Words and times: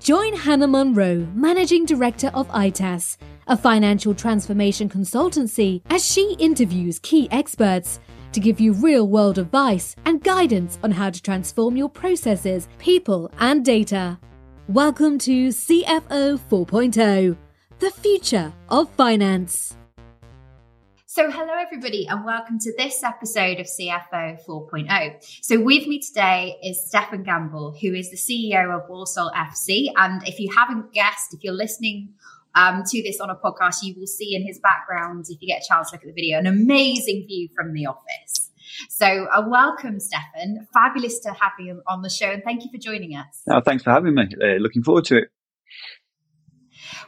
Join 0.00 0.36
Hannah 0.36 0.68
Munro, 0.68 1.26
Managing 1.34 1.84
Director 1.84 2.28
of 2.28 2.48
ITAS, 2.50 3.18
a 3.48 3.56
financial 3.56 4.14
transformation 4.14 4.88
consultancy, 4.88 5.82
as 5.90 6.04
she 6.04 6.36
interviews 6.38 7.00
key 7.00 7.28
experts 7.32 7.98
to 8.30 8.38
give 8.38 8.60
you 8.60 8.74
real 8.74 9.08
world 9.08 9.38
advice 9.38 9.96
and 10.04 10.22
guidance 10.22 10.78
on 10.84 10.92
how 10.92 11.10
to 11.10 11.20
transform 11.20 11.76
your 11.76 11.88
processes, 11.88 12.68
people, 12.78 13.28
and 13.40 13.64
data. 13.64 14.18
Welcome 14.68 15.18
to 15.18 15.48
CFO 15.48 16.38
4.0, 16.38 17.36
the 17.80 17.90
future 17.90 18.52
of 18.68 18.88
finance. 18.90 19.77
So, 21.18 21.32
hello, 21.32 21.52
everybody, 21.52 22.06
and 22.06 22.24
welcome 22.24 22.60
to 22.60 22.72
this 22.76 23.02
episode 23.02 23.58
of 23.58 23.66
CFO 23.66 24.38
4.0. 24.46 25.40
So, 25.42 25.58
with 25.60 25.88
me 25.88 25.98
today 25.98 26.54
is 26.62 26.86
Stefan 26.86 27.24
Gamble, 27.24 27.76
who 27.82 27.92
is 27.92 28.12
the 28.12 28.16
CEO 28.16 28.72
of 28.72 28.88
Walsall 28.88 29.32
FC. 29.32 29.88
And 29.96 30.22
if 30.28 30.38
you 30.38 30.48
haven't 30.56 30.92
guessed, 30.92 31.34
if 31.34 31.42
you're 31.42 31.54
listening 31.54 32.10
um, 32.54 32.84
to 32.86 33.02
this 33.02 33.18
on 33.18 33.30
a 33.30 33.34
podcast, 33.34 33.78
you 33.82 33.96
will 33.98 34.06
see 34.06 34.36
in 34.36 34.46
his 34.46 34.60
background, 34.60 35.24
if 35.28 35.42
you 35.42 35.48
get 35.48 35.62
a 35.64 35.68
chance 35.68 35.90
to 35.90 35.96
look 35.96 36.04
at 36.04 36.06
the 36.06 36.12
video, 36.12 36.38
an 36.38 36.46
amazing 36.46 37.24
view 37.26 37.48
from 37.52 37.72
the 37.72 37.86
office. 37.86 38.52
So, 38.88 39.26
uh, 39.34 39.42
welcome, 39.44 39.98
Stefan. 39.98 40.68
Fabulous 40.72 41.18
to 41.24 41.30
have 41.30 41.54
you 41.58 41.82
on 41.88 42.02
the 42.02 42.10
show, 42.10 42.30
and 42.30 42.44
thank 42.44 42.62
you 42.62 42.70
for 42.70 42.78
joining 42.78 43.16
us. 43.16 43.42
Oh, 43.50 43.60
thanks 43.60 43.82
for 43.82 43.90
having 43.90 44.14
me. 44.14 44.28
Uh, 44.40 44.58
looking 44.60 44.84
forward 44.84 45.06
to 45.06 45.16
it. 45.16 45.32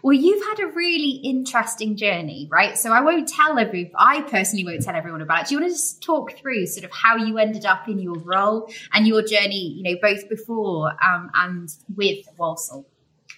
Well, 0.03 0.15
you've 0.15 0.43
had 0.43 0.61
a 0.61 0.73
really 0.73 1.21
interesting 1.23 1.97
journey, 1.97 2.49
right? 2.51 2.79
So 2.79 2.93
I 2.93 3.01
won't 3.01 3.29
tell 3.29 3.59
every, 3.59 3.93
I 3.97 4.23
personally 4.23 4.65
won't 4.65 4.83
tell 4.83 4.95
everyone 4.95 5.21
about 5.21 5.43
it. 5.43 5.49
Do 5.49 5.55
you 5.55 5.61
want 5.61 5.73
to 5.73 5.77
just 5.77 6.03
talk 6.03 6.39
through 6.39 6.67
sort 6.67 6.85
of 6.85 6.91
how 6.93 7.17
you 7.17 7.39
ended 7.39 7.67
up 7.67 7.89
in 7.89 7.99
your 7.99 8.19
role 8.19 8.71
and 8.93 9.07
your 9.07 9.23
journey, 9.23 9.75
you 9.77 9.83
know, 9.83 9.99
both 10.01 10.29
before 10.29 10.93
um, 11.05 11.31
and 11.35 11.69
with 11.95 12.27
Walsall? 12.39 12.87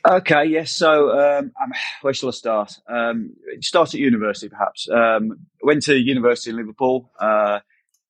Okay, 0.09 0.47
yes. 0.47 0.73
So, 0.73 1.19
um, 1.19 1.53
where 2.01 2.13
shall 2.13 2.29
I 2.29 2.33
start? 2.33 2.73
Um, 2.89 3.35
start 3.61 3.95
at 3.95 4.01
university, 4.01 4.49
perhaps. 4.49 4.89
Um, 4.89 5.47
went 5.63 5.83
to 5.85 5.97
university 5.97 6.51
in 6.51 6.57
Liverpool. 6.57 7.11
Uh, 7.21 7.61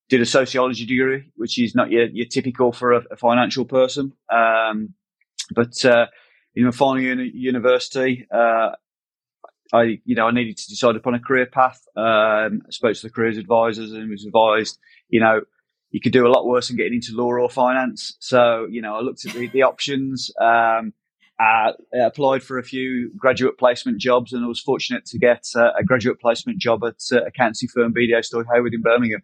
did 0.09 0.21
a 0.21 0.25
sociology 0.25 0.85
degree, 0.85 1.31
which 1.35 1.59
is 1.59 1.75
not 1.75 1.91
your, 1.91 2.05
your 2.05 2.25
typical 2.25 2.71
for 2.71 2.93
a, 2.93 3.03
a 3.11 3.15
financial 3.15 3.65
person. 3.65 4.13
Um, 4.31 4.95
but 5.53 5.83
uh, 5.85 6.07
in 6.55 6.65
my 6.65 6.71
final 6.71 7.01
year 7.01 7.19
university, 7.21 8.27
uh, 8.33 8.71
I, 9.73 9.99
you 10.05 10.15
know, 10.15 10.27
I 10.27 10.31
needed 10.31 10.57
to 10.57 10.69
decide 10.69 10.95
upon 10.95 11.15
a 11.15 11.19
career 11.19 11.47
path. 11.47 11.81
Um, 11.95 12.61
I 12.67 12.71
spoke 12.71 12.95
to 12.95 13.01
the 13.03 13.09
careers 13.09 13.37
advisors 13.37 13.91
and 13.91 14.09
was 14.09 14.25
advised, 14.25 14.77
you 15.09 15.19
know, 15.19 15.41
you 15.89 15.99
could 16.01 16.13
do 16.13 16.25
a 16.25 16.29
lot 16.29 16.45
worse 16.45 16.67
than 16.67 16.77
getting 16.77 16.95
into 16.95 17.15
law 17.15 17.31
or 17.31 17.49
finance. 17.49 18.15
So, 18.19 18.67
you 18.69 18.81
know, 18.81 18.95
I 18.95 19.01
looked 19.01 19.25
at 19.25 19.33
the, 19.33 19.47
the 19.47 19.63
options. 19.63 20.31
Um, 20.39 20.93
applied 21.93 22.43
for 22.43 22.57
a 22.57 22.63
few 22.63 23.11
graduate 23.17 23.57
placement 23.57 23.99
jobs, 23.99 24.33
and 24.33 24.43
I 24.43 24.47
was 24.47 24.61
fortunate 24.61 25.05
to 25.07 25.19
get 25.19 25.45
uh, 25.55 25.71
a 25.77 25.83
graduate 25.83 26.19
placement 26.19 26.59
job 26.59 26.83
at 26.83 27.01
uh, 27.11 27.25
accountancy 27.25 27.67
firm 27.67 27.93
BDO 27.93 28.19
Stoy 28.19 28.43
Hayward 28.53 28.73
in 28.73 28.81
Birmingham. 28.81 29.23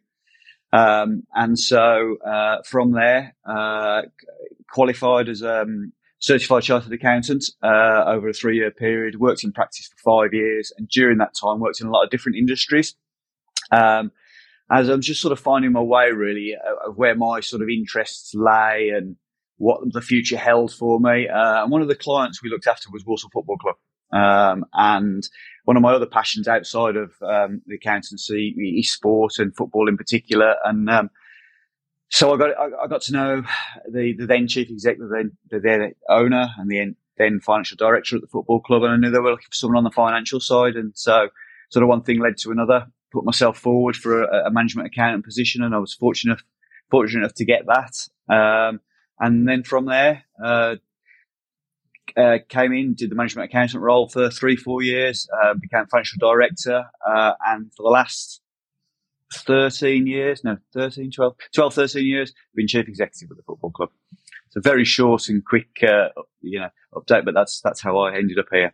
Um, 0.71 1.23
and 1.33 1.57
so 1.57 2.17
uh, 2.25 2.57
from 2.63 2.91
there, 2.91 3.35
uh, 3.45 4.03
qualified 4.69 5.29
as 5.29 5.41
a 5.41 5.61
um, 5.61 5.93
certified 6.19 6.63
chartered 6.63 6.91
accountant 6.91 7.45
uh, 7.63 8.03
over 8.05 8.29
a 8.29 8.33
three 8.33 8.57
year 8.57 8.71
period, 8.71 9.19
worked 9.19 9.43
in 9.43 9.51
practice 9.51 9.87
for 9.87 10.23
five 10.23 10.33
years, 10.33 10.71
and 10.77 10.87
during 10.89 11.17
that 11.17 11.33
time 11.33 11.59
worked 11.59 11.81
in 11.81 11.87
a 11.87 11.91
lot 11.91 12.03
of 12.03 12.09
different 12.09 12.37
industries. 12.37 12.95
Um, 13.71 14.11
as 14.71 14.87
I'm 14.87 15.01
just 15.01 15.21
sort 15.21 15.31
of 15.31 15.39
finding 15.39 15.71
my 15.71 15.81
way 15.81 16.11
really 16.11 16.55
of 16.85 16.95
where 16.97 17.15
my 17.15 17.39
sort 17.39 17.61
of 17.61 17.69
interests 17.69 18.35
lay 18.35 18.91
and 18.95 19.15
what 19.57 19.81
the 19.91 20.01
future 20.01 20.37
held 20.37 20.73
for 20.73 20.99
me. 20.99 21.27
Uh, 21.27 21.63
and 21.63 21.71
one 21.71 21.81
of 21.81 21.87
the 21.87 21.95
clients 21.95 22.41
we 22.41 22.49
looked 22.49 22.67
after 22.67 22.89
was 22.91 23.05
Walsall 23.05 23.29
Football 23.31 23.57
Club. 23.57 23.75
Um, 24.11 24.65
and 24.73 25.27
one 25.65 25.75
of 25.75 25.83
my 25.83 25.93
other 25.93 26.05
passions 26.05 26.47
outside 26.47 26.95
of 26.95 27.11
um, 27.21 27.61
the 27.67 27.75
accountancy 27.75 28.55
is 28.79 28.91
sport 28.91 29.33
and 29.37 29.55
football 29.55 29.87
in 29.87 29.97
particular. 29.97 30.55
And 30.63 30.89
um, 30.89 31.09
so 32.09 32.33
I 32.33 32.37
got 32.37 32.49
I, 32.57 32.87
got 32.87 33.01
to 33.03 33.13
know 33.13 33.43
the, 33.89 34.13
the 34.17 34.25
then 34.25 34.47
chief 34.47 34.69
executive, 34.69 35.09
the, 35.09 35.31
the 35.49 35.59
then 35.59 35.93
owner, 36.09 36.49
and 36.57 36.69
the 36.69 36.95
then 37.17 37.39
financial 37.39 37.77
director 37.77 38.15
at 38.15 38.21
the 38.21 38.27
football 38.27 38.61
club. 38.61 38.83
And 38.83 38.93
I 38.93 38.97
knew 38.97 39.11
they 39.11 39.19
were 39.19 39.31
looking 39.31 39.47
for 39.49 39.55
someone 39.55 39.77
on 39.77 39.83
the 39.83 39.91
financial 39.91 40.39
side. 40.39 40.75
And 40.75 40.93
so 40.95 41.29
sort 41.69 41.83
of 41.83 41.89
one 41.89 42.03
thing 42.03 42.19
led 42.19 42.37
to 42.37 42.51
another. 42.51 42.87
Put 43.11 43.25
myself 43.25 43.57
forward 43.57 43.95
for 43.95 44.23
a, 44.23 44.47
a 44.47 44.51
management 44.51 44.87
accountant 44.87 45.25
position, 45.25 45.63
and 45.63 45.75
I 45.75 45.79
was 45.79 45.93
fortunate 45.93 46.39
fortunate 46.89 47.21
enough 47.21 47.35
to 47.35 47.45
get 47.45 47.63
that. 47.67 48.07
Um, 48.33 48.81
and 49.19 49.47
then 49.47 49.63
from 49.63 49.85
there, 49.85 50.23
uh, 50.43 50.75
uh, 52.17 52.37
came 52.47 52.73
in, 52.73 52.93
did 52.95 53.11
the 53.11 53.15
management 53.15 53.49
accountant 53.49 53.83
role 53.83 54.07
for 54.07 54.29
three, 54.29 54.55
four 54.55 54.81
years, 54.81 55.27
uh, 55.43 55.53
became 55.53 55.85
financial 55.87 56.17
director, 56.19 56.85
uh, 57.07 57.33
and 57.47 57.71
for 57.75 57.83
the 57.83 57.89
last 57.89 58.41
13 59.33 60.07
years, 60.07 60.43
no, 60.43 60.57
13, 60.73 61.11
12, 61.11 61.35
12, 61.53 61.73
13 61.73 62.05
years, 62.05 62.33
been 62.55 62.67
chief 62.67 62.87
executive 62.87 63.31
of 63.31 63.37
the 63.37 63.43
football 63.43 63.71
club. 63.71 63.89
It's 64.47 64.55
a 64.55 64.61
very 64.61 64.85
short 64.85 65.29
and 65.29 65.45
quick, 65.45 65.69
uh, 65.83 66.09
you 66.41 66.59
know, 66.59 66.69
update, 66.95 67.25
but 67.25 67.33
that's, 67.33 67.61
that's 67.61 67.81
how 67.81 67.99
I 67.99 68.15
ended 68.15 68.39
up 68.39 68.47
here 68.51 68.73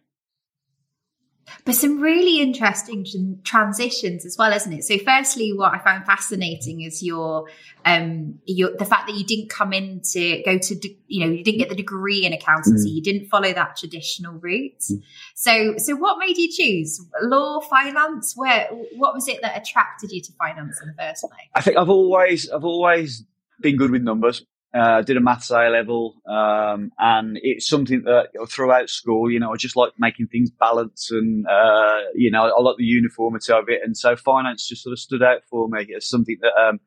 but 1.63 1.75
some 1.75 1.99
really 1.99 2.41
interesting 2.41 3.39
transitions 3.43 4.25
as 4.25 4.35
well, 4.37 4.51
isn't 4.51 4.71
it? 4.71 4.83
So, 4.83 4.97
firstly, 4.97 5.53
what 5.53 5.73
I 5.73 5.79
found 5.79 6.05
fascinating 6.05 6.81
is 6.81 7.03
your, 7.03 7.47
um, 7.85 8.39
your 8.45 8.75
the 8.77 8.85
fact 8.85 9.07
that 9.07 9.15
you 9.15 9.25
didn't 9.25 9.49
come 9.49 9.73
in 9.73 10.01
to 10.11 10.41
go 10.43 10.57
to, 10.57 10.89
you 11.07 11.25
know, 11.25 11.31
you 11.31 11.43
didn't 11.43 11.59
get 11.59 11.69
the 11.69 11.75
degree 11.75 12.25
in 12.25 12.33
accountancy, 12.33 12.89
mm. 12.89 12.95
you 12.95 13.01
didn't 13.01 13.27
follow 13.27 13.53
that 13.53 13.77
traditional 13.77 14.33
route. 14.33 14.79
Mm. 14.79 15.03
So, 15.35 15.75
so 15.77 15.95
what 15.95 16.17
made 16.19 16.37
you 16.37 16.51
choose 16.51 17.03
law, 17.21 17.59
finance? 17.61 18.33
Where, 18.35 18.67
what 18.97 19.13
was 19.13 19.27
it 19.27 19.41
that 19.41 19.57
attracted 19.59 20.11
you 20.11 20.21
to 20.21 20.31
finance 20.33 20.79
in 20.81 20.87
the 20.87 20.93
first 20.93 21.21
place? 21.21 21.49
I 21.53 21.61
think 21.61 21.77
I've 21.77 21.89
always, 21.89 22.49
I've 22.49 22.65
always 22.65 23.23
been 23.61 23.77
good 23.77 23.91
with 23.91 24.01
numbers 24.01 24.45
uh, 24.75 25.01
did 25.01 25.15
a 25.15 25.21
maths 25.21 25.51
A 25.51 25.69
level, 25.69 26.15
um, 26.27 26.91
and 26.99 27.39
it's 27.41 27.67
something 27.67 28.03
that 28.03 28.27
throughout 28.49 28.89
school, 28.89 29.31
you 29.31 29.39
know, 29.39 29.53
I 29.53 29.55
just 29.55 29.77
like 29.77 29.93
making 29.97 30.27
things 30.27 30.51
balance, 30.51 31.11
and 31.11 31.47
uh, 31.47 32.01
you 32.13 32.29
know, 32.29 32.43
I 32.43 32.61
like 32.61 32.75
the 32.77 32.83
uniformity 32.83 33.53
of 33.53 33.69
it, 33.69 33.79
and 33.83 33.95
so 33.95 34.15
finance 34.15 34.67
just 34.67 34.83
sort 34.83 34.91
of 34.91 34.99
stood 34.99 35.23
out 35.23 35.43
for 35.49 35.69
me 35.69 35.87
as 35.95 36.07
something 36.07 36.37
that 36.41 36.51
um, 36.61 36.79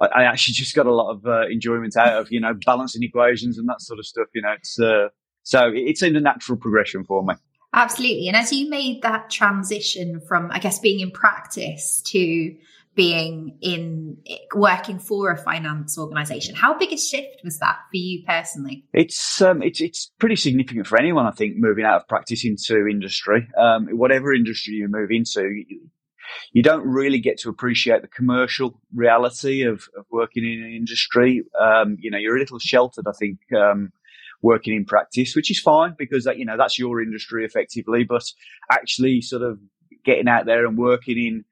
I, 0.00 0.06
I, 0.06 0.22
actually 0.24 0.54
just 0.54 0.76
got 0.76 0.86
a 0.86 0.94
lot 0.94 1.10
of 1.10 1.26
uh, 1.26 1.46
enjoyment 1.48 1.96
out 1.96 2.20
of, 2.20 2.30
you 2.30 2.40
know, 2.40 2.54
balancing 2.64 3.02
equations 3.02 3.58
and 3.58 3.68
that 3.68 3.80
sort 3.80 3.98
of 3.98 4.06
stuff. 4.06 4.28
You 4.32 4.42
know, 4.42 4.52
it's 4.52 4.78
uh, 4.78 5.08
so 5.42 5.68
it, 5.68 5.90
it 5.90 5.98
seemed 5.98 6.16
a 6.16 6.20
natural 6.20 6.56
progression 6.56 7.04
for 7.04 7.24
me. 7.24 7.34
Absolutely, 7.72 8.28
and 8.28 8.36
as 8.36 8.52
you 8.52 8.70
made 8.70 9.02
that 9.02 9.30
transition 9.30 10.20
from, 10.20 10.50
I 10.52 10.60
guess, 10.60 10.78
being 10.78 11.00
in 11.00 11.10
practice 11.10 12.00
to 12.06 12.54
being 12.94 13.58
in 13.60 14.16
working 14.54 14.98
for 14.98 15.30
a 15.30 15.36
finance 15.36 15.98
organization. 15.98 16.54
How 16.54 16.78
big 16.78 16.92
a 16.92 16.96
shift 16.96 17.40
was 17.42 17.58
that 17.58 17.76
for 17.90 17.96
you 17.96 18.22
personally? 18.26 18.84
It's 18.92 19.42
um, 19.42 19.62
it's 19.62 19.80
it's 19.80 20.12
pretty 20.18 20.36
significant 20.36 20.86
for 20.86 20.98
anyone, 20.98 21.26
I 21.26 21.32
think, 21.32 21.56
moving 21.56 21.84
out 21.84 22.02
of 22.02 22.08
practice 22.08 22.44
into 22.44 22.86
industry. 22.86 23.48
Um, 23.58 23.88
whatever 23.88 24.32
industry 24.32 24.74
you 24.74 24.88
move 24.88 25.10
into, 25.10 25.42
you, 25.42 25.88
you, 26.52 26.62
don't 26.62 26.86
really 26.86 27.18
get 27.18 27.38
to 27.40 27.48
appreciate 27.48 28.02
the 28.02 28.08
commercial 28.08 28.80
reality 28.94 29.62
of, 29.62 29.88
of 29.98 30.06
working 30.10 30.44
in 30.44 30.64
an 30.64 30.72
industry. 30.72 31.42
Um, 31.60 31.96
you 32.00 32.10
know, 32.10 32.18
you're 32.18 32.36
a 32.36 32.40
little 32.40 32.60
sheltered, 32.60 33.06
I 33.08 33.12
think. 33.18 33.38
Um, 33.56 33.92
working 34.42 34.76
in 34.76 34.84
practice, 34.84 35.34
which 35.34 35.50
is 35.50 35.58
fine 35.58 35.94
because 35.96 36.24
that, 36.24 36.38
you 36.38 36.44
know, 36.44 36.58
that's 36.58 36.78
your 36.78 37.00
industry 37.00 37.46
effectively, 37.46 38.04
but 38.04 38.22
actually 38.70 39.22
sort 39.22 39.40
of 39.40 39.58
getting 40.04 40.28
out 40.28 40.44
there 40.44 40.66
and 40.66 40.76
working 40.76 41.16
in 41.16 41.44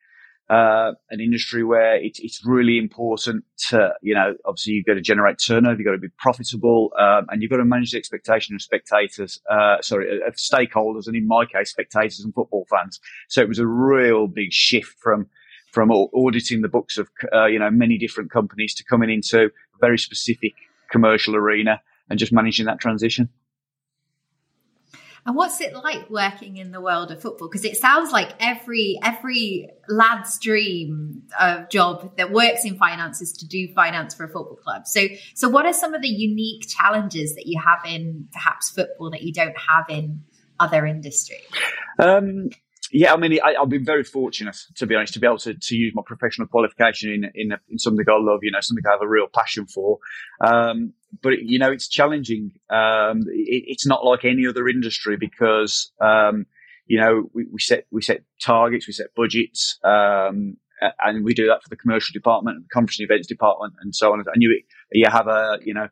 uh, 0.53 0.93
an 1.09 1.21
industry 1.21 1.65
where 1.65 1.97
it, 1.97 2.19
it's 2.19 2.45
really 2.45 2.77
important 2.77 3.43
to, 3.71 3.95
you 4.03 4.15
know, 4.15 4.35
obviously 4.45 4.75
you've 4.75 4.85
got 4.85 4.95
to 4.95 5.01
generate 5.01 5.39
turnover, 5.39 5.77
you've 5.79 5.87
got 5.87 5.93
to 5.93 5.99
be 5.99 6.15
profitable, 6.19 6.93
um, 6.99 7.25
and 7.31 7.41
you've 7.41 7.51
got 7.51 7.57
to 7.57 7.65
manage 7.65 7.93
the 7.93 7.99
expectation 7.99 8.55
of 8.55 8.61
spectators, 8.61 9.41
uh, 9.51 9.81
sorry, 9.81 10.21
of 10.21 10.35
stakeholders, 10.35 11.07
and 11.07 11.17
in 11.17 11.27
my 11.27 11.47
case, 11.47 11.71
spectators 11.71 12.21
and 12.21 12.35
football 12.35 12.67
fans. 12.69 13.01
So 13.29 13.41
it 13.41 13.49
was 13.49 13.59
a 13.59 13.67
real 13.67 14.27
big 14.27 14.53
shift 14.53 14.95
from 15.01 15.29
from 15.73 15.91
auditing 15.91 16.61
the 16.61 16.69
books 16.69 16.99
of, 16.99 17.09
uh, 17.33 17.47
you 17.47 17.59
know, 17.59 17.71
many 17.71 17.97
different 17.97 18.31
companies 18.31 18.75
to 18.75 18.85
coming 18.85 19.09
into 19.09 19.45
a 19.47 19.49
very 19.81 19.99
specific 19.99 20.53
commercial 20.91 21.35
arena 21.35 21.81
and 22.11 22.19
just 22.19 22.31
managing 22.31 22.67
that 22.67 22.79
transition. 22.79 23.31
And 25.25 25.37
what's 25.37 25.61
it 25.61 25.73
like 25.73 26.11
working 26.11 26.57
in 26.57 26.73
the 26.73 26.81
world 26.81 27.13
of 27.13 27.23
football? 27.23 27.49
Because 27.49 27.65
it 27.65 27.77
sounds 27.77 28.11
like 28.11 28.31
every 28.41 28.99
every 29.05 29.69
lad's 29.89 30.39
dream 30.41 31.23
of 31.39 31.69
job 31.69 32.17
that 32.17 32.33
works 32.33 32.65
in 32.65 32.77
finance 32.77 33.23
is 33.23 33.33
to 33.35 33.47
do 33.47 33.73
finance 33.73 34.15
for 34.15 34.25
a 34.25 34.29
football 34.29 34.57
club. 34.57 34.87
So 34.87 35.07
so 35.35 35.49
what 35.49 35.65
are 35.65 35.73
some 35.73 35.95
of 35.95 36.03
the 36.03 36.09
unique 36.09 36.67
challenges 36.67 37.37
that 37.37 37.47
you 37.47 37.61
have 37.61 37.79
in 37.87 38.29
perhaps 38.33 38.71
football 38.71 39.11
that 39.11 39.23
you 39.23 39.33
don't 39.33 39.57
have 39.57 39.85
in 39.89 40.23
other 40.59 40.87
industries? 40.87 41.41
Um, 42.01 42.51
yeah, 42.91 43.15
I 43.15 43.17
mean, 43.17 43.39
I, 43.43 43.55
have 43.59 43.71
been 43.71 43.87
very 43.87 44.05
fortunate, 44.05 44.57
to 44.75 44.87
be 44.87 44.95
honest, 44.95 45.15
to 45.15 45.21
be 45.21 45.27
able 45.27 45.39
to, 45.39 45.55
to 45.55 45.77
use 45.77 45.95
my 45.95 46.03
professional 46.05 46.47
qualification 46.47 47.11
in, 47.11 47.31
in, 47.35 47.59
in 47.71 47.79
something 47.79 48.05
I 48.07 48.19
love, 48.19 48.41
you 48.43 48.51
know, 48.51 48.61
something 48.61 48.85
I 48.87 48.91
have 48.91 49.03
a 49.03 49.09
real 49.09 49.29
passion 49.33 49.67
for. 49.67 49.99
Um, 50.41 50.93
but, 51.23 51.43
you 51.43 51.59
know, 51.59 51.71
it's 51.71 51.89
challenging. 51.89 52.53
Um, 52.71 53.23
it, 53.29 53.65
it's 53.67 53.87
not 53.87 54.05
like 54.05 54.25
any 54.25 54.47
other 54.47 54.69
industry 54.69 55.17
because, 55.19 55.93
um, 56.01 56.47
you 56.87 56.99
know, 56.99 57.31
we, 57.35 57.47
we, 57.53 57.61
set, 57.61 57.87
we 57.91 58.03
set 58.03 58.23
targets, 58.41 58.87
we 58.87 58.93
set 58.93 59.15
budgets, 59.15 59.79
um, 59.85 60.57
and 61.05 61.25
we 61.25 61.35
do 61.35 61.47
that 61.47 61.63
for 61.63 61.69
the 61.69 61.77
commercial 61.77 62.13
department 62.13 62.57
and 62.57 62.65
the 62.65 62.69
conference 62.71 62.99
and 62.99 63.09
events 63.09 63.29
department 63.29 63.75
and 63.83 63.95
so 63.95 64.13
on. 64.13 64.21
And 64.21 64.43
you, 64.43 64.63
you 64.93 65.07
have 65.09 65.29
a, 65.29 65.59
you 65.65 65.75
know, 65.75 65.89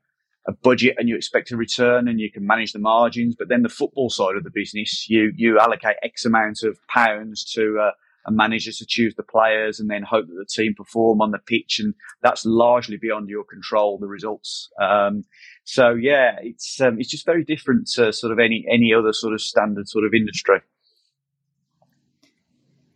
a 0.46 0.52
budget 0.52 0.96
and 0.98 1.08
you 1.08 1.16
expect 1.16 1.50
a 1.50 1.56
return 1.56 2.08
and 2.08 2.18
you 2.18 2.30
can 2.30 2.46
manage 2.46 2.72
the 2.72 2.78
margins. 2.78 3.36
But 3.36 3.48
then 3.48 3.62
the 3.62 3.68
football 3.68 4.10
side 4.10 4.36
of 4.36 4.44
the 4.44 4.50
business, 4.50 5.08
you 5.08 5.32
you 5.36 5.58
allocate 5.58 5.96
X 6.02 6.24
amount 6.24 6.62
of 6.62 6.78
pounds 6.88 7.44
to 7.52 7.78
uh, 7.78 7.90
a 8.26 8.32
manager 8.32 8.72
to 8.72 8.86
choose 8.86 9.14
the 9.14 9.22
players 9.22 9.80
and 9.80 9.90
then 9.90 10.02
hope 10.02 10.26
that 10.26 10.34
the 10.34 10.46
team 10.46 10.74
perform 10.74 11.20
on 11.20 11.30
the 11.30 11.38
pitch, 11.38 11.80
and 11.80 11.94
that's 12.22 12.44
largely 12.44 12.96
beyond 12.96 13.28
your 13.28 13.44
control. 13.44 13.98
The 13.98 14.06
results. 14.06 14.70
Um, 14.80 15.24
so 15.64 15.90
yeah, 15.90 16.36
it's 16.40 16.80
um, 16.80 17.00
it's 17.00 17.10
just 17.10 17.26
very 17.26 17.44
different 17.44 17.88
to 17.94 18.12
sort 18.12 18.32
of 18.32 18.38
any 18.38 18.66
any 18.70 18.92
other 18.92 19.12
sort 19.12 19.34
of 19.34 19.40
standard 19.40 19.88
sort 19.88 20.04
of 20.04 20.14
industry. 20.14 20.60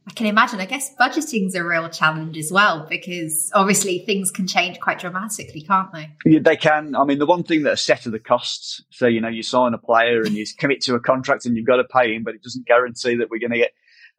I 0.06 0.12
can 0.12 0.26
imagine. 0.26 0.61
I 0.61 0.67
guess 0.67 0.94
budgeting's 1.00 1.55
a 1.55 1.65
real 1.65 1.88
challenge 1.88 2.37
as 2.37 2.53
well 2.53 2.87
because 2.91 3.50
obviously 3.55 4.00
things 4.00 4.31
can 4.31 4.47
change 4.47 4.79
quite 4.79 4.99
dramatically, 4.99 5.62
can't 5.62 5.91
they? 5.93 6.11
Yeah, 6.26 6.41
they 6.43 6.56
can. 6.56 6.94
I 6.94 7.05
mean, 7.05 7.19
the 7.19 7.26
one 7.26 7.43
thing 7.43 7.62
that 7.62 7.73
are 7.73 7.76
set 7.76 8.06
are 8.06 8.11
the 8.11 8.19
costs. 8.19 8.85
So, 8.91 9.06
you 9.06 9.23
know, 9.23 9.29
you 9.29 9.43
sign 9.43 9.73
a 9.73 9.79
player 9.79 10.21
and 10.23 10.35
you 10.35 10.44
commit 10.59 10.82
to 10.82 10.94
a 10.94 11.00
contract 11.00 11.47
and 11.47 11.56
you've 11.56 11.67
got 11.67 11.76
to 11.76 11.85
pay 11.85 12.15
him, 12.15 12.23
but 12.23 12.35
it 12.35 12.43
doesn't 12.43 12.67
guarantee 12.67 13.17
that 13.17 13.31
we're 13.31 13.41
going 13.41 13.53
to 13.53 13.59
get 13.59 13.73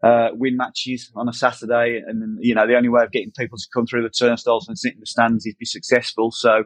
uh, 0.06 0.30
win 0.34 0.56
matches 0.56 1.12
on 1.16 1.28
a 1.28 1.34
Saturday. 1.34 2.02
And, 2.06 2.38
you 2.40 2.54
know, 2.56 2.68
the 2.68 2.76
only 2.76 2.90
way 2.90 3.04
of 3.04 3.12
getting 3.12 3.32
people 3.32 3.58
to 3.58 3.68
come 3.74 3.86
through 3.88 4.04
the 4.04 4.10
turnstiles 4.10 4.68
and 4.68 4.78
sit 4.78 4.94
in 4.94 5.00
the 5.00 5.06
stands 5.06 5.46
is 5.46 5.56
be 5.56 5.66
successful. 5.66 6.32
So 6.32 6.66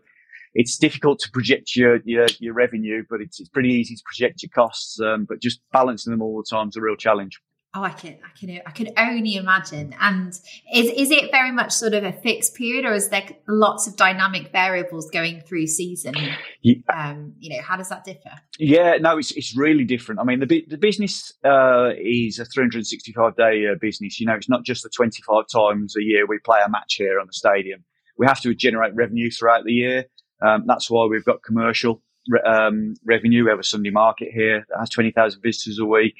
it's 0.54 0.78
difficult 0.78 1.20
to 1.20 1.32
project 1.32 1.76
your, 1.76 2.00
your, 2.04 2.28
your 2.40 2.54
revenue, 2.54 3.04
but 3.10 3.22
it's, 3.22 3.40
it's 3.40 3.50
pretty 3.50 3.70
easy 3.70 3.96
to 3.96 4.02
project 4.06 4.44
your 4.44 4.50
costs. 4.54 5.00
Um, 5.00 5.26
but 5.30 5.42
just 5.42 5.62
balancing 5.72 6.12
them 6.12 6.22
all 6.22 6.38
the 6.38 6.56
time 6.56 6.68
is 6.68 6.76
a 6.76 6.82
real 6.82 6.98
challenge. 6.98 7.40
Oh, 7.76 7.84
I 7.84 7.92
can, 7.92 8.18
I 8.26 8.36
can, 8.36 8.62
I 8.66 8.72
can 8.72 8.90
only 8.98 9.36
imagine. 9.36 9.94
And 10.00 10.30
is 10.74 10.88
is 10.88 11.12
it 11.12 11.30
very 11.30 11.52
much 11.52 11.72
sort 11.72 11.94
of 11.94 12.04
a 12.04 12.12
fixed 12.12 12.56
period, 12.56 12.84
or 12.84 12.94
is 12.94 13.10
there 13.10 13.28
lots 13.48 13.86
of 13.86 13.96
dynamic 13.96 14.52
variables 14.52 15.08
going 15.12 15.42
through 15.42 15.68
season? 15.68 16.16
Yeah. 16.62 16.76
Um, 16.92 17.36
you 17.38 17.56
know, 17.56 17.62
how 17.62 17.78
does 17.78 17.90
that 17.90 18.06
differ? 18.06 18.32
Yeah, 18.58 18.98
no, 19.00 19.20
it's 19.20 19.32
it's 19.32 19.56
really 19.56 19.84
different. 19.84 20.20
I 20.20 20.24
mean, 20.24 20.40
the 20.40 20.66
the 20.68 20.78
business 20.78 21.32
uh, 21.46 21.92
is 21.96 22.40
a 22.40 22.46
365 22.46 23.36
day 23.36 23.68
uh, 23.72 23.76
business. 23.80 24.20
You 24.20 24.26
know, 24.26 24.34
it's 24.34 24.50
not 24.50 24.66
just 24.66 24.82
the 24.82 24.90
25 24.90 25.46
times 25.54 25.96
a 25.96 26.02
year 26.02 26.26
we 26.26 26.40
play 26.40 26.60
a 26.66 26.70
match 26.70 26.96
here 26.96 27.20
on 27.20 27.28
the 27.28 27.34
stadium. 27.34 27.84
We 28.18 28.26
have 28.26 28.42
to 28.42 28.56
generate 28.56 28.96
revenue 28.96 29.30
throughout 29.30 29.64
the 29.66 29.74
year. 29.74 30.06
Um, 30.42 30.64
that's 30.66 30.90
why 30.90 31.06
we've 31.06 31.24
got 31.24 31.44
commercial 31.44 32.02
um, 32.46 32.96
revenue. 33.06 33.44
We 33.44 33.52
have 33.52 33.60
a 33.60 33.64
Sunday 33.64 33.92
market 33.92 34.30
here 34.34 34.66
that 34.70 34.80
has 34.80 34.90
20,000 34.90 35.42
visitors 35.42 35.80
a 35.80 35.86
week. 35.86 36.16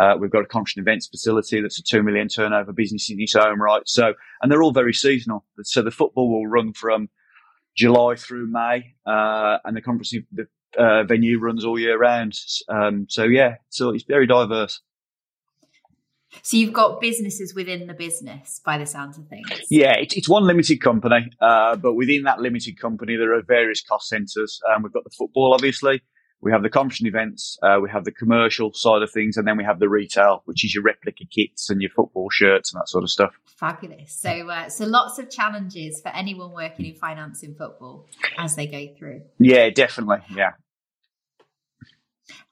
Uh, 0.00 0.16
we've 0.18 0.30
got 0.30 0.42
a 0.42 0.46
conference 0.46 0.76
and 0.76 0.86
events 0.86 1.06
facility 1.06 1.60
that's 1.60 1.78
a 1.78 1.82
two 1.82 2.02
million 2.02 2.28
turnover 2.28 2.72
business 2.72 3.10
in 3.10 3.20
its 3.20 3.34
own 3.34 3.58
right. 3.58 3.82
So, 3.86 4.14
and 4.40 4.50
they're 4.50 4.62
all 4.62 4.72
very 4.72 4.94
seasonal. 4.94 5.44
So 5.62 5.82
the 5.82 5.90
football 5.90 6.30
will 6.30 6.46
run 6.46 6.72
from 6.72 7.08
July 7.76 8.16
through 8.16 8.50
May, 8.50 8.94
uh, 9.06 9.58
and 9.64 9.76
the 9.76 9.82
conference 9.82 10.14
the 10.32 10.46
uh, 10.78 11.04
venue 11.04 11.38
runs 11.38 11.64
all 11.64 11.78
year 11.78 11.98
round. 11.98 12.34
Um, 12.68 13.06
so 13.08 13.24
yeah, 13.24 13.56
so 13.68 13.90
it's 13.90 14.04
very 14.04 14.26
diverse. 14.26 14.80
So 16.40 16.56
you've 16.56 16.72
got 16.72 16.98
businesses 16.98 17.54
within 17.54 17.86
the 17.86 17.92
business, 17.92 18.58
by 18.64 18.78
the 18.78 18.86
sounds 18.86 19.18
of 19.18 19.28
things. 19.28 19.50
Yeah, 19.68 19.92
it's, 19.98 20.16
it's 20.16 20.30
one 20.30 20.44
limited 20.44 20.80
company, 20.80 21.30
uh, 21.42 21.76
but 21.76 21.92
within 21.92 22.22
that 22.22 22.40
limited 22.40 22.80
company, 22.80 23.16
there 23.16 23.34
are 23.34 23.42
various 23.42 23.82
cost 23.82 24.08
centres. 24.08 24.58
Um, 24.74 24.82
we've 24.82 24.92
got 24.94 25.04
the 25.04 25.10
football, 25.10 25.52
obviously 25.52 26.00
we 26.42 26.50
have 26.50 26.62
the 26.62 26.68
conference 26.68 27.04
events, 27.04 27.56
uh, 27.62 27.78
we 27.80 27.88
have 27.88 28.04
the 28.04 28.10
commercial 28.10 28.72
side 28.74 29.02
of 29.02 29.10
things, 29.10 29.36
and 29.36 29.46
then 29.46 29.56
we 29.56 29.64
have 29.64 29.78
the 29.78 29.88
retail, 29.88 30.42
which 30.44 30.64
is 30.64 30.74
your 30.74 30.82
replica 30.82 31.24
kits 31.24 31.70
and 31.70 31.80
your 31.80 31.90
football 31.90 32.28
shirts 32.30 32.72
and 32.72 32.80
that 32.80 32.88
sort 32.88 33.04
of 33.04 33.10
stuff. 33.10 33.38
Fabulous. 33.56 34.12
So, 34.12 34.50
uh, 34.50 34.68
so 34.68 34.84
lots 34.84 35.20
of 35.20 35.30
challenges 35.30 36.00
for 36.00 36.08
anyone 36.08 36.52
working 36.52 36.86
in 36.86 36.94
finance 36.96 37.44
in 37.44 37.54
football 37.54 38.06
as 38.36 38.56
they 38.56 38.66
go 38.66 38.92
through. 38.98 39.22
Yeah, 39.38 39.70
definitely. 39.70 40.18
Yeah. 40.34 40.50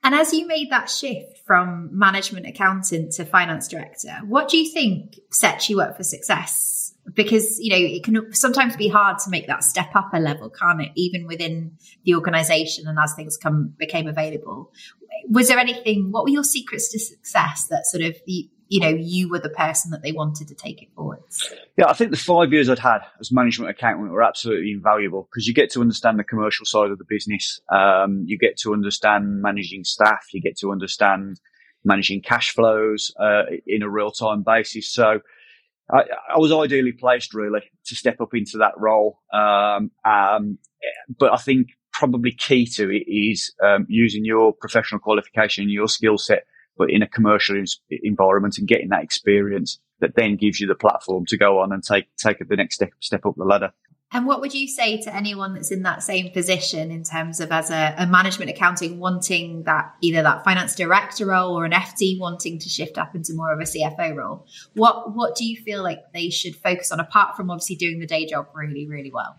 And 0.02 0.14
as 0.14 0.32
you 0.32 0.46
made 0.46 0.70
that 0.70 0.88
shift 0.88 1.38
from 1.44 1.90
management 1.93 2.46
accountant 2.46 3.12
to 3.12 3.25
finance 3.25 3.66
director, 3.69 4.19
what 4.25 4.48
do 4.48 4.56
you 4.56 4.70
think 4.70 5.19
sets 5.31 5.69
you 5.69 5.81
up 5.81 5.96
for 5.96 6.04
success 6.04 6.80
because 7.14 7.58
you 7.58 7.70
know 7.70 7.76
it 7.78 8.04
can 8.04 8.32
sometimes 8.32 8.76
be 8.76 8.88
hard 8.88 9.18
to 9.18 9.30
make 9.30 9.46
that 9.46 9.64
step 9.64 9.94
up 9.94 10.10
a 10.12 10.20
level 10.20 10.50
can't 10.50 10.82
it? 10.82 10.90
Even 10.94 11.26
within 11.26 11.76
the 12.04 12.14
organization 12.14 12.86
and 12.86 12.98
as 12.98 13.14
things 13.14 13.36
come 13.36 13.74
became 13.78 14.06
available. 14.06 14.72
Was 15.28 15.48
there 15.48 15.58
anything 15.58 16.10
what 16.10 16.24
were 16.24 16.30
your 16.30 16.44
secrets 16.44 16.90
to 16.92 16.98
success 16.98 17.66
that 17.68 17.86
sort 17.86 18.04
of 18.04 18.16
you, 18.26 18.48
you 18.68 18.80
know 18.80 18.88
you 18.88 19.28
were 19.28 19.40
the 19.40 19.50
person 19.50 19.90
that 19.90 20.02
they 20.02 20.12
wanted 20.12 20.48
to 20.48 20.54
take 20.54 20.80
it 20.80 20.88
forwards 20.94 21.52
yeah 21.76 21.88
i 21.88 21.92
think 21.92 22.12
the 22.12 22.16
five 22.16 22.52
years 22.52 22.70
i'd 22.70 22.78
had 22.78 23.00
as 23.18 23.32
management 23.32 23.68
accountant 23.68 24.10
were 24.12 24.22
absolutely 24.22 24.70
invaluable 24.70 25.28
because 25.30 25.46
you 25.46 25.52
get 25.52 25.70
to 25.70 25.80
understand 25.80 26.18
the 26.18 26.24
commercial 26.24 26.64
side 26.64 26.90
of 26.90 26.98
the 26.98 27.04
business. 27.08 27.60
Um, 27.72 28.24
you 28.26 28.38
get 28.38 28.56
to 28.58 28.72
understand 28.72 29.42
managing 29.42 29.84
staff. 29.84 30.26
You 30.32 30.40
get 30.40 30.56
to 30.58 30.70
understand 30.70 31.40
managing 31.84 32.22
cash 32.22 32.54
flows 32.54 33.12
uh, 33.18 33.42
in 33.66 33.82
a 33.82 33.88
real-time 33.88 34.42
basis. 34.42 34.92
So 34.92 35.20
I, 35.92 36.02
I, 36.34 36.38
was 36.38 36.52
ideally 36.52 36.92
placed 36.92 37.34
really 37.34 37.62
to 37.87 37.96
step 37.96 38.20
up 38.20 38.34
into 38.34 38.58
that 38.58 38.75
role. 38.76 39.19
Um, 39.32 39.90
um, 40.04 40.58
but 41.19 41.32
I 41.32 41.37
think 41.37 41.69
probably 41.92 42.32
key 42.32 42.66
to 42.66 42.90
it 42.90 43.10
is 43.10 43.52
um, 43.62 43.87
using 43.88 44.25
your 44.25 44.52
professional 44.52 45.00
qualification, 45.00 45.69
your 45.69 45.88
skill 45.88 46.19
set, 46.19 46.44
but 46.76 46.90
in 46.90 47.02
a 47.02 47.08
commercial 47.08 47.62
environment 47.90 48.56
and 48.58 48.69
getting 48.69 48.88
that 48.88 49.02
experience 49.02 49.78
that 50.00 50.16
then 50.16 50.37
gives 50.37 50.60
you 50.60 50.66
the 50.66 50.75
platform 50.75 51.26
to 51.26 51.37
go 51.37 51.58
on 51.58 51.72
and 51.72 51.82
take 51.82 52.06
take 52.16 52.38
the 52.38 52.56
next 52.56 52.76
step 52.76 52.91
step 53.00 53.26
up 53.26 53.34
the 53.36 53.44
ladder. 53.44 53.72
And 54.12 54.26
what 54.26 54.40
would 54.40 54.52
you 54.52 54.67
say 54.67 55.00
to 55.02 55.14
anyone 55.14 55.55
that's 55.55 55.70
in 55.70 55.82
that 55.82 56.02
same 56.02 56.32
position 56.32 56.90
in 56.90 57.05
terms 57.05 57.38
of 57.38 57.52
as 57.52 57.70
a, 57.70 57.94
a, 57.96 58.06
management 58.08 58.50
accounting 58.50 58.98
wanting 58.98 59.62
that 59.64 59.94
either 60.00 60.22
that 60.22 60.43
finance 60.43 60.74
director 60.74 61.26
role 61.26 61.56
or 61.56 61.64
an 61.64 61.70
FD 61.70 62.19
wanting 62.19 62.58
to 62.58 62.69
shift 62.69 62.98
up 62.98 63.14
into 63.14 63.34
more 63.34 63.52
of 63.52 63.60
a 63.60 63.64
CFO 63.64 64.17
role? 64.17 64.46
What 64.74 65.14
what 65.14 65.36
do 65.36 65.44
you 65.44 65.62
feel 65.62 65.84
like 65.84 66.00
they 66.12 66.29
should 66.29 66.56
focus 66.56 66.90
on 66.90 66.98
apart 66.98 67.36
from 67.36 67.50
obviously 67.50 67.76
doing 67.76 68.00
the 68.00 68.06
day 68.06 68.26
job 68.26 68.48
really 68.52 68.88
really 68.88 69.12
well? 69.12 69.36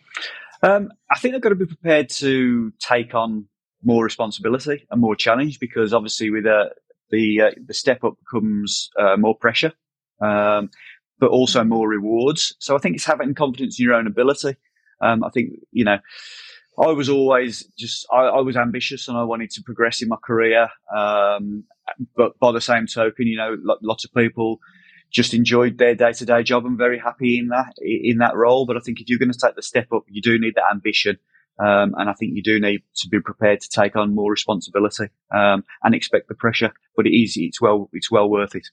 Um, 0.64 0.92
I 1.10 1.20
think 1.20 1.34
they've 1.34 1.42
got 1.42 1.50
to 1.50 1.56
be 1.56 1.66
prepared 1.66 2.10
to 2.10 2.72
take 2.80 3.14
on 3.14 3.48
more 3.84 4.04
responsibility 4.04 4.86
and 4.90 5.02
more 5.02 5.16
challenge 5.16 5.60
because 5.60 5.94
obviously 5.94 6.30
with 6.30 6.46
uh, 6.46 6.70
the 7.10 7.42
uh, 7.42 7.52
the 7.66 7.74
step 7.74 8.04
up 8.04 8.16
comes 8.30 8.90
uh, 8.98 9.18
more 9.18 9.36
pressure. 9.36 9.74
Um, 10.22 10.70
but 11.22 11.30
also 11.30 11.64
more 11.64 11.88
rewards. 11.88 12.56
So 12.60 12.76
I 12.76 12.80
think 12.80 12.96
it's 12.96 13.06
having 13.06 13.36
confidence 13.36 13.80
in 13.80 13.86
your 13.86 13.94
own 13.94 14.08
ability. 14.08 14.58
Um, 15.00 15.24
I 15.24 15.30
think, 15.30 15.52
you 15.72 15.86
know, 15.86 16.00
I 16.84 16.88
was 16.88 17.10
always 17.10 17.64
just, 17.78 18.08
I, 18.12 18.24
I, 18.24 18.42
was 18.42 18.58
ambitious 18.58 19.08
and 19.08 19.16
I 19.16 19.24
wanted 19.24 19.52
to 19.52 19.62
progress 19.62 20.02
in 20.02 20.10
my 20.10 20.16
career. 20.22 20.68
Um, 20.96 21.64
but 22.18 22.40
by 22.40 22.52
the 22.52 22.60
same 22.60 22.88
token, 22.88 23.28
you 23.28 23.38
know, 23.38 23.56
lots 23.84 24.04
of 24.04 24.12
people 24.14 24.60
just 25.12 25.34
enjoyed 25.34 25.78
their 25.78 25.94
day 25.94 26.12
to 26.14 26.26
day 26.26 26.42
job 26.42 26.66
and 26.66 26.78
very 26.78 26.98
happy 26.98 27.38
in 27.38 27.50
that, 27.50 27.74
in 27.82 28.18
that 28.18 28.36
role. 28.36 28.66
But 28.66 28.78
I 28.78 28.80
think 28.80 29.00
if 29.00 29.08
you're 29.08 29.20
going 29.20 29.32
to 29.32 29.40
take 29.40 29.56
the 29.56 29.62
step 29.62 29.94
up, 29.94 30.04
you 30.08 30.22
do 30.24 30.40
need 30.40 30.56
that 30.56 30.72
ambition. 30.72 31.20
Um, 31.60 31.94
and 31.98 32.10
I 32.10 32.14
think 32.14 32.36
you 32.36 32.42
do 32.42 32.60
need 32.60 32.82
to 32.96 33.10
be 33.10 33.20
prepared 33.20 33.62
to 33.62 33.70
take 33.70 33.96
on 33.96 34.16
more 34.16 34.32
responsibility, 34.32 35.10
um, 35.36 35.64
and 35.84 35.94
expect 35.94 36.30
the 36.30 36.34
pressure, 36.34 36.72
but 36.96 37.06
it 37.06 37.16
is, 37.16 37.34
it's 37.36 37.62
well, 37.62 37.90
it's 37.94 38.10
well 38.10 38.28
worth 38.28 38.56
it. 38.56 38.68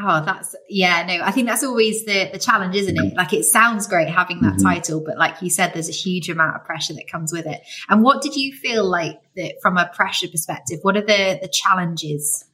Oh, 0.00 0.22
that's 0.24 0.54
yeah, 0.68 1.04
no, 1.06 1.24
I 1.24 1.32
think 1.32 1.48
that's 1.48 1.64
always 1.64 2.04
the 2.04 2.30
the 2.32 2.38
challenge, 2.38 2.76
isn't 2.76 2.96
it? 2.96 3.14
Like 3.16 3.32
it 3.32 3.44
sounds 3.44 3.88
great 3.88 4.08
having 4.08 4.40
that 4.42 4.54
mm-hmm. 4.54 4.66
title, 4.66 5.02
but 5.04 5.18
like 5.18 5.42
you 5.42 5.50
said, 5.50 5.72
there's 5.74 5.88
a 5.88 5.92
huge 5.92 6.28
amount 6.28 6.54
of 6.54 6.64
pressure 6.64 6.94
that 6.94 7.08
comes 7.10 7.32
with 7.32 7.46
it. 7.46 7.60
And 7.88 8.04
what 8.04 8.22
did 8.22 8.36
you 8.36 8.52
feel 8.52 8.88
like 8.88 9.20
that 9.34 9.54
from 9.60 9.76
a 9.76 9.90
pressure 9.92 10.28
perspective? 10.28 10.78
What 10.82 10.96
are 10.96 11.04
the 11.04 11.38
the 11.42 11.48
challenges 11.48 12.44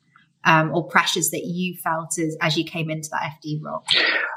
um, 0.45 0.75
or 0.75 0.87
pressures 0.87 1.31
that 1.31 1.45
you 1.45 1.77
felt 1.77 2.19
as 2.19 2.37
as 2.41 2.57
you 2.57 2.65
came 2.65 2.89
into 2.89 3.11
that 3.11 3.35
FD 3.45 3.63
role? 3.63 3.85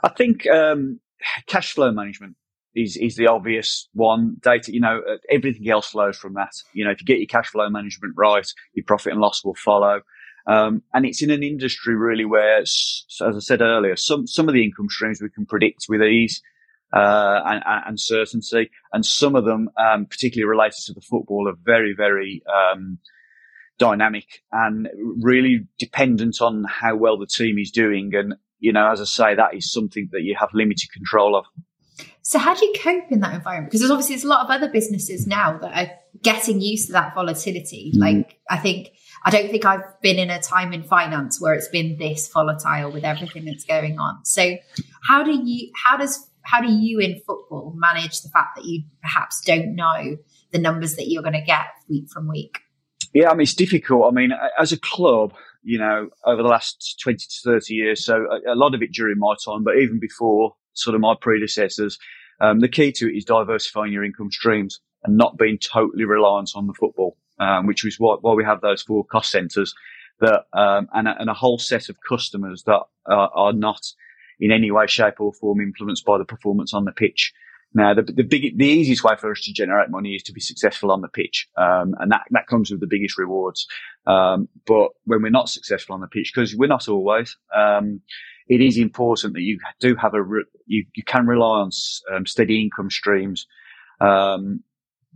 I 0.04 0.10
think 0.10 0.46
um, 0.48 1.00
cash 1.46 1.74
flow 1.74 1.92
management 1.92 2.36
is 2.76 2.98
is 2.98 3.16
the 3.16 3.28
obvious 3.28 3.88
one. 3.94 4.36
Data, 4.42 4.74
you 4.74 4.82
know, 4.82 5.02
uh, 5.10 5.18
everything 5.30 5.70
else 5.70 5.88
flows 5.88 6.18
from 6.18 6.34
that. 6.34 6.52
You 6.74 6.84
know, 6.84 6.92
if 6.92 7.00
you 7.00 7.06
get 7.06 7.20
your 7.20 7.28
cash 7.28 7.48
flow 7.48 7.70
management 7.70 8.16
right, 8.18 8.48
your 8.74 8.84
profit 8.86 9.14
and 9.14 9.22
loss 9.22 9.46
will 9.46 9.56
follow. 9.56 10.02
Um, 10.48 10.82
and 10.94 11.06
it's 11.06 11.22
in 11.22 11.30
an 11.30 11.44
industry 11.44 11.96
really 11.96 12.24
where, 12.24 12.60
as 12.60 13.06
I 13.22 13.40
said 13.40 13.62
earlier, 13.62 13.98
some 13.98 14.28
some 14.28 14.48
of 14.48 14.54
the 14.54 14.64
income 14.64 14.88
streams 14.90 15.22
we 15.22 15.30
can 15.30 15.46
predict 15.46 15.86
with 15.90 16.02
ease 16.02 16.42
uh, 16.94 17.42
and, 17.46 17.64
and, 17.86 18.00
certainty, 18.00 18.70
and 18.94 19.06
some 19.06 19.36
of 19.36 19.44
them, 19.44 19.70
um, 19.78 20.06
particularly 20.06 20.50
related 20.50 20.80
to 20.86 20.94
the 20.94 21.02
football, 21.02 21.50
are 21.50 21.58
very 21.62 21.94
very 21.94 22.44
um, 22.48 22.98
dynamic 23.78 24.42
and 24.54 24.88
really 25.22 25.68
dependent 25.80 26.42
on 26.42 26.64
how 26.64 26.96
well 26.96 27.18
the 27.18 27.28
team 27.28 27.58
is 27.58 27.70
doing. 27.70 28.16
And 28.16 28.36
you 28.60 28.72
know, 28.72 28.90
as 28.90 29.02
I 29.02 29.06
say, 29.06 29.36
that 29.36 29.54
is 29.54 29.72
something 29.72 30.08
that 30.14 30.22
you 30.22 30.36
have 30.40 30.50
limited 30.54 30.92
control 30.94 31.36
of. 31.36 31.46
So 32.22 32.40
how 32.40 32.54
do 32.54 32.66
you 32.66 32.74
cope 32.82 33.12
in 33.12 33.20
that 33.20 33.34
environment? 33.34 33.70
Because 33.70 33.82
there's 33.82 33.92
obviously 33.92 34.16
there's 34.16 34.26
a 34.26 34.30
lot 34.30 34.46
of 34.46 34.52
other 34.52 34.70
businesses 34.70 35.28
now 35.28 35.58
that 35.60 35.74
are 35.74 35.92
getting 36.22 36.62
used 36.62 36.88
to 36.88 36.94
that 36.94 37.16
volatility. 37.16 37.92
Mm. 37.96 38.00
Like 38.00 38.40
I 38.50 38.58
think 38.58 38.90
I 39.28 39.30
don't 39.30 39.52
think 39.52 39.66
I've 39.66 39.84
been 40.02 40.20
in 40.20 40.30
a 40.30 40.42
time 40.42 40.72
in 40.72 40.84
finance 40.84 41.42
where 41.42 41.54
it's 41.54 41.68
been 41.68 41.98
this 41.98 42.30
volatile 42.30 42.94
with 42.94 43.04
everything 43.04 43.44
that's 43.44 43.66
going 43.66 44.00
on. 44.00 44.24
So 44.24 44.56
how 45.06 45.22
do 45.22 45.34
you 45.34 45.70
how 45.76 45.98
does 45.98 46.30
how 46.44 46.62
do 46.62 46.72
you 46.72 47.00
in 47.00 47.20
football 47.28 47.76
manage 47.76 48.22
the 48.22 48.30
fact 48.30 48.56
that 48.56 48.64
you 48.64 48.84
perhaps 49.02 49.42
don't 49.46 49.76
know 49.76 50.16
the 50.54 50.60
numbers 50.60 50.96
that 50.96 51.10
you're 51.10 51.24
going 51.24 51.34
to 51.34 51.42
get 51.42 51.66
week 51.90 52.10
from 52.10 52.30
week? 52.30 52.60
Yeah, 53.14 53.30
I 53.30 53.34
mean 53.34 53.42
it's 53.42 53.54
difficult. 53.54 54.06
I 54.10 54.12
mean, 54.12 54.32
as 54.58 54.72
a 54.72 54.80
club, 54.80 55.34
you 55.62 55.78
know, 55.78 56.08
over 56.26 56.42
the 56.42 56.48
last 56.48 56.98
twenty 57.04 57.26
to 57.28 57.42
thirty 57.44 57.74
years, 57.74 58.06
so 58.06 58.28
a, 58.32 58.54
a 58.54 58.56
lot 58.56 58.76
of 58.76 58.82
it 58.82 58.94
during 58.94 59.20
my 59.20 59.36
time, 59.44 59.66
but 59.66 59.76
even 59.76 60.00
before, 60.00 60.56
sort 60.72 60.96
of 60.96 61.02
my 61.02 61.16
predecessors, 61.20 62.00
um, 62.40 62.62
the 62.62 62.70
key 62.70 62.94
to 62.94 63.10
it 63.10 63.18
is 63.18 63.26
diversifying 63.26 63.92
your 63.92 64.06
income 64.06 64.32
streams 64.32 64.80
and 65.04 65.18
not 65.18 65.38
being 65.38 65.58
totally 65.58 66.06
reliant 66.06 66.52
on 66.56 66.66
the 66.66 66.74
football, 66.74 67.18
um, 67.40 67.68
which 67.68 67.86
is 67.86 68.00
why, 68.00 68.16
why, 68.22 68.34
we 68.34 68.44
have 68.44 68.62
those 68.62 68.82
four 68.82 69.06
cost 69.06 69.32
centres 69.32 69.74
that 70.20 70.46
um, 70.54 70.88
and, 70.94 71.08
a, 71.08 71.16
and, 71.20 71.30
a, 71.30 71.34
whole 71.34 71.60
set 71.60 71.90
of 71.90 71.98
customers 72.08 72.64
that 72.64 72.82
are, 73.06 73.30
are, 73.34 73.54
not 73.54 73.82
in 74.40 74.52
any 74.52 74.72
way, 74.72 74.88
shape, 74.88 75.20
or 75.20 75.34
form 75.34 75.62
influenced 75.62 76.06
by 76.06 76.18
the 76.18 76.26
performance 76.26 76.74
on 76.74 76.86
the 76.86 76.92
pitch. 76.92 77.34
Now, 77.74 77.94
the, 77.94 78.02
the 78.02 78.24
big, 78.24 78.58
the 78.58 78.66
easiest 78.66 79.04
way 79.04 79.16
for 79.20 79.32
us 79.32 79.42
to 79.42 79.54
generate 79.54 79.90
money 79.90 80.16
is 80.16 80.24
to 80.24 80.34
be 80.34 80.40
successful 80.40 80.92
on 80.92 81.02
the 81.02 81.10
pitch, 81.10 81.48
um, 81.58 81.94
and 82.00 82.12
that 82.12 82.22
that 82.32 82.48
comes 82.48 82.72
with 82.72 82.80
the 82.80 82.88
biggest 82.88 83.18
rewards. 83.18 83.68
Um, 84.08 84.48
but 84.66 84.90
when 85.04 85.22
we're 85.22 85.30
not 85.30 85.50
successful 85.50 85.94
on 85.94 86.02
the 86.02 86.08
pitch, 86.08 86.32
because 86.34 86.56
we're 86.56 86.68
not 86.68 86.88
always, 86.88 87.38
um, 87.56 88.02
it 88.48 88.62
is 88.62 88.78
important 88.78 89.34
that 89.34 89.42
you 89.42 89.60
do 89.80 89.96
have 89.96 90.14
a 90.14 90.24
re- 90.24 90.46
you, 90.66 90.86
you 90.96 91.04
can 91.04 91.28
rely 91.28 91.60
on 91.60 91.72
um, 92.12 92.26
steady 92.26 92.62
income 92.62 92.90
streams. 92.90 93.46
Um, 94.00 94.64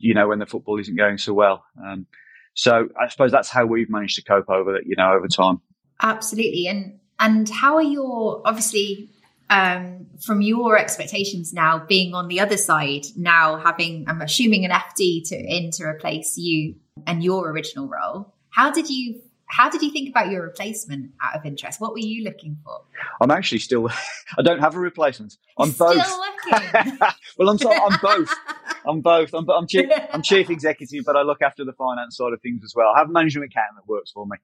you 0.02 0.14
know 0.14 0.28
when 0.28 0.40
the 0.40 0.46
football 0.46 0.80
isn't 0.80 0.96
going 0.96 1.18
so 1.18 1.34
well. 1.34 1.64
Um, 1.84 2.06
so 2.54 2.90
I 3.00 3.08
suppose 3.08 3.32
that's 3.32 3.50
how 3.50 3.66
we've 3.66 3.90
managed 3.90 4.16
to 4.18 4.24
cope 4.24 4.50
over 4.50 4.74
that. 4.74 4.86
You 4.86 4.96
know 4.98 5.14
over 5.14 5.28
time. 5.28 5.62
Absolutely, 6.02 6.68
and 6.68 7.00
and 7.20 7.50
how 7.50 7.76
are 7.76 7.84
your 7.84 8.42
obviously 8.46 9.10
um, 9.50 10.08
from 10.26 10.42
your 10.42 10.78
expectations 10.78 11.54
now 11.54 11.84
being 11.88 12.14
on 12.14 12.28
the 12.28 12.40
other 12.40 12.58
side 12.58 13.06
now 13.16 13.58
having 13.58 14.06
I'm 14.08 14.22
assuming 14.22 14.66
an 14.66 14.72
FD 14.72 15.28
to 15.30 15.36
in 15.36 15.72
to 15.72 15.84
replace 15.84 16.38
you 16.38 16.76
and 17.06 17.24
your 17.24 17.50
original 17.50 17.88
role. 17.88 18.34
How 18.50 18.72
did 18.72 18.90
you 18.90 19.22
how 19.52 19.70
did 19.70 19.82
you 19.82 19.92
think 19.92 20.10
about 20.10 20.32
your 20.32 20.44
replacement 20.44 21.12
out 21.22 21.38
of 21.38 21.46
interest? 21.46 21.82
What 21.82 21.92
were 21.92 22.00
you 22.00 22.24
looking 22.24 22.58
for? 22.64 22.82
I'm 23.22 23.32
actually 23.32 23.60
still, 23.60 23.90
I 24.38 24.42
don't 24.42 24.60
have 24.60 24.76
a 24.76 24.80
replacement. 24.80 25.36
I'm 25.60 25.72
still 25.72 25.94
both. 25.94 26.20
well, 27.38 27.50
I'm, 27.50 27.58
sorry, 27.58 27.78
I'm 27.78 28.00
both. 28.02 28.34
I'm 28.88 29.02
both. 29.02 29.34
I'm, 29.34 29.50
I'm, 29.50 29.68
chief, 29.68 29.90
I'm 30.14 30.22
chief 30.22 30.50
executive, 30.50 31.04
but 31.06 31.16
I 31.16 31.22
look 31.22 31.42
after 31.42 31.66
the 31.66 31.74
finance 31.74 32.18
side 32.18 32.34
of 32.34 32.42
things 32.42 32.62
as 32.64 32.74
well. 32.76 32.88
I 32.96 33.00
have 33.00 33.10
a 33.10 33.12
management 33.12 33.52
accountant 33.52 33.78
that 33.78 33.92
works 33.92 34.12
for 34.12 34.26
me. 34.26 34.38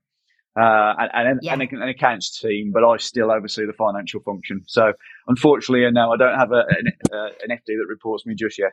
Uh, 0.59 0.95
and, 0.97 1.27
and, 1.27 1.39
yeah. 1.43 1.53
and, 1.53 1.61
an 1.61 1.89
accounts 1.89 2.39
team, 2.39 2.71
but 2.73 2.83
I 2.83 2.97
still 2.97 3.31
oversee 3.31 3.65
the 3.67 3.73
financial 3.73 4.21
function. 4.21 4.63
So 4.65 4.93
unfortunately, 5.27 5.89
no, 5.91 6.11
I 6.11 6.17
don't 6.17 6.37
have 6.37 6.51
a, 6.51 6.63
an, 6.67 6.87
uh, 7.13 7.29
an 7.43 7.51
FD 7.51 7.77
that 7.77 7.85
reports 7.87 8.25
me 8.25 8.33
just 8.33 8.57
yet. 8.57 8.71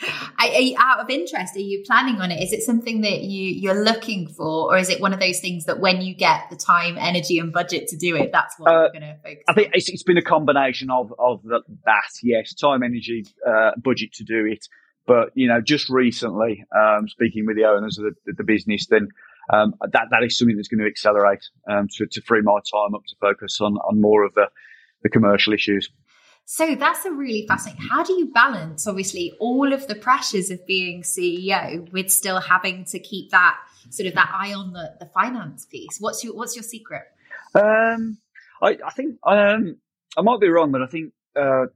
Are 0.38 0.60
you, 0.60 0.76
out 0.78 1.00
of 1.00 1.08
interest, 1.08 1.56
are 1.56 1.60
you 1.60 1.82
planning 1.86 2.20
on 2.20 2.30
it? 2.30 2.42
Is 2.42 2.52
it 2.52 2.62
something 2.62 3.00
that 3.02 3.22
you 3.22 3.44
you're 3.44 3.82
looking 3.82 4.28
for, 4.28 4.72
or 4.72 4.76
is 4.76 4.90
it 4.90 5.00
one 5.00 5.14
of 5.14 5.20
those 5.20 5.40
things 5.40 5.64
that 5.66 5.78
when 5.80 6.02
you 6.02 6.14
get 6.14 6.50
the 6.50 6.56
time, 6.56 6.98
energy, 6.98 7.38
and 7.38 7.52
budget 7.52 7.88
to 7.88 7.96
do 7.96 8.16
it, 8.16 8.30
that's 8.32 8.58
what 8.58 8.70
uh, 8.70 8.80
you're 8.80 9.00
going 9.00 9.02
to 9.02 9.16
focus? 9.22 9.44
I 9.48 9.54
think 9.54 9.70
it's, 9.72 9.88
it's 9.88 10.02
been 10.02 10.18
a 10.18 10.22
combination 10.22 10.90
of 10.90 11.14
of 11.18 11.42
the, 11.44 11.62
that. 11.84 12.10
Yes, 12.22 12.52
time, 12.54 12.82
energy, 12.82 13.24
uh, 13.46 13.70
budget 13.82 14.12
to 14.14 14.24
do 14.24 14.44
it. 14.44 14.66
But 15.06 15.30
you 15.34 15.48
know, 15.48 15.60
just 15.60 15.88
recently, 15.88 16.64
um, 16.76 17.08
speaking 17.08 17.46
with 17.46 17.56
the 17.56 17.64
owners 17.64 17.96
of 17.96 18.04
the, 18.26 18.32
the 18.32 18.44
business, 18.44 18.86
then 18.86 19.08
um, 19.52 19.74
that 19.80 20.08
that 20.10 20.24
is 20.24 20.36
something 20.36 20.56
that's 20.56 20.68
going 20.68 20.80
to 20.80 20.86
accelerate 20.86 21.44
um, 21.70 21.88
to, 21.96 22.06
to 22.06 22.20
free 22.22 22.42
my 22.42 22.58
time 22.70 22.94
up 22.94 23.02
to 23.06 23.16
focus 23.20 23.60
on 23.60 23.76
on 23.76 24.00
more 24.00 24.24
of 24.24 24.34
the 24.34 24.48
the 25.02 25.08
commercial 25.08 25.52
issues. 25.52 25.88
So 26.46 26.74
that's 26.74 27.04
a 27.04 27.10
really 27.10 27.46
fascinating. 27.46 27.86
How 27.90 28.04
do 28.04 28.12
you 28.12 28.30
balance, 28.32 28.86
obviously, 28.86 29.32
all 29.40 29.72
of 29.72 29.86
the 29.86 29.94
pressures 29.94 30.50
of 30.50 30.64
being 30.66 31.02
CEO 31.02 31.90
with 31.90 32.10
still 32.10 32.40
having 32.40 32.84
to 32.86 32.98
keep 32.98 33.30
that 33.30 33.56
sort 33.90 34.08
of 34.08 34.14
that 34.14 34.30
eye 34.34 34.52
on 34.52 34.72
the, 34.72 34.94
the 35.00 35.06
finance 35.06 35.64
piece? 35.64 35.98
What's 36.00 36.22
your 36.22 36.34
What's 36.34 36.54
your 36.54 36.62
secret? 36.62 37.04
Um, 37.54 38.18
I, 38.62 38.76
I 38.84 38.90
think 38.94 39.16
um, 39.24 39.76
I 40.18 40.22
might 40.22 40.40
be 40.40 40.48
wrong, 40.48 40.70
but 40.70 40.82
I 40.82 40.86
think 40.86 41.12
uh, 41.34 41.66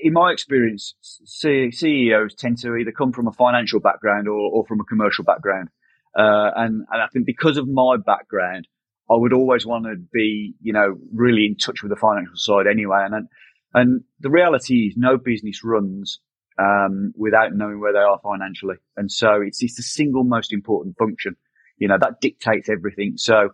in 0.00 0.12
my 0.12 0.30
experience, 0.30 0.94
CEOs 1.24 2.34
tend 2.34 2.58
to 2.58 2.76
either 2.76 2.92
come 2.92 3.12
from 3.12 3.26
a 3.26 3.32
financial 3.32 3.80
background 3.80 4.28
or, 4.28 4.38
or 4.38 4.64
from 4.66 4.80
a 4.80 4.84
commercial 4.84 5.24
background, 5.24 5.70
uh, 6.16 6.50
and 6.54 6.84
and 6.90 7.02
I 7.02 7.08
think 7.12 7.26
because 7.26 7.56
of 7.56 7.66
my 7.66 7.96
background, 7.96 8.68
I 9.10 9.14
would 9.14 9.32
always 9.32 9.66
want 9.66 9.86
to 9.86 9.96
be, 9.96 10.54
you 10.62 10.72
know, 10.72 10.98
really 11.12 11.46
in 11.46 11.56
touch 11.56 11.82
with 11.82 11.90
the 11.90 11.96
financial 11.96 12.36
side 12.36 12.68
anyway, 12.68 13.04
and. 13.04 13.26
And 13.74 14.02
the 14.20 14.30
reality 14.30 14.86
is, 14.86 14.94
no 14.96 15.18
business 15.18 15.62
runs 15.62 16.20
um, 16.58 17.12
without 17.16 17.54
knowing 17.54 17.80
where 17.80 17.92
they 17.92 17.98
are 17.98 18.18
financially. 18.22 18.76
And 18.96 19.10
so 19.10 19.40
it's, 19.42 19.62
it's 19.62 19.76
the 19.76 19.82
single 19.82 20.24
most 20.24 20.52
important 20.52 20.96
function. 20.98 21.36
You 21.76 21.88
know, 21.88 21.98
that 22.00 22.20
dictates 22.20 22.68
everything. 22.68 23.14
So 23.16 23.50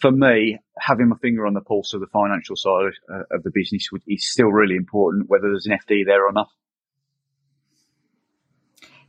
for 0.00 0.10
me, 0.10 0.58
having 0.78 1.08
my 1.08 1.16
finger 1.20 1.46
on 1.46 1.54
the 1.54 1.60
pulse 1.60 1.92
of 1.94 2.00
the 2.00 2.06
financial 2.06 2.56
side 2.56 2.92
uh, 3.12 3.36
of 3.36 3.42
the 3.42 3.50
business 3.52 3.88
is 4.06 4.30
still 4.30 4.48
really 4.48 4.76
important, 4.76 5.28
whether 5.28 5.48
there's 5.48 5.66
an 5.66 5.78
FD 5.86 6.06
there 6.06 6.26
or 6.26 6.32
not. 6.32 6.48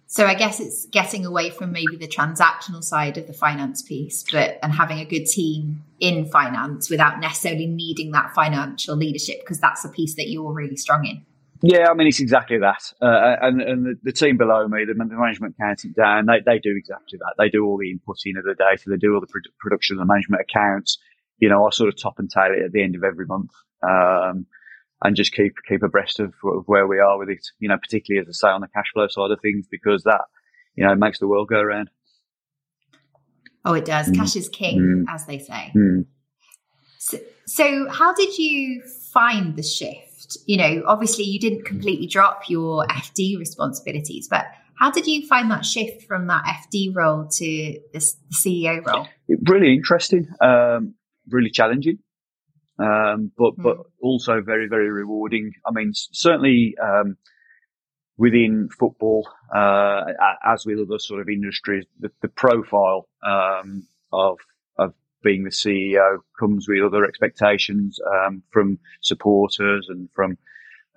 So 0.10 0.26
I 0.26 0.36
guess 0.36 0.62
it's 0.62 0.86
getting 0.86 1.26
away 1.26 1.50
from 1.50 1.74
maybe 1.74 1.98
the 1.98 2.08
transactional 2.08 2.82
side 2.82 3.18
of 3.18 3.28
the 3.28 3.34
finance 3.34 3.82
piece, 3.82 4.24
but 4.32 4.58
and 4.64 4.72
having 4.72 5.00
a 5.00 5.06
good 5.06 5.26
team 5.26 5.84
in 6.00 6.26
finance 6.26 6.90
without 6.90 7.20
necessarily 7.20 7.68
needing 7.68 8.12
that 8.12 8.34
financial 8.34 8.96
leadership 8.96 9.42
because 9.42 9.60
that's 9.60 9.84
a 9.84 9.90
piece 9.90 10.16
that 10.16 10.30
you're 10.30 10.54
really 10.54 10.78
strong 10.78 11.06
in. 11.06 11.26
Yeah, 11.62 11.90
I 11.90 11.94
mean 11.94 12.08
it's 12.08 12.22
exactly 12.22 12.60
that, 12.60 12.94
uh, 13.02 13.36
and 13.42 13.62
and 13.62 13.86
the, 13.86 13.96
the, 14.04 14.12
team 14.12 14.38
below 14.38 14.68
me, 14.68 14.86
the, 14.86 14.94
management 14.94 15.56
accounting 15.60 15.92
down, 15.92 16.28
they 16.28 16.40
they 16.46 16.60
do 16.60 16.76
exactly 16.78 17.18
that. 17.18 17.34
They 17.38 17.50
do 17.50 17.66
all 17.66 17.78
the 17.78 17.92
inputting 17.92 18.38
of 18.38 18.46
the 18.46 18.56
data, 18.58 18.84
they 18.90 18.98
do 18.98 19.16
all 19.16 19.22
the 19.22 19.42
production 19.60 19.96
of 19.96 20.00
the 20.00 20.06
management 20.06 20.44
accounts. 20.44 21.00
You 21.40 21.50
know, 21.50 21.66
I 21.66 21.72
sort 21.72 21.90
of 21.90 22.00
top 22.00 22.20
and 22.20 22.30
tail 22.30 22.54
it 22.56 22.64
at 22.64 22.72
the 22.72 22.84
end 22.84 22.96
of 22.96 23.04
every 23.04 23.26
month. 23.26 23.52
Um, 23.82 24.46
and 25.04 25.16
just 25.16 25.34
keep 25.34 25.56
keep 25.68 25.84
abreast 25.84 26.20
of, 26.20 26.34
of, 26.44 26.64
where 26.66 26.88
we 26.88 27.00
are 27.00 27.18
with 27.18 27.30
it. 27.30 27.46
You 27.60 27.70
know, 27.70 27.78
particularly 27.78 28.28
as 28.28 28.42
I 28.44 28.48
say 28.48 28.52
on 28.52 28.62
the 28.62 28.68
cash 28.68 28.88
flow 28.94 29.08
side 29.08 29.32
of 29.32 29.40
things, 29.42 29.68
because 29.70 30.04
that 30.04 30.22
you 30.76 30.86
know 30.86 30.96
makes 30.96 31.20
the 31.20 31.28
world 31.28 31.50
go 31.50 31.60
around. 31.60 31.90
Oh, 33.66 33.74
it 33.74 33.86
does. 33.86 34.10
Mm. 34.10 34.16
Cash 34.16 34.36
is 34.36 34.50
king, 34.50 35.06
mm. 35.08 35.14
as 35.14 35.26
they 35.26 35.40
say. 35.40 35.72
Mm. 35.76 36.06
So, 37.00 37.18
so, 37.46 37.90
how 37.90 38.14
did 38.14 38.38
you 38.38 38.82
find 39.12 39.56
the 39.56 39.64
shift? 39.64 40.38
You 40.46 40.58
know, 40.58 40.84
obviously 40.88 41.26
you 41.26 41.40
didn't 41.40 41.66
completely 41.66 42.08
drop 42.08 42.50
your 42.50 42.86
FD 42.88 43.38
responsibilities, 43.38 44.28
but 44.30 44.46
how 44.80 44.92
did 44.92 45.08
you 45.08 45.26
find 45.28 45.50
that 45.52 45.66
shift 45.66 46.04
from 46.04 46.28
that 46.28 46.44
FD 46.44 46.96
role 46.96 47.28
to 47.28 47.80
this 47.94 48.16
the 48.30 48.36
CEO 48.36 48.86
role? 48.86 49.08
Really 49.46 49.74
interesting, 49.74 50.28
um, 50.42 50.96
really 51.30 51.50
challenging 51.50 52.00
um, 52.80 53.32
but 53.38 53.58
mm. 53.58 53.64
but 53.64 53.78
also 54.02 54.42
very 54.42 54.68
very 54.68 54.90
rewarding. 54.90 55.52
I 55.66 55.72
mean, 55.72 55.92
certainly 55.94 56.76
um, 56.82 57.18
within 58.18 58.70
football, 58.78 59.28
uh, 59.56 60.02
as 60.46 60.66
with 60.66 60.80
other 60.80 61.00
sort 61.00 61.22
of 61.22 61.30
industries, 61.30 61.86
the, 62.00 62.12
the 62.22 62.28
profile 62.28 63.08
um, 63.26 63.88
of 64.12 64.38
of 64.78 64.94
being 65.24 65.44
the 65.44 65.50
CEO 65.50 66.18
comes 66.40 66.68
with 66.68 66.84
other 66.84 67.06
expectations 67.06 68.00
um, 68.14 68.44
from 68.52 68.80
supporters 69.02 69.88
and 69.90 70.10
from 70.14 70.38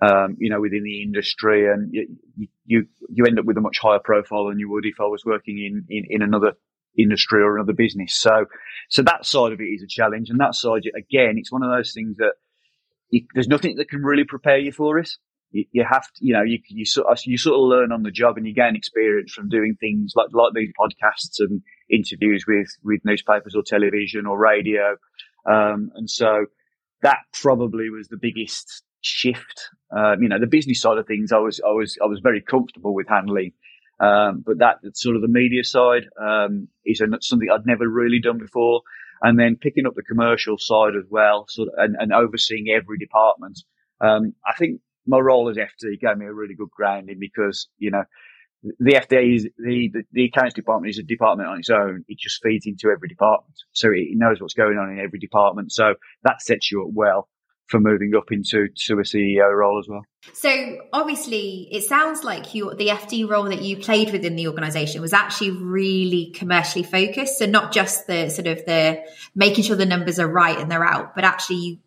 um, 0.01 0.35
you 0.39 0.49
know 0.49 0.59
within 0.61 0.83
the 0.83 1.01
industry, 1.03 1.67
and 1.67 1.93
you, 1.93 2.17
you 2.65 2.87
you 3.09 3.25
end 3.25 3.39
up 3.39 3.45
with 3.45 3.57
a 3.57 3.61
much 3.61 3.79
higher 3.79 3.99
profile 4.03 4.47
than 4.47 4.59
you 4.59 4.69
would 4.69 4.85
if 4.85 4.99
I 4.99 5.05
was 5.05 5.25
working 5.25 5.57
in 5.57 5.85
in, 5.89 6.05
in 6.09 6.21
another 6.21 6.53
industry 6.97 7.41
or 7.41 7.55
another 7.55 7.73
business. 7.73 8.15
So, 8.15 8.45
so 8.89 9.01
that 9.03 9.25
side 9.25 9.53
of 9.53 9.61
it 9.61 9.65
is 9.65 9.83
a 9.83 9.87
challenge. 9.87 10.29
And 10.29 10.39
that 10.39 10.55
side, 10.55 10.83
again, 10.95 11.35
it's 11.37 11.51
one 11.51 11.63
of 11.63 11.71
those 11.71 11.93
things 11.93 12.17
that 12.17 12.33
you, 13.09 13.25
there's 13.33 13.47
nothing 13.47 13.75
that 13.77 13.89
can 13.89 14.03
really 14.03 14.23
prepare 14.23 14.57
you 14.57 14.71
for 14.71 14.97
it. 14.97 15.09
you, 15.51 15.65
you, 15.71 15.85
have 15.89 16.03
to, 16.03 16.19
you 16.19 16.33
know, 16.33 16.43
you, 16.43 16.59
you 16.69 16.85
sort 16.85 17.07
of, 17.07 17.19
you 17.25 17.37
sort 17.37 17.55
of 17.55 17.61
learn 17.61 17.91
on 17.91 18.03
the 18.03 18.11
job 18.11 18.37
and 18.37 18.47
you 18.47 18.53
gain 18.53 18.75
experience 18.75 19.31
from 19.31 19.49
doing 19.49 19.75
things 19.79 20.13
like, 20.15 20.27
like 20.33 20.53
these 20.53 20.71
podcasts 20.79 21.39
and 21.39 21.61
interviews 21.89 22.45
with, 22.47 22.67
with 22.83 23.01
newspapers 23.03 23.55
or 23.55 23.63
television 23.65 24.25
or 24.25 24.37
radio. 24.37 24.95
Um, 25.49 25.91
and 25.95 26.09
so 26.09 26.45
that 27.01 27.19
probably 27.33 27.89
was 27.89 28.07
the 28.07 28.17
biggest 28.17 28.83
shift. 29.01 29.69
Um, 29.95 30.21
you 30.21 30.29
know, 30.29 30.39
the 30.39 30.47
business 30.47 30.81
side 30.81 30.97
of 30.97 31.07
things, 31.07 31.31
I 31.31 31.39
was, 31.39 31.59
I 31.65 31.71
was, 31.71 31.97
I 32.01 32.05
was 32.05 32.19
very 32.21 32.41
comfortable 32.41 32.93
with 32.93 33.07
handling. 33.09 33.51
Um, 34.01 34.43
but 34.45 34.57
that 34.59 34.77
sort 34.93 35.15
of 35.15 35.21
the 35.21 35.27
media 35.27 35.63
side, 35.63 36.03
um, 36.19 36.67
is 36.85 37.03
something 37.21 37.49
I'd 37.49 37.65
never 37.65 37.87
really 37.87 38.19
done 38.19 38.39
before. 38.39 38.81
And 39.21 39.39
then 39.39 39.55
picking 39.55 39.85
up 39.85 39.93
the 39.95 40.01
commercial 40.01 40.57
side 40.57 40.95
as 40.97 41.05
well, 41.07 41.45
sort 41.47 41.69
of, 41.69 41.75
and, 41.77 41.95
and 41.99 42.11
overseeing 42.11 42.67
every 42.75 42.97
department. 42.97 43.59
Um, 44.03 44.33
I 44.43 44.53
think 44.57 44.81
my 45.05 45.19
role 45.19 45.49
as 45.49 45.57
FD 45.57 45.99
gave 45.99 46.17
me 46.17 46.25
a 46.25 46.33
really 46.33 46.55
good 46.55 46.71
grounding 46.71 47.17
because, 47.19 47.67
you 47.77 47.91
know, 47.91 48.03
the 48.63 48.93
FD 48.93 49.35
is 49.35 49.43
the, 49.57 49.89
the, 49.93 50.03
the, 50.11 50.25
accounts 50.25 50.55
department 50.55 50.89
is 50.89 50.99
a 50.99 51.03
department 51.03 51.49
on 51.49 51.59
its 51.59 51.69
own. 51.69 52.03
It 52.07 52.17
just 52.17 52.41
feeds 52.43 52.65
into 52.65 52.89
every 52.89 53.07
department. 53.07 53.55
So 53.73 53.89
it 53.91 54.09
knows 54.13 54.41
what's 54.41 54.53
going 54.55 54.77
on 54.77 54.91
in 54.91 54.99
every 54.99 55.19
department. 55.19 55.71
So 55.71 55.95
that 56.23 56.41
sets 56.41 56.71
you 56.71 56.83
up 56.83 56.89
well 56.91 57.27
for 57.71 57.79
moving 57.79 58.13
up 58.15 58.31
into 58.31 58.67
to 58.67 58.99
a 58.99 59.03
CEO 59.03 59.49
role 59.55 59.79
as 59.79 59.87
well. 59.87 60.05
So 60.33 60.77
obviously, 60.91 61.69
it 61.71 61.83
sounds 61.83 62.23
like 62.23 62.53
you 62.53 62.75
the 62.75 62.89
FD 62.89 63.27
role 63.27 63.45
that 63.45 63.61
you 63.61 63.77
played 63.77 64.11
within 64.11 64.35
the 64.35 64.47
organisation 64.47 65.01
was 65.01 65.13
actually 65.13 65.51
really 65.51 66.31
commercially 66.35 66.83
focused. 66.83 67.39
So 67.39 67.45
not 67.45 67.71
just 67.71 68.05
the 68.05 68.29
sort 68.29 68.47
of 68.47 68.65
the 68.65 69.01
making 69.33 69.63
sure 69.63 69.77
the 69.77 69.85
numbers 69.85 70.19
are 70.19 70.27
right 70.27 70.59
and 70.59 70.69
they're 70.69 70.85
out, 70.85 71.15
but 71.15 71.23
actually 71.23 71.55
you 71.57 71.77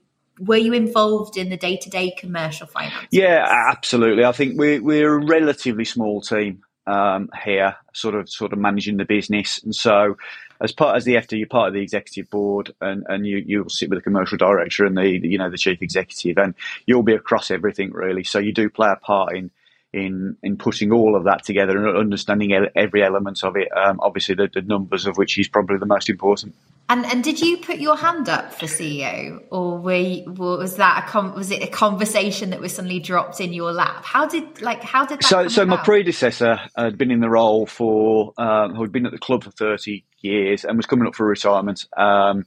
were 0.41 0.57
you 0.57 0.73
involved 0.73 1.37
in 1.37 1.49
the 1.49 1.57
day 1.57 1.76
to 1.76 1.91
day 1.91 2.11
commercial 2.11 2.67
finance? 2.67 3.07
Yeah, 3.12 3.45
absolutely. 3.71 4.25
I 4.25 4.33
think 4.33 4.59
we're 4.59 4.83
we're 4.83 5.14
a 5.14 5.25
relatively 5.25 5.85
small 5.85 6.23
team 6.23 6.62
um, 6.87 7.31
here, 7.45 7.76
sort 7.93 8.14
of 8.14 8.29
sort 8.29 8.53
of 8.53 8.59
managing 8.59 8.97
the 8.97 9.05
business, 9.05 9.62
and 9.62 9.75
so 9.75 10.17
as 10.61 10.73
part 10.73 10.97
as 10.97 11.05
the 11.05 11.14
FD, 11.14 11.38
you're 11.38 11.47
part 11.47 11.69
of 11.69 11.75
the 11.75 11.83
executive 11.83 12.31
board, 12.31 12.75
and, 12.81 13.05
and 13.09 13.26
you 13.26 13.43
you'll 13.47 13.69
sit 13.69 13.91
with 13.91 13.99
the 13.99 14.03
commercial 14.03 14.38
director 14.38 14.85
and 14.85 14.97
the 14.97 15.09
you 15.09 15.38
know 15.38 15.50
the 15.50 15.59
chief 15.59 15.83
executive, 15.83 16.38
and 16.38 16.55
you'll 16.87 17.03
be 17.03 17.14
across 17.14 17.50
everything 17.50 17.93
really. 17.93 18.25
So 18.25 18.38
you 18.38 18.53
do 18.53 18.71
play 18.71 18.91
a 18.91 18.97
part 18.97 19.37
in 19.37 19.50
in 19.95 20.37
in 20.43 20.57
putting 20.57 20.93
all 20.93 21.15
of 21.15 21.25
that 21.25 21.45
together 21.45 21.87
and 21.87 21.97
understanding 21.97 22.53
every 22.75 23.03
element 23.03 23.45
of 23.45 23.57
it. 23.57 23.69
Um, 23.75 24.01
obviously, 24.03 24.35
the, 24.35 24.49
the, 24.53 24.63
numbers 24.63 25.07
of 25.07 25.17
which 25.17 25.39
is 25.39 25.47
probably 25.47 25.79
the 25.79 25.87
most 25.87 26.11
important. 26.11 26.55
And 26.89 27.07
and 27.07 27.23
did 27.23 27.41
you 27.41 27.59
put 27.59 27.79
your 27.79 27.97
hand 27.97 28.29
up 28.29 28.53
for 28.53 28.67
CEO, 28.67 29.43
or 29.51 29.79
were 29.79 29.95
you, 29.95 30.33
was 30.33 30.77
that 30.77 31.05
a 31.05 31.09
com- 31.09 31.35
was 31.35 31.51
it 31.51 31.63
a 31.63 31.69
conversation 31.69 32.51
that 32.51 32.61
was 32.61 32.75
suddenly 32.75 32.99
dropped 32.99 33.41
in 33.41 33.53
your 33.53 33.73
lap? 33.73 34.05
How 34.05 34.27
did 34.27 34.61
like 34.61 34.83
how 34.83 35.07
did 35.07 35.21
that? 35.21 35.27
So 35.27 35.49
so 35.49 35.63
about? 35.63 35.79
my 35.79 35.85
predecessor 35.85 36.59
had 36.77 36.99
been 36.99 37.13
in 37.13 37.21
the 37.21 37.31
role 37.31 37.65
for 37.65 38.33
um, 38.37 38.75
who'd 38.75 38.93
been 38.93 39.07
at 39.07 39.13
the 39.13 39.19
club 39.19 39.45
for 39.45 39.53
thirty 39.53 40.05
years 40.21 40.65
and 40.65 40.77
was 40.77 40.87
coming 40.87 41.07
up 41.07 41.15
for 41.15 41.25
retirement. 41.25 41.87
Um, 41.97 42.47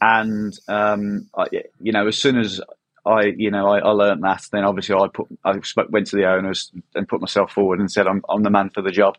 and 0.00 0.56
um, 0.68 1.28
I, 1.36 1.46
you 1.80 1.92
know, 1.92 2.06
as 2.06 2.16
soon 2.16 2.38
as 2.38 2.60
I, 3.04 3.24
you 3.36 3.50
know, 3.50 3.68
I, 3.68 3.78
I 3.78 3.90
learned 3.90 4.22
that. 4.24 4.46
Then 4.50 4.64
obviously 4.64 4.94
I 4.94 5.08
put, 5.08 5.28
I 5.44 5.60
went 5.88 6.08
to 6.08 6.16
the 6.16 6.26
owners 6.26 6.70
and 6.94 7.08
put 7.08 7.20
myself 7.20 7.52
forward 7.52 7.80
and 7.80 7.90
said 7.90 8.06
I'm, 8.06 8.22
I'm 8.28 8.42
the 8.42 8.50
man 8.50 8.70
for 8.70 8.82
the 8.82 8.90
job. 8.90 9.16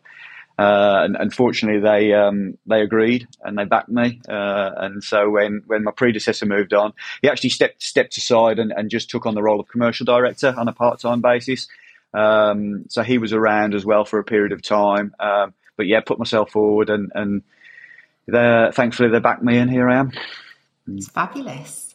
Uh, 0.58 1.04
and 1.04 1.16
unfortunately, 1.16 1.80
they 1.80 2.12
um, 2.12 2.58
they 2.66 2.82
agreed 2.82 3.26
and 3.42 3.56
they 3.56 3.64
backed 3.64 3.88
me. 3.88 4.20
Uh, 4.28 4.70
and 4.76 5.02
so 5.02 5.30
when, 5.30 5.62
when 5.66 5.84
my 5.84 5.90
predecessor 5.90 6.44
moved 6.44 6.74
on, 6.74 6.92
he 7.22 7.30
actually 7.30 7.48
stepped 7.48 7.82
stepped 7.82 8.16
aside 8.18 8.58
and, 8.58 8.70
and 8.70 8.90
just 8.90 9.08
took 9.08 9.24
on 9.24 9.34
the 9.34 9.42
role 9.42 9.58
of 9.58 9.68
commercial 9.68 10.04
director 10.04 10.54
on 10.58 10.68
a 10.68 10.72
part 10.72 11.00
time 11.00 11.22
basis. 11.22 11.66
Um, 12.12 12.84
so 12.90 13.02
he 13.02 13.16
was 13.16 13.32
around 13.32 13.74
as 13.74 13.86
well 13.86 14.04
for 14.04 14.18
a 14.18 14.24
period 14.24 14.52
of 14.52 14.60
time. 14.60 15.14
Um, 15.18 15.54
but 15.78 15.86
yeah, 15.86 16.00
put 16.00 16.18
myself 16.18 16.50
forward 16.50 16.90
and 16.90 17.10
and 17.14 17.42
thankfully 18.74 19.08
they 19.08 19.18
backed 19.18 19.42
me, 19.42 19.56
and 19.56 19.70
here 19.70 19.88
I 19.88 19.96
am. 19.96 20.12
It's 20.88 21.08
fabulous. 21.08 21.89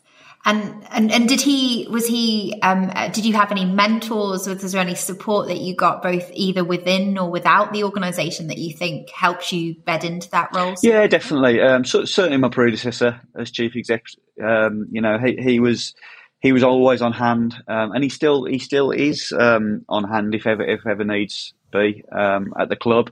And, 0.47 0.85
and 0.91 1.11
and 1.11 1.27
did 1.27 1.41
he 1.41 1.87
was 1.89 2.05
he 2.05 2.59
um, 2.61 2.91
did 3.11 3.25
you 3.25 3.33
have 3.33 3.51
any 3.51 3.65
mentors 3.65 4.47
was 4.47 4.71
there 4.71 4.81
any 4.81 4.93
support 4.93 5.47
that 5.47 5.57
you 5.57 5.75
got 5.75 6.03
both 6.03 6.29
either 6.33 6.63
within 6.63 7.17
or 7.17 7.31
without 7.31 7.73
the 7.73 7.83
organisation 7.83 8.45
that 8.47 8.59
you 8.59 8.77
think 8.77 9.09
helps 9.09 9.51
you 9.51 9.73
bed 9.73 10.03
into 10.03 10.29
that 10.29 10.55
role? 10.55 10.75
Yeah, 10.83 11.07
definitely. 11.07 11.61
Um, 11.61 11.83
so, 11.83 12.05
certainly, 12.05 12.37
my 12.37 12.49
predecessor 12.49 13.21
as 13.35 13.49
chief 13.49 13.75
exec, 13.75 14.05
um, 14.43 14.87
you 14.91 15.01
know, 15.01 15.17
he, 15.17 15.35
he 15.35 15.59
was 15.59 15.95
he 16.41 16.51
was 16.51 16.61
always 16.61 17.01
on 17.01 17.13
hand, 17.13 17.55
um, 17.67 17.93
and 17.93 18.03
he 18.03 18.09
still 18.09 18.45
he 18.45 18.59
still 18.59 18.91
is 18.91 19.33
um, 19.35 19.83
on 19.89 20.03
hand 20.03 20.35
if 20.35 20.45
ever 20.45 20.63
if 20.63 20.85
ever 20.85 21.03
needs 21.03 21.55
be 21.71 22.03
um, 22.11 22.53
at 22.59 22.69
the 22.69 22.75
club. 22.75 23.09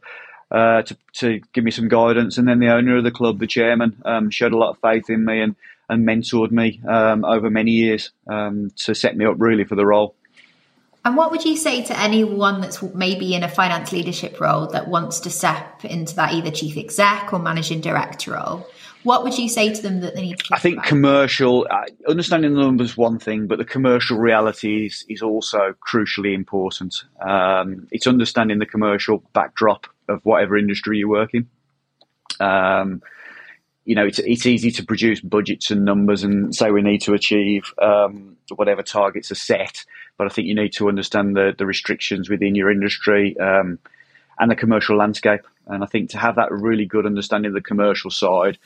Uh, 0.52 0.84
to, 0.84 0.96
to 1.14 1.42
give 1.52 1.64
me 1.64 1.72
some 1.72 1.88
guidance, 1.88 2.38
and 2.38 2.48
then 2.48 2.60
the 2.60 2.72
owner 2.72 2.98
of 2.98 3.04
the 3.04 3.10
club, 3.10 3.40
the 3.40 3.48
chairman, 3.48 4.00
showed 4.30 4.54
a 4.54 4.58
lot 4.58 4.70
of 4.70 4.78
faith 4.78 5.10
in 5.10 5.26
me 5.26 5.42
and 5.42 5.56
and 5.90 6.08
mentored 6.08 6.52
me 6.52 6.82
um, 6.88 7.26
over 7.26 7.50
many 7.50 7.72
years 7.72 8.12
um, 8.28 8.72
to 8.78 8.96
set 8.96 9.16
me 9.16 9.26
up 9.26 9.36
really 9.38 9.64
for 9.64 9.76
the 9.76 9.86
role. 9.86 10.16
And 11.06 11.18
what 11.18 11.32
would 11.32 11.44
you 11.44 11.58
say 11.58 11.84
to 11.84 12.00
anyone 12.00 12.62
that's 12.62 12.82
maybe 12.82 13.34
in 13.34 13.44
a 13.44 13.50
finance 13.50 13.92
leadership 13.92 14.40
role 14.40 14.68
that 14.68 14.88
wants 14.88 15.20
to 15.22 15.30
step 15.30 15.84
into 15.84 16.16
that 16.16 16.34
either 16.34 16.50
chief 16.50 16.78
exec 16.78 17.34
or 17.34 17.40
managing 17.40 17.82
director 17.82 18.32
role? 18.32 18.66
What 19.04 19.24
would 19.24 19.38
you 19.38 19.50
say 19.50 19.74
to 19.74 19.82
them 19.82 20.00
that 20.00 20.16
they 20.16 20.22
need 20.22 20.40
to? 20.40 20.46
I 20.54 20.60
think 20.60 20.78
about? 20.78 20.88
commercial, 20.88 21.68
uh, 21.70 21.88
understanding 22.08 22.54
the 22.54 22.62
numbers 22.62 22.96
one 22.96 23.20
thing, 23.20 23.48
but 23.48 23.58
the 23.58 23.66
commercial 23.66 24.18
reality 24.18 24.86
is, 24.86 25.06
is 25.10 25.22
also 25.22 25.76
crucially 25.86 26.34
important. 26.34 27.04
Um, 27.20 27.88
it's 27.92 28.08
understanding 28.08 28.60
the 28.60 28.66
commercial 28.66 29.22
backdrop 29.34 29.88
of 30.08 30.22
whatever 30.24 30.58
industry 30.58 31.00
you 31.00 31.10
work 31.10 31.32
in. 31.34 31.50
Um, 32.40 33.02
you 33.86 33.96
know, 33.96 34.06
it's 34.06 34.20
it's 34.20 34.46
easy 34.46 34.72
to 34.72 34.86
produce 34.86 35.20
budgets 35.20 35.70
and 35.72 35.84
numbers 35.84 36.24
and 36.24 36.56
say 36.56 36.72
we 36.72 36.82
need 36.82 37.02
to 37.02 37.14
achieve 37.14 37.74
um, 37.82 38.38
whatever 38.56 38.82
targets 38.82 39.32
are 39.32 39.36
set, 39.36 39.84
but 40.18 40.26
I 40.26 40.30
think 40.30 40.48
you 40.48 40.56
need 40.56 40.74
to 40.74 40.88
understand 40.88 41.36
the 41.36 41.54
the 41.58 41.66
restrictions 41.66 42.30
within 42.30 42.56
your 42.56 42.72
industry 42.72 43.38
um, 43.40 43.80
and 44.40 44.50
the 44.50 44.56
commercial 44.56 44.98
landscape. 44.98 45.42
And 45.68 45.84
I 45.84 45.88
think 45.88 46.10
to 46.12 46.18
have 46.18 46.36
that 46.36 46.52
really 46.52 46.86
good 46.86 47.06
understanding 47.06 47.50
of 47.50 47.56
the 47.56 47.62
commercial 47.62 48.12
side, 48.12 48.58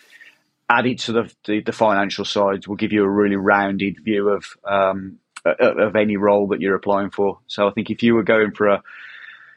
added 0.69 0.99
to 0.99 1.11
the 1.13 1.33
the, 1.45 1.61
the 1.61 1.71
financial 1.71 2.25
sides, 2.25 2.67
will 2.67 2.75
give 2.75 2.93
you 2.93 3.03
a 3.03 3.09
really 3.09 3.35
rounded 3.35 4.03
view 4.03 4.29
of 4.29 4.45
um, 4.65 5.17
of 5.59 5.95
any 5.95 6.17
role 6.17 6.47
that 6.47 6.61
you're 6.61 6.75
applying 6.75 7.09
for. 7.09 7.39
So 7.47 7.67
I 7.67 7.71
think 7.71 7.89
if 7.89 8.03
you 8.03 8.13
were 8.13 8.23
going 8.23 8.51
for 8.51 8.67
a 8.67 8.83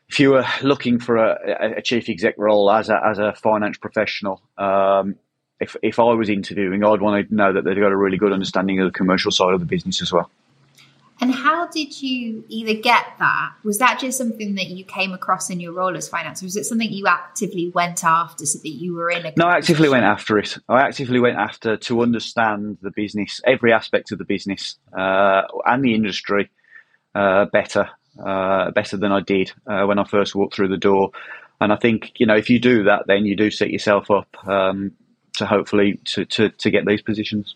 if 0.08 0.18
you 0.18 0.30
were 0.30 0.44
looking 0.62 0.98
for 0.98 1.16
a, 1.16 1.76
a 1.76 1.82
chief 1.82 2.08
exec 2.08 2.34
role 2.36 2.70
as 2.70 2.88
a 2.88 3.00
as 3.04 3.18
a 3.18 3.34
finance 3.34 3.78
professional, 3.78 4.42
um, 4.58 5.16
if 5.60 5.76
if 5.82 5.98
I 5.98 6.14
was 6.14 6.28
interviewing, 6.28 6.82
I'd 6.84 7.00
want 7.00 7.28
to 7.28 7.34
know 7.34 7.52
that 7.52 7.64
they've 7.64 7.76
got 7.76 7.92
a 7.92 7.96
really 7.96 8.16
good 8.16 8.32
understanding 8.32 8.80
of 8.80 8.86
the 8.86 8.96
commercial 8.96 9.30
side 9.30 9.52
of 9.52 9.60
the 9.60 9.66
business 9.66 10.02
as 10.02 10.12
well. 10.12 10.30
And 11.22 11.34
how 11.34 11.66
did 11.66 12.00
you 12.00 12.44
either 12.48 12.72
get 12.72 13.04
that? 13.18 13.52
Was 13.62 13.76
that 13.78 14.00
just 14.00 14.16
something 14.16 14.54
that 14.54 14.68
you 14.68 14.84
came 14.84 15.12
across 15.12 15.50
in 15.50 15.60
your 15.60 15.72
role 15.72 15.94
as 15.94 16.08
finance, 16.08 16.42
or 16.42 16.46
was 16.46 16.56
it 16.56 16.64
something 16.64 16.90
you 16.90 17.06
actively 17.06 17.68
went 17.68 18.04
after 18.04 18.46
so 18.46 18.58
that 18.58 18.68
you 18.70 18.94
were 18.94 19.10
in 19.10 19.26
a? 19.26 19.32
No, 19.36 19.46
I 19.46 19.58
actively 19.58 19.90
went 19.90 20.04
after 20.04 20.38
it. 20.38 20.56
I 20.66 20.80
actively 20.80 21.20
went 21.20 21.36
after 21.36 21.76
to 21.76 22.00
understand 22.00 22.78
the 22.80 22.90
business, 22.90 23.42
every 23.46 23.70
aspect 23.70 24.12
of 24.12 24.18
the 24.18 24.24
business 24.24 24.78
uh, 24.96 25.42
and 25.66 25.84
the 25.84 25.94
industry 25.94 26.48
uh, 27.14 27.44
better, 27.52 27.90
uh, 28.24 28.70
better 28.70 28.96
than 28.96 29.12
I 29.12 29.20
did 29.20 29.52
uh, 29.66 29.84
when 29.84 29.98
I 29.98 30.04
first 30.04 30.34
walked 30.34 30.54
through 30.54 30.68
the 30.68 30.78
door. 30.78 31.10
And 31.60 31.70
I 31.70 31.76
think 31.76 32.12
you 32.16 32.24
know 32.24 32.36
if 32.36 32.48
you 32.48 32.58
do 32.58 32.84
that, 32.84 33.06
then 33.06 33.26
you 33.26 33.36
do 33.36 33.50
set 33.50 33.68
yourself 33.68 34.10
up 34.10 34.34
um, 34.48 34.92
to 35.36 35.46
hopefully 35.46 36.00
to, 36.06 36.24
to, 36.24 36.50
to 36.50 36.70
get 36.70 36.86
these 36.86 37.02
positions. 37.02 37.54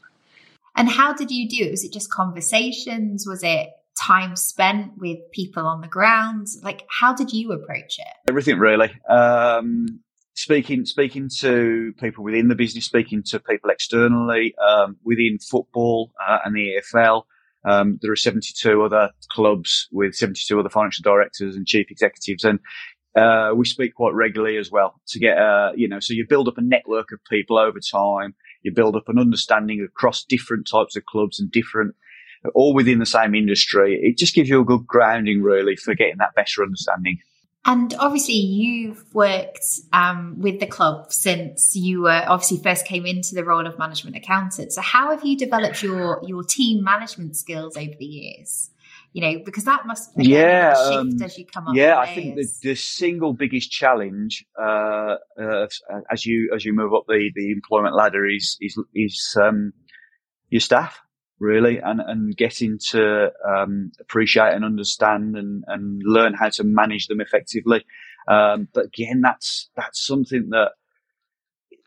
And 0.77 0.89
how 0.89 1.13
did 1.13 1.31
you 1.31 1.49
do 1.49 1.65
it? 1.67 1.71
Was 1.71 1.85
it 1.85 1.93
just 1.93 2.11
conversations? 2.11 3.27
Was 3.27 3.43
it 3.43 3.69
time 4.01 4.37
spent 4.37 4.93
with 4.99 5.19
people 5.33 5.67
on 5.67 5.81
the 5.81 5.89
ground? 5.89 6.49
Like, 6.63 6.83
how 6.89 7.15
did 7.15 7.33
you 7.33 7.53
approach 7.53 7.99
it? 7.99 8.29
Everything 8.29 8.59
really. 8.59 8.91
Um, 9.09 10.01
speaking 10.35 10.85
speaking 10.85 11.31
to 11.41 11.93
people 11.99 12.25
within 12.25 12.49
the 12.49 12.55
business, 12.55 12.85
speaking 12.85 13.23
to 13.25 13.41
people 13.41 13.71
externally 13.71 14.55
um, 14.59 14.97
within 15.05 15.39
football 15.39 16.13
uh, 16.27 16.39
and 16.45 16.55
the 16.55 16.81
EFL. 16.95 17.23
Um, 17.67 17.99
there 18.03 18.13
are 18.13 18.17
72 18.17 18.83
other 18.83 19.11
clubs 19.31 19.89
with 19.91 20.15
72 20.15 20.61
other 20.61 20.69
financial 20.69 21.03
directors 21.03 21.57
and 21.57 21.67
chief 21.67 21.87
executives, 21.91 22.45
and 22.45 22.59
uh, 23.17 23.53
we 23.55 23.65
speak 23.65 23.95
quite 23.95 24.15
regularly 24.15 24.57
as 24.57 24.71
well 24.71 25.01
to 25.09 25.19
get, 25.19 25.39
uh, 25.39 25.73
you 25.77 25.89
know, 25.89 26.01
so 26.01 26.15
you 26.15 26.27
build 26.29 26.49
up 26.49 26.59
a 26.59 26.63
network 26.63 27.13
of 27.13 27.21
people 27.31 27.59
over 27.59 27.79
time. 27.79 28.35
You 28.63 28.73
build 28.73 28.97
up 28.97 29.09
an 29.09 29.19
understanding 29.19 29.87
across 29.87 30.25
different 30.25 30.67
types 30.67 30.97
of 30.97 31.05
clubs 31.05 31.39
and 31.39 31.51
different, 31.51 31.95
all 32.55 32.75
within 32.75 32.99
the 32.99 33.07
same 33.07 33.35
industry. 33.35 34.01
It 34.03 34.19
just 34.19 34.35
gives 34.35 34.49
you 34.49 34.61
a 34.61 34.65
good 34.65 34.87
grounding, 34.87 35.43
really, 35.43 35.77
for 35.77 35.95
getting 35.95 36.19
that 36.19 36.35
better 36.35 36.63
understanding. 36.63 37.19
And 37.67 37.95
obviously, 37.99 38.35
you've 38.35 39.03
worked 39.15 39.65
um, 39.93 40.37
with 40.39 40.61
the 40.61 40.67
club 40.67 41.11
since 41.13 41.75
you 41.75 42.03
were 42.03 42.23
obviously 42.27 42.59
first 42.59 42.85
came 42.85 43.07
into 43.07 43.35
the 43.35 43.45
role 43.45 43.67
of 43.67 43.79
management 43.79 44.17
accountant. 44.17 44.73
So, 44.73 44.83
how 44.83 45.11
have 45.13 45.25
you 45.25 45.39
developed 45.39 45.83
your 45.83 46.21
your 46.27 46.43
team 46.43 46.85
management 46.85 47.37
skills 47.37 47.77
over 47.77 47.95
the 47.99 48.05
years? 48.05 48.71
You 49.15 49.21
know, 49.21 49.41
because 49.45 49.63
that 49.65 49.87
must 49.87 50.11
again, 50.19 50.29
yeah 50.29 50.75
shift 50.75 50.93
um, 50.93 51.23
as 51.23 51.39
you 51.39 51.47
come 51.47 51.69
up. 51.69 51.77
yeah. 51.77 51.97
I 51.97 52.13
think 52.13 52.35
the, 52.35 52.49
the 52.63 52.75
single 52.75 53.33
biggest 53.33 53.71
challenge 53.71 54.45
uh, 54.61 55.15
uh, 55.41 55.67
as 56.11 56.27
you 56.27 56.51
as 56.53 56.65
you 56.65 56.75
move 56.75 56.93
up 56.93 57.05
the, 57.07 57.31
the 57.37 57.53
employment 57.53 57.95
ladder 57.95 58.27
is 58.27 58.59
is 58.61 58.77
is 58.93 59.37
um, 59.41 59.73
your 60.51 60.61
staff 60.61 60.99
really 61.39 61.79
and 61.79 62.01
and 62.01 62.37
getting 62.37 62.77
to 62.91 63.31
um, 63.49 63.93
appreciate 64.01 64.53
and 64.53 64.65
understand 64.65 65.37
and 65.37 65.63
and 65.69 66.03
learn 66.05 66.35
how 66.35 66.49
to 66.49 66.65
manage 66.65 67.07
them 67.07 67.21
effectively. 67.21 67.85
Um, 68.27 68.67
but 68.75 68.87
again, 68.87 69.21
that's 69.21 69.71
that's 69.77 70.05
something 70.05 70.49
that 70.51 70.73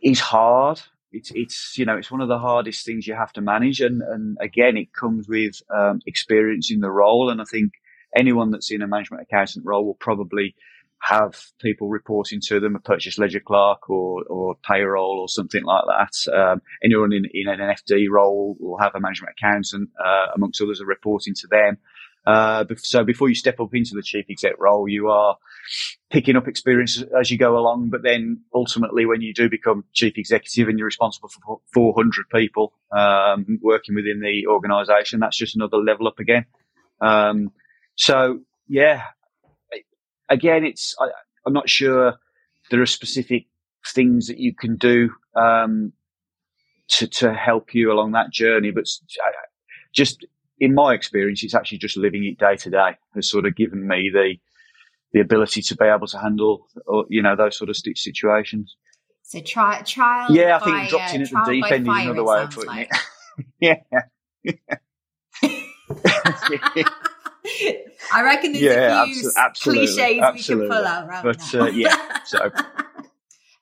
is 0.02 0.22
hard. 0.22 0.82
It's 1.12 1.32
it's 1.34 1.78
you 1.78 1.86
know 1.86 1.98
it's 1.98 2.12
one 2.12 2.22
of 2.22 2.28
the 2.28 2.40
hardest 2.40 2.86
things 2.86 3.08
you 3.08 3.16
have 3.16 3.34
to 3.34 3.42
manage, 3.42 3.82
and 3.82 4.02
and 4.02 4.38
again 4.42 4.78
it 4.78 4.94
comes 4.94 5.28
with 5.28 5.56
um, 5.76 6.00
experience 6.06 6.72
in 6.72 6.82
the 6.82 6.92
role. 6.92 7.30
And 7.30 7.42
I 7.42 7.46
think 7.46 7.74
anyone 8.16 8.52
that's 8.52 8.72
in 8.72 8.82
a 8.82 8.88
management 8.88 9.24
accountant 9.24 9.66
role 9.66 9.86
will 9.86 9.98
probably 10.00 10.56
have 11.00 11.40
people 11.62 11.90
reporting 11.90 12.40
to 12.48 12.60
them, 12.60 12.76
a 12.76 12.80
purchase 12.80 13.18
ledger 13.18 13.40
clerk 13.40 13.90
or 13.90 14.24
or 14.30 14.56
payroll 14.68 15.20
or 15.20 15.30
something 15.30 15.64
like 15.64 15.84
that. 15.88 16.34
Um, 16.34 16.62
anyone 16.84 17.14
in, 17.14 17.26
in 17.34 17.48
an 17.48 17.60
FD 17.60 18.08
role 18.10 18.58
will 18.60 18.80
have 18.80 18.96
a 18.96 19.00
management 19.00 19.36
accountant, 19.40 19.90
uh, 20.04 20.28
amongst 20.36 20.62
others, 20.62 20.82
are 20.82 20.86
reporting 20.86 21.34
to 21.36 21.48
them. 21.48 21.78
Uh, 22.28 22.66
so 22.76 23.06
before 23.06 23.30
you 23.30 23.36
step 23.36 23.58
up 23.62 23.74
into 23.74 23.96
the 23.96 24.02
chief 24.02 24.26
exec 24.30 24.52
role, 24.60 24.90
you 24.90 25.08
are 25.08 25.38
picking 26.10 26.36
up 26.36 26.46
experience 26.46 27.02
as 27.18 27.32
you 27.32 27.38
go 27.38 27.58
along. 27.58 27.90
But 27.90 28.04
then 28.04 28.42
ultimately, 28.54 29.06
when 29.06 29.22
you 29.22 29.34
do 29.34 29.50
become 29.50 29.86
chief 29.94 30.18
executive 30.18 30.68
and 30.68 30.78
you're 30.78 30.88
responsible 30.88 31.30
for 31.30 31.62
400 31.74 32.26
people 32.30 32.74
um, 32.92 33.60
working 33.62 33.96
within 33.96 34.20
the 34.20 34.46
organisation, 34.48 35.22
that's 35.22 35.38
just 35.38 35.56
another 35.56 35.78
level 35.78 36.06
up 36.06 36.20
again. 36.20 36.46
Um, 37.00 37.52
so 37.96 38.42
yeah, 38.68 39.04
again, 40.28 40.66
it's 40.66 40.96
I, 41.00 41.08
am 41.48 41.54
not 41.54 41.70
sure 41.70 42.16
there 42.70 42.82
are 42.82 42.86
specific 42.86 43.46
things 43.86 44.28
that 44.28 44.38
you 44.38 44.54
can 44.54 44.76
do 44.76 45.12
um, 45.34 45.94
to 46.90 47.08
to 47.08 47.34
help 47.34 47.74
you 47.74 47.90
along 47.90 48.12
that 48.12 48.32
journey, 48.34 48.72
but 48.72 48.86
just 49.94 50.26
in 50.60 50.74
my 50.74 50.94
experience, 50.94 51.44
it's 51.44 51.56
actually 51.56 51.78
just 51.80 51.98
living 51.98 52.24
it 52.26 52.38
day 52.38 52.56
to 52.58 52.70
day 52.70 52.98
has 53.16 53.30
sort 53.30 53.46
of 53.46 53.56
given 53.56 53.88
me 53.88 54.10
the 54.12 54.36
the 55.14 55.22
ability 55.22 55.62
to 55.62 55.76
be 55.76 55.86
able 55.86 56.08
to 56.08 56.18
handle, 56.20 56.68
or, 56.86 57.06
you 57.10 57.22
know, 57.22 57.36
those 57.36 57.58
sort 57.58 57.70
of 57.70 57.78
situations. 57.78 58.76
So 59.24 59.40
try 59.40 59.82
trial. 59.82 60.32
Yeah, 60.32 60.58
I 60.58 60.60
by, 60.60 60.66
think 60.66 60.90
dropped 60.90 61.14
in 61.14 61.22
uh, 61.22 61.24
at 61.24 61.46
the 61.46 61.52
deep 61.52 61.72
end 61.72 61.88
is 61.88 61.96
another 61.96 62.24
way 62.24 62.42
of 62.42 62.50
putting 62.52 62.70
like. 62.70 62.90
it. 63.60 63.80
yeah. 63.94 64.54
I 68.14 68.24
reckon 68.24 68.52
there's 68.52 68.64
Yeah, 68.64 69.04
a 69.04 69.06
few 69.08 69.30
abso- 69.30 69.36
absolutely, 69.38 69.88
cliches 70.20 70.50
we 70.50 70.56
can 70.60 70.68
pull 70.70 70.86
out 70.86 71.08
right 71.08 71.24
But 71.24 71.56
uh, 71.56 71.66
yeah, 71.68 72.20
so 72.26 72.52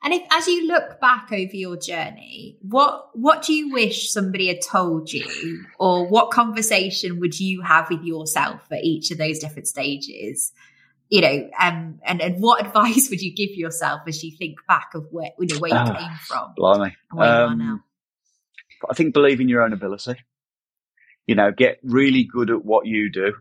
and 0.06 0.14
if 0.14 0.22
as 0.32 0.48
you 0.48 0.68
look 0.68 1.02
back 1.02 1.32
over 1.32 1.56
your 1.56 1.76
journey, 1.78 2.58
what 2.62 3.10
what 3.14 3.42
do 3.42 3.54
you 3.54 3.72
wish 3.72 4.12
somebody 4.12 4.48
had 4.48 4.62
told 4.62 5.12
you, 5.12 5.66
or 5.80 6.08
what 6.08 6.30
conversation 6.30 7.20
would 7.20 7.40
you 7.40 7.62
have 7.62 7.90
with 7.90 8.04
yourself 8.04 8.62
at 8.72 8.84
each 8.84 9.10
of 9.10 9.18
those 9.18 9.40
different 9.40 9.68
stages? 9.68 10.54
You 11.10 11.22
know, 11.22 11.50
um, 11.60 12.00
and 12.06 12.22
and 12.22 12.40
what 12.40 12.64
advice 12.66 13.10
would 13.10 13.22
you 13.22 13.34
give 13.36 13.50
yourself 13.56 14.02
as 14.08 14.24
you 14.24 14.32
think 14.38 14.60
back 14.68 14.92
of 14.94 15.08
where 15.10 15.32
you 15.40 15.48
know 15.48 15.60
where 15.60 15.72
you 15.72 15.78
Ah, 15.78 15.98
came 15.98 16.18
from 16.28 16.54
blimey. 16.56 16.96
where 17.12 17.28
you 17.28 17.42
are 17.42 17.52
Um, 17.54 17.58
now? 17.58 17.80
I 18.90 18.94
think 18.94 19.16
believe 19.16 19.42
in 19.42 19.50
your 19.50 19.64
own 19.64 19.74
ability. 19.74 20.16
You 21.26 21.34
know, 21.34 21.52
get 21.52 21.80
really 21.84 22.26
good 22.26 22.52
at 22.52 22.64
what 22.64 22.86
you 22.86 23.10
do. 23.10 23.34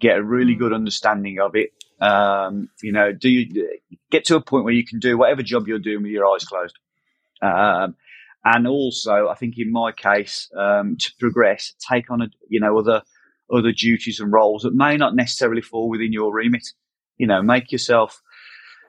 Get 0.00 0.18
a 0.18 0.22
really 0.22 0.54
Mm. 0.54 0.58
good 0.58 0.72
understanding 0.72 1.38
of 1.38 1.54
it. 1.54 1.70
Um, 2.00 2.68
you 2.82 2.92
know, 2.92 3.12
do 3.12 3.28
you 3.28 3.68
get 4.10 4.24
to 4.26 4.36
a 4.36 4.40
point 4.40 4.64
where 4.64 4.74
you 4.74 4.84
can 4.84 4.98
do 4.98 5.18
whatever 5.18 5.42
job 5.42 5.66
you're 5.66 5.78
doing 5.78 6.02
with 6.02 6.12
your 6.12 6.26
eyes 6.26 6.44
closed? 6.44 6.78
Um, 7.42 7.96
and 8.44 8.66
also, 8.66 9.28
I 9.28 9.34
think 9.34 9.54
in 9.58 9.72
my 9.72 9.92
case, 9.92 10.48
um, 10.56 10.96
to 10.96 11.12
progress, 11.18 11.74
take 11.90 12.10
on 12.10 12.22
a, 12.22 12.26
you 12.48 12.60
know, 12.60 12.78
other, 12.78 13.02
other 13.52 13.72
duties 13.72 14.20
and 14.20 14.32
roles 14.32 14.62
that 14.62 14.74
may 14.74 14.96
not 14.96 15.14
necessarily 15.14 15.62
fall 15.62 15.88
within 15.88 16.12
your 16.12 16.32
remit. 16.32 16.66
You 17.16 17.26
know, 17.26 17.42
make 17.42 17.72
yourself, 17.72 18.22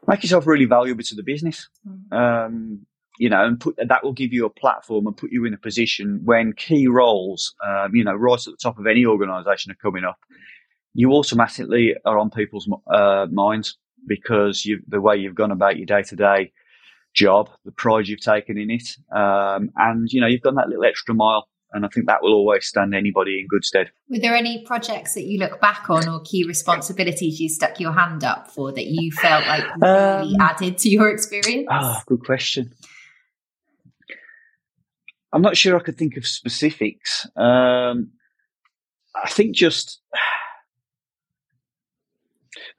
make 0.08 0.22
yourself 0.22 0.45
really 0.45 0.65
valuable 0.65 1.04
to 1.04 1.15
the 1.15 1.24
business. 1.24 1.67
Mm. 1.88 2.45
Um, 2.45 2.86
you 3.19 3.30
know, 3.30 3.45
and 3.45 3.60
put 3.60 3.76
that 3.86 4.04
will 4.04 4.13
give 4.13 4.32
you 4.32 4.45
a 4.45 4.50
platform 4.50 5.06
and 5.06 5.17
put 5.17 5.32
you 5.32 5.43
in 5.43 5.54
a 5.54 5.58
position 5.58 6.22
when 6.24 6.54
key 6.54 6.88
roles, 6.88 7.54
um, 7.67 7.93
you 7.93 8.04
know, 8.04 8.13
right 8.13 8.39
at 8.39 8.45
the 8.45 8.58
top 8.62 8.80
of 8.80 8.88
any 8.88 9.06
organisation 9.06 9.72
are 9.74 9.76
coming 9.76 10.06
up, 10.06 10.17
you 11.00 11.14
automatically 11.14 11.96
are 12.04 12.20
on 12.20 12.30
people's 12.30 12.68
uh, 12.94 13.26
minds 13.32 13.78
because 14.06 14.66
you 14.66 14.82
the 14.86 15.00
way 15.00 15.16
you've 15.16 15.34
gone 15.34 15.50
about 15.50 15.78
your 15.78 15.86
day 15.86 16.04
to 16.04 16.16
day 16.18 16.52
job, 17.16 17.50
the 17.64 17.72
pride 17.72 18.10
you've 18.10 18.20
taken 18.20 18.58
in 18.58 18.70
it, 18.70 18.98
um, 19.16 19.70
and 19.78 20.12
you 20.12 20.20
know 20.20 20.28
you've 20.28 20.42
done 20.42 20.56
that 20.56 20.68
little 20.68 20.84
extra 20.84 21.16
mile, 21.16 21.48
and 21.72 21.86
I 21.86 21.88
think 21.88 22.08
that 22.08 22.22
will 22.22 22.34
always 22.34 22.68
stand 22.68 22.94
anybody 22.94 23.40
in 23.40 23.48
good 23.48 23.64
stead. 23.64 23.92
Were 24.10 24.20
there 24.20 24.36
any 24.36 24.66
projects 24.66 25.14
that 25.14 25.24
you 25.24 25.40
look 25.40 25.62
back 25.62 25.90
on 25.90 26.06
or 26.10 26.20
key 26.20 26.44
responsibilities 26.46 27.40
you 27.40 27.48
stuck 27.48 27.80
your 27.80 27.94
hand 27.94 28.26
up 28.26 28.52
for 28.52 28.74
that 28.74 28.88
you 28.88 29.10
felt 29.14 29.48
like 29.48 29.64
really 29.78 30.36
Um, 30.36 30.42
added 30.42 30.80
to 30.80 30.90
your 30.90 31.10
experience? 31.10 31.68
Ah, 31.72 32.04
good 32.08 32.26
question. 32.26 32.74
I'm 35.32 35.42
not 35.42 35.56
sure 35.56 35.78
I 35.78 35.80
could 35.80 35.98
think 35.98 36.18
of 36.18 36.28
specifics. 36.28 37.26
Um, 37.38 38.12
I 39.16 39.30
think 39.30 39.56
just 39.56 40.02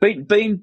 being, 0.01 0.25
being, 0.25 0.63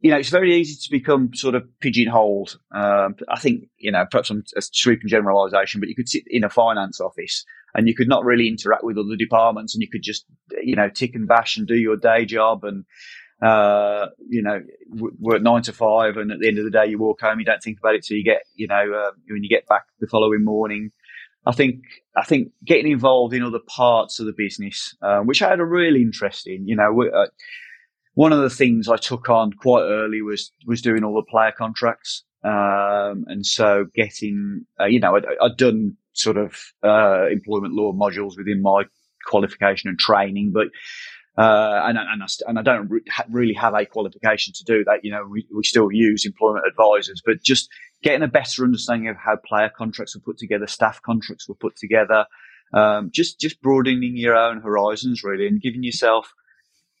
you 0.00 0.10
know, 0.10 0.18
it's 0.18 0.30
very 0.30 0.54
easy 0.54 0.74
to 0.74 0.90
become 0.90 1.34
sort 1.34 1.54
of 1.54 1.64
pigeonholed. 1.80 2.58
Um, 2.74 3.16
I 3.28 3.38
think, 3.38 3.64
you 3.78 3.90
know, 3.90 4.04
perhaps 4.10 4.30
I'm 4.30 4.44
a 4.56 4.62
sweeping 4.62 5.08
generalisation, 5.08 5.80
but 5.80 5.88
you 5.88 5.96
could 5.96 6.08
sit 6.08 6.24
in 6.26 6.44
a 6.44 6.50
finance 6.50 7.00
office 7.00 7.44
and 7.74 7.88
you 7.88 7.94
could 7.94 8.08
not 8.08 8.24
really 8.24 8.48
interact 8.48 8.84
with 8.84 8.96
other 8.96 9.16
departments 9.16 9.74
and 9.74 9.82
you 9.82 9.88
could 9.90 10.02
just, 10.02 10.24
you 10.62 10.76
know, 10.76 10.88
tick 10.88 11.14
and 11.14 11.26
bash 11.26 11.56
and 11.56 11.66
do 11.66 11.76
your 11.76 11.96
day 11.96 12.24
job 12.24 12.64
and, 12.64 12.84
uh, 13.42 14.06
you 14.28 14.42
know, 14.42 14.60
work 15.20 15.42
nine 15.42 15.62
to 15.62 15.72
five, 15.72 16.16
and 16.16 16.32
at 16.32 16.40
the 16.40 16.48
end 16.48 16.58
of 16.58 16.64
the 16.64 16.72
day, 16.72 16.86
you 16.86 16.98
walk 16.98 17.20
home. 17.20 17.38
You 17.38 17.44
don't 17.44 17.62
think 17.62 17.78
about 17.78 17.94
it 17.94 18.04
till 18.04 18.16
you 18.16 18.24
get, 18.24 18.42
you 18.54 18.66
know, 18.66 18.74
uh, 18.74 19.12
when 19.28 19.44
you 19.44 19.48
get 19.48 19.66
back 19.68 19.84
the 20.00 20.08
following 20.08 20.44
morning. 20.44 20.90
I 21.46 21.52
think, 21.52 21.82
I 22.16 22.24
think 22.24 22.48
getting 22.66 22.90
involved 22.90 23.32
in 23.32 23.44
other 23.44 23.60
parts 23.66 24.18
of 24.18 24.26
the 24.26 24.34
business, 24.36 24.96
um, 25.02 25.26
which 25.26 25.40
I 25.40 25.50
had 25.50 25.60
a 25.60 25.64
real 25.64 25.94
interest 25.94 26.48
in. 26.48 26.66
You 26.66 26.76
know, 26.76 27.04
uh, 27.14 27.26
one 28.18 28.32
of 28.32 28.40
the 28.40 28.50
things 28.50 28.88
I 28.88 28.96
took 28.96 29.28
on 29.28 29.52
quite 29.52 29.82
early 29.82 30.22
was 30.22 30.50
was 30.66 30.82
doing 30.82 31.04
all 31.04 31.14
the 31.14 31.30
player 31.30 31.52
contracts, 31.56 32.24
um, 32.42 33.24
and 33.28 33.46
so 33.46 33.84
getting, 33.94 34.66
uh, 34.80 34.86
you 34.86 34.98
know, 34.98 35.14
I'd, 35.14 35.24
I'd 35.40 35.56
done 35.56 35.96
sort 36.14 36.36
of 36.36 36.56
uh, 36.82 37.26
employment 37.30 37.74
law 37.74 37.92
modules 37.92 38.36
within 38.36 38.60
my 38.60 38.82
qualification 39.24 39.88
and 39.88 40.00
training, 40.00 40.50
but 40.52 40.66
uh, 41.40 41.84
and, 41.84 41.96
and, 41.96 42.20
I, 42.20 42.26
and 42.48 42.58
I 42.58 42.62
don't 42.62 42.88
re- 42.90 43.04
really 43.30 43.54
have 43.54 43.74
a 43.74 43.86
qualification 43.86 44.52
to 44.56 44.64
do 44.64 44.82
that. 44.86 45.04
You 45.04 45.12
know, 45.12 45.24
we, 45.24 45.46
we 45.54 45.62
still 45.62 45.92
use 45.92 46.26
employment 46.26 46.64
advisors, 46.68 47.22
but 47.24 47.36
just 47.44 47.68
getting 48.02 48.24
a 48.24 48.28
better 48.28 48.64
understanding 48.64 49.10
of 49.10 49.16
how 49.16 49.36
player 49.46 49.70
contracts 49.78 50.16
were 50.16 50.22
put 50.22 50.38
together, 50.38 50.66
staff 50.66 51.00
contracts 51.02 51.48
were 51.48 51.54
put 51.54 51.76
together, 51.76 52.26
um, 52.74 53.10
just 53.14 53.38
just 53.38 53.62
broadening 53.62 54.16
your 54.16 54.34
own 54.34 54.60
horizons 54.60 55.22
really, 55.22 55.46
and 55.46 55.62
giving 55.62 55.84
yourself 55.84 56.34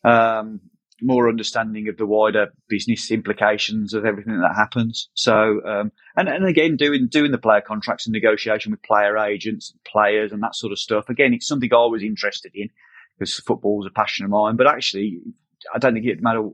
um, 0.04 0.60
more 1.00 1.28
understanding 1.28 1.88
of 1.88 1.96
the 1.96 2.06
wider 2.06 2.52
business 2.68 3.10
implications 3.10 3.94
of 3.94 4.04
everything 4.04 4.40
that 4.40 4.54
happens. 4.54 5.08
So, 5.14 5.60
um, 5.64 5.92
and 6.16 6.28
and 6.28 6.46
again, 6.46 6.76
doing 6.76 7.08
doing 7.08 7.30
the 7.30 7.38
player 7.38 7.60
contracts 7.60 8.06
and 8.06 8.12
negotiation 8.12 8.72
with 8.72 8.82
player 8.82 9.16
agents, 9.16 9.72
players, 9.86 10.32
and 10.32 10.42
that 10.42 10.56
sort 10.56 10.72
of 10.72 10.78
stuff. 10.78 11.08
Again, 11.08 11.34
it's 11.34 11.46
something 11.46 11.72
I 11.72 11.86
was 11.86 12.02
interested 12.02 12.52
in 12.54 12.70
because 13.18 13.34
football 13.34 13.78
was 13.78 13.86
a 13.86 13.94
passion 13.94 14.24
of 14.24 14.30
mine. 14.30 14.56
But 14.56 14.66
actually, 14.66 15.20
I 15.74 15.78
don't 15.78 15.94
think 15.94 16.06
it 16.06 16.22
mattered 16.22 16.50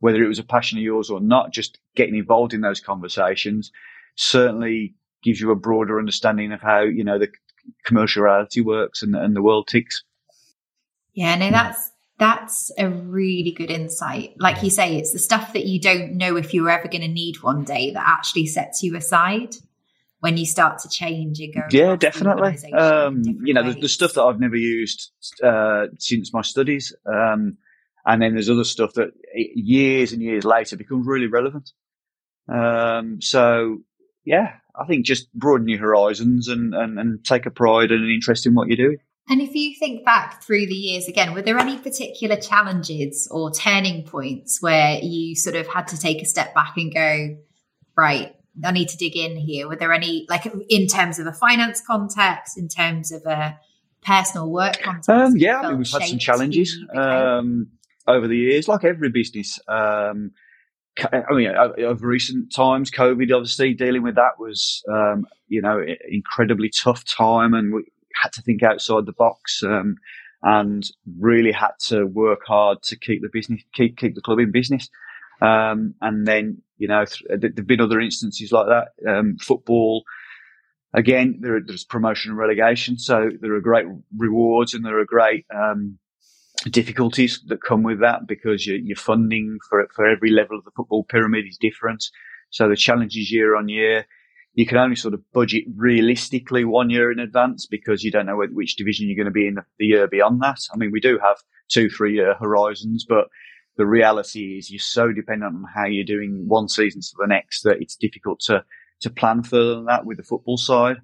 whether 0.00 0.22
it 0.22 0.28
was 0.28 0.38
a 0.38 0.44
passion 0.44 0.78
of 0.78 0.84
yours 0.84 1.10
or 1.10 1.20
not. 1.20 1.52
Just 1.52 1.78
getting 1.94 2.16
involved 2.16 2.54
in 2.54 2.60
those 2.60 2.80
conversations 2.80 3.70
certainly 4.16 4.94
gives 5.22 5.40
you 5.40 5.50
a 5.50 5.56
broader 5.56 5.98
understanding 5.98 6.52
of 6.52 6.60
how 6.60 6.80
you 6.80 7.04
know 7.04 7.18
the 7.18 7.28
commercial 7.84 8.22
reality 8.22 8.60
works 8.60 9.02
and, 9.02 9.14
and 9.14 9.36
the 9.36 9.42
world 9.42 9.68
ticks. 9.68 10.02
Yeah, 11.12 11.36
no, 11.36 11.50
that's 11.50 11.90
that's 12.20 12.70
a 12.76 12.86
really 12.86 13.50
good 13.50 13.70
insight. 13.70 14.34
Like 14.38 14.62
you 14.62 14.68
say, 14.68 14.98
it's 14.98 15.12
the 15.12 15.18
stuff 15.18 15.54
that 15.54 15.64
you 15.64 15.80
don't 15.80 16.18
know 16.18 16.36
if 16.36 16.52
you're 16.52 16.68
ever 16.68 16.86
going 16.86 17.00
to 17.00 17.08
need 17.08 17.42
one 17.42 17.64
day 17.64 17.92
that 17.92 18.04
actually 18.06 18.46
sets 18.46 18.82
you 18.82 18.94
aside 18.94 19.56
when 20.20 20.36
you 20.36 20.44
start 20.44 20.78
to 20.80 20.88
change 20.90 21.40
and 21.40 21.54
go. 21.54 21.62
Yeah, 21.70 21.96
definitely. 21.96 22.72
Um, 22.74 23.22
you 23.42 23.54
know, 23.54 23.72
the, 23.72 23.80
the 23.80 23.88
stuff 23.88 24.12
that 24.12 24.22
I've 24.22 24.38
never 24.38 24.54
used 24.54 25.10
uh, 25.42 25.86
since 25.98 26.30
my 26.30 26.42
studies, 26.42 26.94
um, 27.06 27.56
and 28.04 28.20
then 28.20 28.34
there's 28.34 28.50
other 28.50 28.64
stuff 28.64 28.92
that 28.94 29.12
years 29.34 30.12
and 30.12 30.20
years 30.20 30.44
later 30.44 30.76
becomes 30.76 31.06
really 31.06 31.26
relevant. 31.26 31.72
Um, 32.52 33.22
so, 33.22 33.78
yeah, 34.26 34.56
I 34.78 34.84
think 34.84 35.06
just 35.06 35.32
broaden 35.32 35.68
your 35.68 35.78
horizons 35.78 36.48
and, 36.48 36.74
and, 36.74 36.98
and 36.98 37.24
take 37.24 37.46
a 37.46 37.50
pride 37.50 37.90
and 37.92 38.04
an 38.04 38.10
interest 38.10 38.46
in 38.46 38.54
what 38.54 38.68
you're 38.68 38.76
doing. 38.76 38.98
And 39.30 39.40
if 39.40 39.54
you 39.54 39.76
think 39.78 40.04
back 40.04 40.42
through 40.42 40.66
the 40.66 40.74
years 40.74 41.06
again, 41.06 41.32
were 41.32 41.40
there 41.40 41.56
any 41.56 41.78
particular 41.78 42.34
challenges 42.34 43.28
or 43.30 43.52
turning 43.52 44.02
points 44.02 44.60
where 44.60 44.98
you 45.00 45.36
sort 45.36 45.54
of 45.54 45.68
had 45.68 45.86
to 45.88 45.98
take 45.98 46.20
a 46.20 46.24
step 46.24 46.52
back 46.52 46.72
and 46.76 46.92
go, 46.92 47.36
right, 47.96 48.34
I 48.64 48.72
need 48.72 48.88
to 48.88 48.96
dig 48.96 49.16
in 49.16 49.36
here? 49.36 49.68
Were 49.68 49.76
there 49.76 49.92
any, 49.92 50.26
like 50.28 50.50
in 50.68 50.88
terms 50.88 51.20
of 51.20 51.28
a 51.28 51.32
finance 51.32 51.80
context, 51.80 52.58
in 52.58 52.66
terms 52.66 53.12
of 53.12 53.24
a 53.24 53.56
personal 54.02 54.50
work 54.50 54.80
context? 54.82 55.08
Um, 55.08 55.36
yeah, 55.36 55.60
I 55.60 55.68
mean, 55.68 55.78
we've 55.78 55.90
had 55.90 56.02
some 56.02 56.18
challenges 56.18 56.76
um, 56.92 57.68
over 58.08 58.26
the 58.26 58.36
years, 58.36 58.66
like 58.66 58.84
every 58.84 59.10
business. 59.10 59.60
Um, 59.68 60.32
I 61.00 61.32
mean, 61.32 61.52
of 61.54 62.02
recent 62.02 62.52
times, 62.52 62.90
COVID, 62.90 63.32
obviously 63.32 63.74
dealing 63.74 64.02
with 64.02 64.16
that 64.16 64.40
was, 64.40 64.82
um, 64.92 65.24
you 65.46 65.62
know, 65.62 65.80
incredibly 66.10 66.68
tough 66.68 67.04
time, 67.04 67.54
and 67.54 67.72
we 67.72 67.84
had 68.20 68.32
to 68.34 68.42
think 68.42 68.62
outside 68.62 69.06
the 69.06 69.12
box, 69.12 69.62
um, 69.62 69.96
and 70.42 70.88
really 71.18 71.52
had 71.52 71.72
to 71.88 72.04
work 72.04 72.40
hard 72.46 72.82
to 72.84 72.96
keep 72.96 73.22
the 73.22 73.28
business, 73.32 73.62
keep 73.74 73.96
keep 73.96 74.14
the 74.14 74.20
club 74.22 74.38
in 74.38 74.52
business. 74.52 74.88
Um, 75.42 75.94
and 76.00 76.26
then, 76.26 76.62
you 76.76 76.88
know, 76.88 77.04
th- 77.04 77.52
there've 77.54 77.66
been 77.66 77.80
other 77.80 78.00
instances 78.00 78.52
like 78.52 78.66
that. 78.66 79.10
Um, 79.10 79.36
football, 79.40 80.04
again, 80.92 81.38
there, 81.40 81.60
there's 81.64 81.84
promotion 81.84 82.30
and 82.30 82.38
relegation, 82.38 82.98
so 82.98 83.30
there 83.40 83.54
are 83.54 83.60
great 83.60 83.86
rewards 84.16 84.74
and 84.74 84.84
there 84.84 84.98
are 84.98 85.06
great 85.06 85.46
um, 85.54 85.98
difficulties 86.70 87.40
that 87.46 87.62
come 87.62 87.82
with 87.82 88.00
that 88.00 88.26
because 88.26 88.66
your, 88.66 88.76
your 88.76 88.96
funding 88.96 89.58
for 89.68 89.88
for 89.94 90.06
every 90.06 90.30
level 90.30 90.58
of 90.58 90.64
the 90.64 90.72
football 90.76 91.04
pyramid 91.04 91.46
is 91.48 91.58
different. 91.58 92.04
So 92.50 92.68
the 92.68 92.76
challenges 92.76 93.32
year 93.32 93.56
on 93.56 93.68
year, 93.68 94.06
you 94.54 94.66
can 94.66 94.78
only 94.78 94.96
sort 94.96 95.14
of 95.14 95.22
budget 95.32 95.64
realistically 95.76 96.64
one 96.64 96.90
year 96.90 97.12
in 97.12 97.18
advance 97.18 97.66
because 97.66 98.02
you 98.02 98.10
don't 98.10 98.26
know 98.26 98.40
which 98.52 98.76
division 98.76 99.06
you're 99.06 99.16
going 99.16 99.24
to 99.26 99.30
be 99.30 99.46
in 99.46 99.56
the 99.78 99.86
year 99.86 100.08
beyond 100.08 100.42
that. 100.42 100.58
I 100.72 100.76
mean, 100.76 100.90
we 100.90 101.00
do 101.00 101.18
have 101.22 101.36
two, 101.68 101.88
three 101.88 102.14
year 102.14 102.34
horizons, 102.34 103.06
but 103.08 103.28
the 103.76 103.86
reality 103.86 104.58
is 104.58 104.70
you're 104.70 104.80
so 104.80 105.12
dependent 105.12 105.54
on 105.54 105.64
how 105.74 105.86
you're 105.86 106.04
doing 106.04 106.44
one 106.48 106.68
season 106.68 107.00
to 107.00 107.14
the 107.18 107.26
next 107.26 107.62
that 107.62 107.80
it's 107.80 107.96
difficult 107.96 108.40
to, 108.40 108.64
to 109.00 109.10
plan 109.10 109.42
further 109.42 109.76
than 109.76 109.86
that 109.86 110.04
with 110.04 110.16
the 110.16 110.24
football 110.24 110.56
side. 110.56 110.96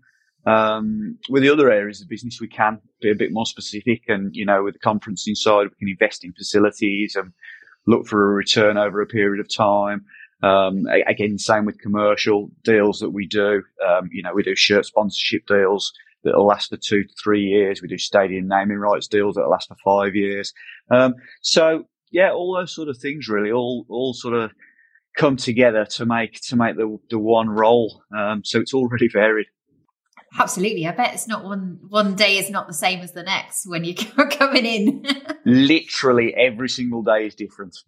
Um, 0.44 1.18
with 1.28 1.42
the 1.42 1.50
other 1.50 1.70
areas 1.70 2.00
of 2.00 2.08
business, 2.08 2.40
we 2.40 2.48
can 2.48 2.80
be 3.00 3.10
a 3.10 3.16
bit 3.16 3.32
more 3.32 3.46
specific 3.46 4.02
and, 4.08 4.34
you 4.34 4.44
know, 4.44 4.62
with 4.62 4.74
the 4.74 4.80
conferencing 4.80 5.36
side, 5.36 5.68
we 5.68 5.78
can 5.78 5.88
invest 5.88 6.24
in 6.24 6.32
facilities 6.32 7.16
and 7.16 7.32
look 7.86 8.06
for 8.06 8.30
a 8.30 8.34
return 8.34 8.76
over 8.76 9.00
a 9.00 9.06
period 9.06 9.40
of 9.40 9.54
time. 9.54 10.04
Um, 10.42 10.84
again, 11.06 11.38
same 11.38 11.64
with 11.64 11.80
commercial 11.80 12.50
deals 12.62 12.98
that 13.00 13.10
we 13.10 13.26
do. 13.26 13.62
Um, 13.86 14.08
you 14.12 14.22
know, 14.22 14.34
we 14.34 14.42
do 14.42 14.54
shirt 14.54 14.86
sponsorship 14.86 15.46
deals 15.46 15.92
that'll 16.24 16.46
last 16.46 16.70
for 16.70 16.76
two 16.76 17.04
to 17.04 17.14
three 17.22 17.42
years. 17.42 17.80
We 17.80 17.88
do 17.88 17.98
stadium 17.98 18.48
naming 18.48 18.78
rights 18.78 19.08
deals 19.08 19.36
that'll 19.36 19.50
last 19.50 19.68
for 19.68 19.76
five 19.84 20.14
years. 20.14 20.52
Um, 20.90 21.14
so 21.40 21.84
yeah, 22.10 22.32
all 22.32 22.54
those 22.56 22.74
sort 22.74 22.88
of 22.88 22.98
things 22.98 23.28
really 23.28 23.50
all, 23.50 23.86
all 23.88 24.12
sort 24.12 24.34
of 24.34 24.52
come 25.16 25.36
together 25.36 25.86
to 25.86 26.04
make, 26.04 26.40
to 26.42 26.56
make 26.56 26.76
the, 26.76 26.98
the 27.10 27.18
one 27.18 27.48
role. 27.48 28.02
Um, 28.16 28.42
so 28.44 28.60
it's 28.60 28.74
all 28.74 28.88
really 28.88 29.08
varied. 29.08 29.46
Absolutely. 30.38 30.86
I 30.86 30.92
bet 30.92 31.14
it's 31.14 31.28
not 31.28 31.44
one 31.44 31.78
one 31.88 32.14
day 32.14 32.36
is 32.36 32.50
not 32.50 32.66
the 32.66 32.74
same 32.74 33.00
as 33.00 33.12
the 33.12 33.22
next 33.22 33.66
when 33.66 33.84
you're 33.84 33.94
coming 34.30 34.66
in. 34.66 35.06
Literally 35.44 36.34
every 36.34 36.68
single 36.68 37.02
day 37.02 37.26
is 37.26 37.34
different. 37.34 37.78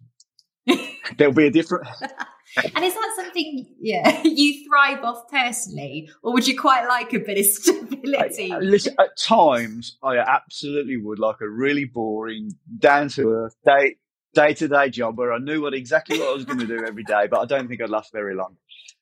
There'll 1.17 1.33
be 1.33 1.47
a 1.47 1.51
different 1.51 1.87
and 2.75 2.85
is 2.85 2.93
that 2.93 3.13
something 3.15 3.65
yeah 3.79 4.21
you 4.23 4.67
thrive 4.67 5.03
off 5.03 5.27
personally 5.29 6.09
or 6.23 6.33
would 6.33 6.47
you 6.47 6.57
quite 6.57 6.87
like 6.87 7.13
a 7.13 7.19
bit 7.19 7.37
of 7.37 7.45
stability 7.51 8.51
I, 8.51 8.59
listen 8.59 8.95
at 8.99 9.17
times 9.17 9.97
i 10.03 10.17
absolutely 10.17 10.97
would 10.97 11.19
like 11.19 11.41
a 11.41 11.49
really 11.49 11.85
boring 11.85 12.51
down 12.77 13.09
to 13.09 13.29
earth 13.29 13.55
day 13.65 13.95
day 14.33 14.53
to 14.53 14.67
day 14.67 14.89
job 14.89 15.17
where 15.17 15.33
i 15.33 15.37
knew 15.37 15.61
what 15.61 15.73
exactly 15.73 16.19
what 16.19 16.29
i 16.29 16.33
was 16.33 16.45
going 16.45 16.59
to 16.59 16.67
do 16.67 16.83
every 16.85 17.03
day 17.03 17.27
but 17.29 17.39
i 17.39 17.45
don't 17.45 17.67
think 17.67 17.81
i'd 17.81 17.89
last 17.89 18.11
very 18.11 18.35
long 18.35 18.55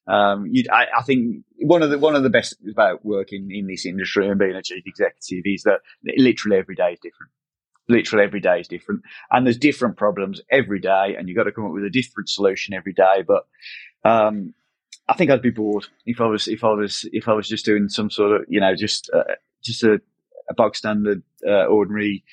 um, 0.07 0.49
I, 0.71 0.85
I, 0.99 1.01
think 1.03 1.43
one 1.57 1.83
of 1.83 1.89
the 1.89 1.99
one 1.99 2.15
of 2.15 2.23
the 2.23 2.29
best 2.29 2.55
about 2.71 3.03
working 3.03 3.49
in 3.51 3.67
this 3.67 3.85
industry 3.85 4.29
and 4.29 4.39
being 4.39 4.55
a 4.55 4.63
chief 4.63 4.83
executive 4.85 5.43
is 5.43 5.63
that 5.63 5.81
literally 6.17 6.57
every 6.57 6.75
day 6.75 6.93
is 6.93 6.99
different. 6.99 7.31
Literally 7.89 8.25
every 8.25 8.39
day 8.41 8.59
is 8.59 8.67
different, 8.67 9.01
and 9.31 9.45
there's 9.45 9.57
different 9.57 9.97
problems 9.97 10.41
every 10.51 10.79
day, 10.79 11.15
and 11.17 11.27
you've 11.27 11.37
got 11.37 11.43
to 11.43 11.51
come 11.51 11.65
up 11.65 11.71
with 11.71 11.85
a 11.85 11.89
different 11.89 12.29
solution 12.29 12.73
every 12.73 12.93
day. 12.93 13.23
But 13.25 13.47
um, 14.03 14.53
I 15.07 15.13
think 15.13 15.31
I'd 15.31 15.41
be 15.41 15.51
bored 15.51 15.87
if 16.05 16.19
I 16.19 16.25
was 16.25 16.47
if 16.47 16.63
I 16.63 16.73
was 16.73 17.07
if 17.13 17.27
I 17.27 17.33
was 17.33 17.47
just 17.47 17.65
doing 17.65 17.89
some 17.89 18.09
sort 18.09 18.33
of 18.33 18.45
you 18.49 18.59
know 18.59 18.75
just 18.75 19.09
uh, 19.13 19.23
just 19.63 19.83
a, 19.83 20.01
a 20.49 20.53
bog 20.53 20.75
standard 20.75 21.23
uh, 21.47 21.65
ordinary 21.65 22.23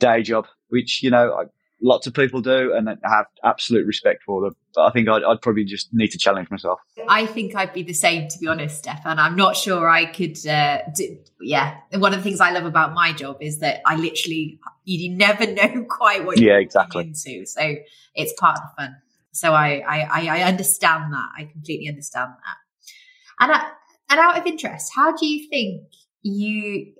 day 0.00 0.22
job, 0.22 0.46
which 0.68 1.02
you 1.02 1.10
know 1.10 1.46
lots 1.82 2.06
of 2.06 2.14
people 2.14 2.40
do, 2.40 2.74
and 2.74 2.88
I 2.88 2.96
have 3.08 3.26
absolute 3.44 3.86
respect 3.86 4.22
for 4.24 4.42
them. 4.42 4.56
But 4.74 4.86
I 4.86 4.90
think 4.90 5.08
I'd, 5.08 5.22
I'd, 5.24 5.40
probably 5.40 5.64
just 5.64 5.92
need 5.92 6.08
to 6.08 6.18
challenge 6.18 6.50
myself. 6.50 6.78
I 7.08 7.26
think 7.26 7.54
I'd 7.54 7.72
be 7.72 7.82
the 7.82 7.92
same, 7.92 8.28
to 8.28 8.38
be 8.38 8.46
honest, 8.46 8.78
Stefan. 8.78 9.18
I'm 9.18 9.36
not 9.36 9.56
sure 9.56 9.88
I 9.88 10.06
could. 10.06 10.38
Uh, 10.46 10.78
do, 10.94 11.18
yeah, 11.40 11.78
one 11.92 12.12
of 12.12 12.20
the 12.20 12.24
things 12.24 12.40
I 12.40 12.50
love 12.50 12.66
about 12.66 12.94
my 12.94 13.12
job 13.12 13.38
is 13.40 13.58
that 13.58 13.80
I 13.86 13.96
literally 13.96 14.60
you 14.84 15.16
never 15.16 15.46
know 15.52 15.84
quite 15.88 16.24
what 16.24 16.38
you're 16.38 16.54
yeah, 16.54 16.60
exactly. 16.60 17.04
into, 17.04 17.46
so 17.46 17.76
it's 18.14 18.32
part 18.38 18.58
of 18.58 18.64
the 18.64 18.82
fun. 18.82 18.96
So 19.32 19.52
I, 19.52 19.82
I 19.86 20.26
I 20.26 20.42
understand 20.42 21.12
that. 21.12 21.28
I 21.36 21.44
completely 21.44 21.88
understand 21.88 22.30
that. 22.30 23.44
And 23.44 23.52
I, 23.52 23.70
and 24.10 24.20
out 24.20 24.38
of 24.38 24.46
interest, 24.46 24.92
how 24.94 25.16
do 25.16 25.26
you 25.26 25.48
think 25.48 25.84
you 26.22 26.92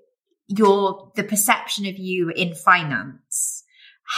your 0.48 1.12
the 1.14 1.24
perception 1.24 1.86
of 1.86 1.98
you 1.98 2.30
in 2.30 2.54
finance 2.54 3.59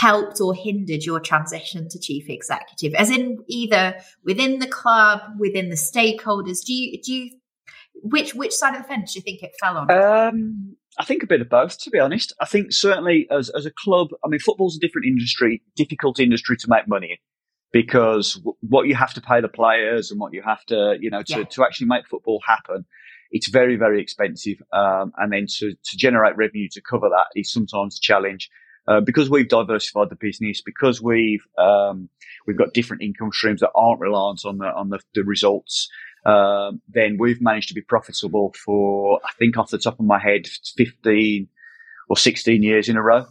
helped 0.01 0.41
or 0.41 0.55
hindered 0.55 1.05
your 1.05 1.21
transition 1.21 1.89
to 1.89 1.99
chief 1.99 2.29
executive 2.29 2.95
as 2.95 3.11
in 3.11 3.39
either 3.47 3.95
within 4.25 4.59
the 4.59 4.67
club 4.67 5.21
within 5.39 5.69
the 5.69 5.77
stakeholders 5.77 6.65
do 6.65 6.73
you 6.73 7.01
do 7.03 7.13
you 7.13 7.31
which 7.95 8.35
which 8.35 8.53
side 8.55 8.75
of 8.75 8.83
the 8.83 8.89
fence 8.89 9.13
do 9.13 9.19
you 9.19 9.23
think 9.23 9.43
it 9.43 9.53
fell 9.61 9.77
on 9.77 9.91
um, 9.91 10.77
I 10.99 11.05
think 11.05 11.23
a 11.23 11.27
bit 11.27 11.41
of 11.41 11.49
both, 11.49 11.79
to 11.81 11.91
be 11.91 11.99
honest. 11.99 12.35
I 12.41 12.45
think 12.45 12.73
certainly 12.73 13.27
as, 13.31 13.49
as 13.51 13.65
a 13.65 13.71
club, 13.71 14.09
I 14.25 14.29
mean, 14.29 14.41
football's 14.41 14.77
a 14.77 14.81
different 14.81 15.07
industry, 15.07 15.63
difficult 15.75 16.21
industry 16.21 16.57
to 16.59 16.67
make 16.69 16.87
money 16.87 17.13
in 17.13 17.17
because 17.73 18.35
w- 18.35 18.57
what 18.61 18.87
you 18.87 18.95
have 18.95 19.15
to 19.15 19.21
pay 19.21 19.41
the 19.41 19.49
players 19.49 20.11
and 20.11 20.21
what 20.21 20.35
you 20.35 20.43
have 20.43 20.63
to, 20.67 20.97
you 21.01 21.11
know, 21.11 21.23
to, 21.23 21.39
yeah. 21.39 21.45
to 21.45 21.65
actually 21.65 21.87
make 21.87 22.07
football 22.07 22.41
happen, 22.47 22.85
it's 23.31 23.49
very, 23.49 23.77
very 23.77 24.03
expensive. 24.03 24.59
Um, 24.73 25.13
and 25.17 25.33
then 25.33 25.47
to, 25.59 25.73
to 25.73 25.97
generate 25.97 26.37
revenue 26.37 26.69
to 26.73 26.83
cover 26.83 27.09
that 27.09 27.39
is 27.41 27.51
sometimes 27.51 27.97
a 27.97 28.01
challenge. 28.01 28.51
Uh, 28.88 29.01
because 29.01 29.31
we've 29.31 29.49
diversified 29.49 30.11
the 30.11 30.16
business, 30.16 30.61
because 30.61 31.01
we've 31.01 31.47
um, 31.57 32.09
we've 32.47 32.59
got 32.59 32.75
different 32.75 33.03
income 33.03 33.31
streams 33.33 33.61
that 33.61 33.71
aren't 33.77 34.01
reliant 34.01 34.45
on 34.45 34.59
the 34.59 34.66
on 34.66 34.88
the, 34.88 34.99
the 35.14 35.23
results, 35.23 35.88
um, 36.27 36.83
then 36.88 37.16
we've 37.16 37.40
managed 37.40 37.68
to 37.68 37.75
be 37.75 37.81
profitable 37.81 38.53
for 38.64 39.21
I 39.25 39.31
think 39.38 39.57
off 39.57 39.71
the 39.71 39.79
top 39.79 40.01
of 40.01 40.07
my 40.07 40.18
head, 40.18 40.49
fifteen 40.77 41.47
or 42.09 42.16
sixteen 42.16 42.64
years 42.64 42.88
in 42.88 42.97
a 42.97 43.03
row. 43.03 43.27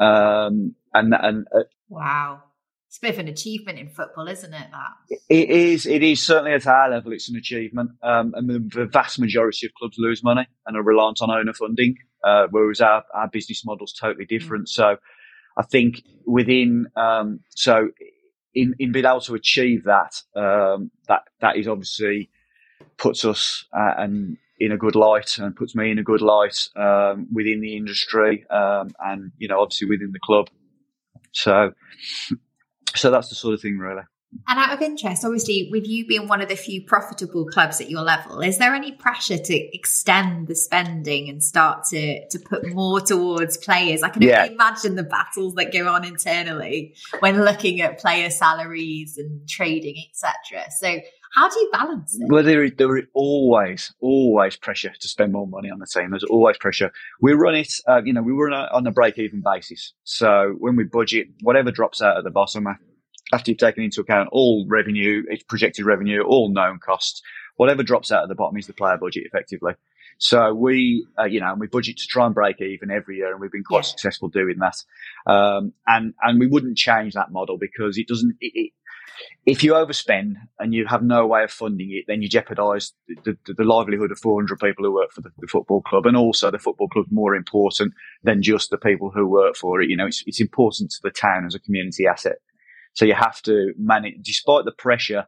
Um, 0.00 0.74
and 0.92 1.14
and 1.14 1.46
uh, 1.54 1.62
wow, 1.88 2.42
it's 2.88 2.98
a 2.98 3.00
bit 3.00 3.14
of 3.14 3.20
an 3.20 3.28
achievement 3.28 3.78
in 3.78 3.88
football, 3.90 4.26
isn't 4.26 4.52
it? 4.52 4.66
That 4.72 5.18
it 5.28 5.50
is. 5.50 5.86
It 5.86 6.02
is 6.02 6.20
certainly 6.20 6.54
at 6.54 6.66
our 6.66 6.90
level, 6.90 7.12
it's 7.12 7.28
an 7.28 7.36
achievement. 7.36 7.92
Um, 8.02 8.32
the, 8.32 8.88
vast 8.90 9.20
majority 9.20 9.66
of 9.66 9.74
clubs 9.74 9.96
lose 9.96 10.24
money 10.24 10.48
and 10.66 10.76
are 10.76 10.82
reliant 10.82 11.22
on 11.22 11.30
owner 11.30 11.52
funding 11.52 11.98
uh, 12.24 12.46
whereas 12.50 12.80
our, 12.80 13.04
our 13.14 13.28
business 13.28 13.64
model 13.64 13.84
is 13.84 13.92
totally 13.92 14.26
different. 14.26 14.64
Mm. 14.64 14.68
So 14.68 14.96
I 15.56 15.62
think 15.62 16.02
within, 16.26 16.86
um, 16.96 17.40
so 17.50 17.88
in, 18.54 18.74
in 18.78 18.92
being 18.92 19.04
able 19.04 19.20
to 19.22 19.34
achieve 19.34 19.84
that, 19.84 20.22
um, 20.36 20.90
that, 21.08 21.22
that 21.40 21.56
is 21.56 21.68
obviously 21.68 22.30
puts 22.96 23.24
us 23.24 23.64
uh, 23.72 23.94
and 23.98 24.36
in 24.60 24.72
a 24.72 24.76
good 24.76 24.96
light 24.96 25.38
and 25.38 25.54
puts 25.54 25.74
me 25.74 25.90
in 25.90 25.98
a 25.98 26.02
good 26.02 26.20
light, 26.20 26.68
um, 26.76 27.28
within 27.32 27.60
the 27.60 27.76
industry, 27.76 28.44
um, 28.50 28.90
and, 28.98 29.32
you 29.38 29.48
know, 29.48 29.60
obviously 29.60 29.88
within 29.88 30.10
the 30.12 30.18
club. 30.20 30.48
So, 31.32 31.72
so 32.96 33.10
that's 33.10 33.28
the 33.28 33.34
sort 33.34 33.54
of 33.54 33.60
thing 33.60 33.78
really. 33.78 34.02
And 34.46 34.58
out 34.58 34.74
of 34.74 34.82
interest, 34.82 35.24
obviously, 35.24 35.68
with 35.70 35.86
you 35.86 36.06
being 36.06 36.28
one 36.28 36.42
of 36.42 36.48
the 36.48 36.56
few 36.56 36.84
profitable 36.84 37.46
clubs 37.46 37.80
at 37.80 37.88
your 37.88 38.02
level, 38.02 38.40
is 38.40 38.58
there 38.58 38.74
any 38.74 38.92
pressure 38.92 39.38
to 39.38 39.76
extend 39.76 40.48
the 40.48 40.54
spending 40.54 41.28
and 41.28 41.42
start 41.42 41.84
to 41.90 42.28
to 42.28 42.38
put 42.38 42.72
more 42.74 43.00
towards 43.00 43.56
players? 43.56 44.02
I 44.02 44.10
can 44.10 44.22
yeah. 44.22 44.42
only 44.42 44.54
imagine 44.54 44.96
the 44.96 45.02
battles 45.02 45.54
that 45.54 45.72
go 45.72 45.88
on 45.88 46.04
internally 46.04 46.94
when 47.20 47.42
looking 47.42 47.80
at 47.80 47.98
player 47.98 48.28
salaries 48.28 49.16
and 49.16 49.48
trading, 49.48 49.96
etc. 50.10 50.70
So, 50.72 51.00
how 51.34 51.48
do 51.48 51.58
you 51.60 51.70
balance 51.72 52.18
it? 52.18 52.30
Well, 52.30 52.42
there, 52.42 52.68
there 52.70 52.96
is 52.98 53.04
always, 53.14 53.94
always 54.00 54.56
pressure 54.56 54.92
to 54.98 55.08
spend 55.08 55.32
more 55.32 55.46
money 55.46 55.70
on 55.70 55.78
the 55.78 55.86
team. 55.86 56.10
There's 56.10 56.24
always 56.24 56.58
pressure. 56.58 56.90
We 57.20 57.32
run 57.32 57.54
it, 57.54 57.72
uh, 57.86 58.02
you 58.04 58.12
know, 58.12 58.22
we 58.22 58.32
run 58.32 58.52
it 58.52 58.72
on 58.72 58.86
a 58.86 58.92
break 58.92 59.18
even 59.18 59.42
basis. 59.42 59.92
So 60.04 60.54
when 60.58 60.76
we 60.76 60.84
budget, 60.84 61.28
whatever 61.42 61.70
drops 61.70 62.02
out 62.02 62.18
at 62.18 62.24
the 62.24 62.30
bottom 62.30 62.66
after 63.32 63.50
you've 63.50 63.58
taken 63.58 63.82
into 63.82 64.00
account 64.00 64.28
all 64.32 64.66
revenue, 64.68 65.22
its 65.28 65.42
projected 65.42 65.84
revenue, 65.84 66.22
all 66.22 66.50
known 66.50 66.78
costs, 66.78 67.22
whatever 67.56 67.82
drops 67.82 68.10
out 68.10 68.22
at 68.22 68.28
the 68.28 68.34
bottom 68.34 68.56
is 68.56 68.66
the 68.66 68.72
player 68.72 68.96
budget 68.96 69.24
effectively. 69.26 69.74
So 70.18 70.52
we, 70.52 71.06
uh, 71.18 71.24
you 71.24 71.40
know, 71.40 71.54
we 71.56 71.68
budget 71.68 71.96
to 71.98 72.06
try 72.06 72.26
and 72.26 72.34
break 72.34 72.60
even 72.60 72.90
every 72.90 73.18
year, 73.18 73.30
and 73.30 73.40
we've 73.40 73.52
been 73.52 73.62
quite 73.62 73.84
yeah. 73.84 73.90
successful 73.90 74.28
doing 74.28 74.58
that. 74.58 75.32
Um, 75.32 75.72
and 75.86 76.14
and 76.20 76.40
we 76.40 76.48
wouldn't 76.48 76.76
change 76.76 77.14
that 77.14 77.30
model 77.30 77.56
because 77.56 77.98
it 77.98 78.08
doesn't. 78.08 78.36
It, 78.40 78.52
it, 78.54 78.72
if 79.46 79.64
you 79.64 79.72
overspend 79.72 80.34
and 80.58 80.74
you 80.74 80.86
have 80.86 81.02
no 81.02 81.26
way 81.26 81.42
of 81.42 81.50
funding 81.50 81.90
it, 81.90 82.04
then 82.06 82.22
you 82.22 82.28
jeopardise 82.28 82.92
the, 83.24 83.36
the, 83.46 83.54
the, 83.54 83.64
livelihood 83.64 84.12
of 84.12 84.18
400 84.18 84.60
people 84.60 84.84
who 84.84 84.92
work 84.92 85.10
for 85.10 85.22
the, 85.22 85.30
the, 85.38 85.48
football 85.48 85.82
club, 85.82 86.06
and 86.06 86.16
also 86.16 86.50
the 86.50 86.58
football 86.58 86.88
club 86.88 87.06
more 87.10 87.34
important 87.34 87.94
than 88.22 88.42
just 88.42 88.70
the 88.70 88.78
people 88.78 89.10
who 89.10 89.26
work 89.26 89.56
for 89.56 89.80
it. 89.80 89.90
You 89.90 89.96
know, 89.96 90.06
it's, 90.06 90.22
it's 90.26 90.40
important 90.40 90.90
to 90.92 90.98
the 91.02 91.10
town 91.10 91.46
as 91.46 91.54
a 91.54 91.58
community 91.58 92.06
asset. 92.06 92.36
So 92.94 93.04
you 93.04 93.14
have 93.14 93.40
to 93.42 93.72
manage, 93.78 94.16
despite 94.22 94.64
the 94.64 94.72
pressure 94.72 95.26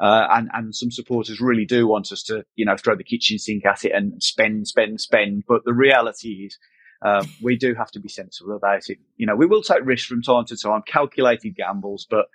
uh, 0.00 0.26
and, 0.30 0.48
and 0.54 0.74
some 0.74 0.90
supporters 0.90 1.40
really 1.40 1.66
do 1.66 1.86
want 1.86 2.10
us 2.10 2.22
to, 2.24 2.44
you 2.56 2.64
know, 2.64 2.76
throw 2.76 2.96
the 2.96 3.04
kitchen 3.04 3.38
sink 3.38 3.66
at 3.66 3.84
it 3.84 3.92
and 3.92 4.22
spend, 4.22 4.66
spend, 4.66 5.00
spend. 5.00 5.44
But 5.46 5.64
the 5.64 5.74
reality 5.74 6.46
is, 6.46 6.58
um, 7.02 7.30
we 7.42 7.56
do 7.56 7.74
have 7.74 7.90
to 7.92 8.00
be 8.00 8.08
sensible 8.08 8.56
about 8.56 8.88
it. 8.88 8.98
You 9.16 9.26
know, 9.26 9.36
we 9.36 9.46
will 9.46 9.62
take 9.62 9.84
risks 9.84 10.06
from 10.06 10.22
time 10.22 10.46
to 10.46 10.56
time, 10.56 10.82
calculated 10.86 11.56
gambles, 11.56 12.06
but, 12.08 12.26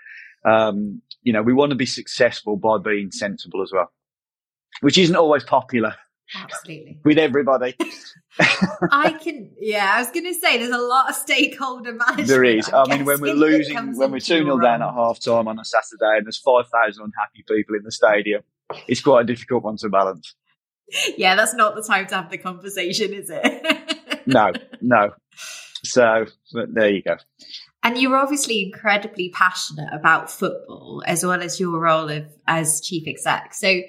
um, 0.48 1.02
you 1.24 1.34
know, 1.34 1.42
we 1.42 1.54
want 1.54 1.72
to 1.72 1.76
be 1.76 1.86
successful 1.86 2.56
by 2.56 2.78
being 2.78 3.12
sensible 3.12 3.64
as 3.64 3.72
well, 3.74 3.92
which 4.82 4.98
isn't 4.98 5.16
always 5.16 5.44
popular. 5.44 5.96
Absolutely. 6.34 7.00
With 7.04 7.18
everybody. 7.18 7.76
I 8.92 9.12
can, 9.22 9.52
yeah, 9.60 9.92
I 9.94 10.00
was 10.00 10.12
going 10.12 10.26
to 10.26 10.34
say 10.34 10.58
there's 10.58 10.72
a 10.72 10.78
lot 10.78 11.10
of 11.10 11.16
stakeholder 11.16 11.94
management. 11.94 12.28
There 12.28 12.44
is. 12.44 12.68
I, 12.70 12.84
I 12.84 12.96
mean, 12.96 13.06
when 13.06 13.22
we're 13.22 13.34
losing, 13.34 13.96
when 13.98 14.12
we're 14.12 14.20
2 14.20 14.44
0 14.44 14.60
down 14.60 14.82
at 14.82 14.94
half 14.94 15.20
time 15.20 15.48
on 15.48 15.60
a 15.60 15.66
Saturday 15.66 16.18
and 16.18 16.26
there's 16.26 16.38
5,000 16.40 17.04
unhappy 17.04 17.46
people 17.48 17.76
in 17.76 17.84
the 17.84 17.92
stadium, 17.92 18.42
it's 18.88 19.02
quite 19.02 19.22
a 19.22 19.26
difficult 19.26 19.64
one 19.64 19.78
to 19.78 19.90
balance. 19.90 20.36
Yeah, 21.18 21.36
that's 21.36 21.54
not 21.54 21.76
the 21.76 21.84
time 21.84 22.08
to 22.08 22.16
have 22.16 22.30
the 22.30 22.38
conversation, 22.38 23.14
is 23.14 23.30
it? 23.32 24.28
no, 24.28 24.52
no. 24.82 25.12
So 25.84 26.26
there 26.52 26.90
you 26.90 27.02
go. 27.04 27.18
And 27.84 27.98
you're 28.00 28.18
obviously 28.18 28.64
incredibly 28.64 29.30
passionate 29.30 29.94
about 29.94 30.32
football 30.32 31.04
as 31.06 31.24
well 31.24 31.42
as 31.42 31.60
your 31.60 31.80
role 31.80 32.10
of 32.10 32.26
as 32.48 32.82
chief 32.82 33.08
exec. 33.08 33.54
So 33.54 33.82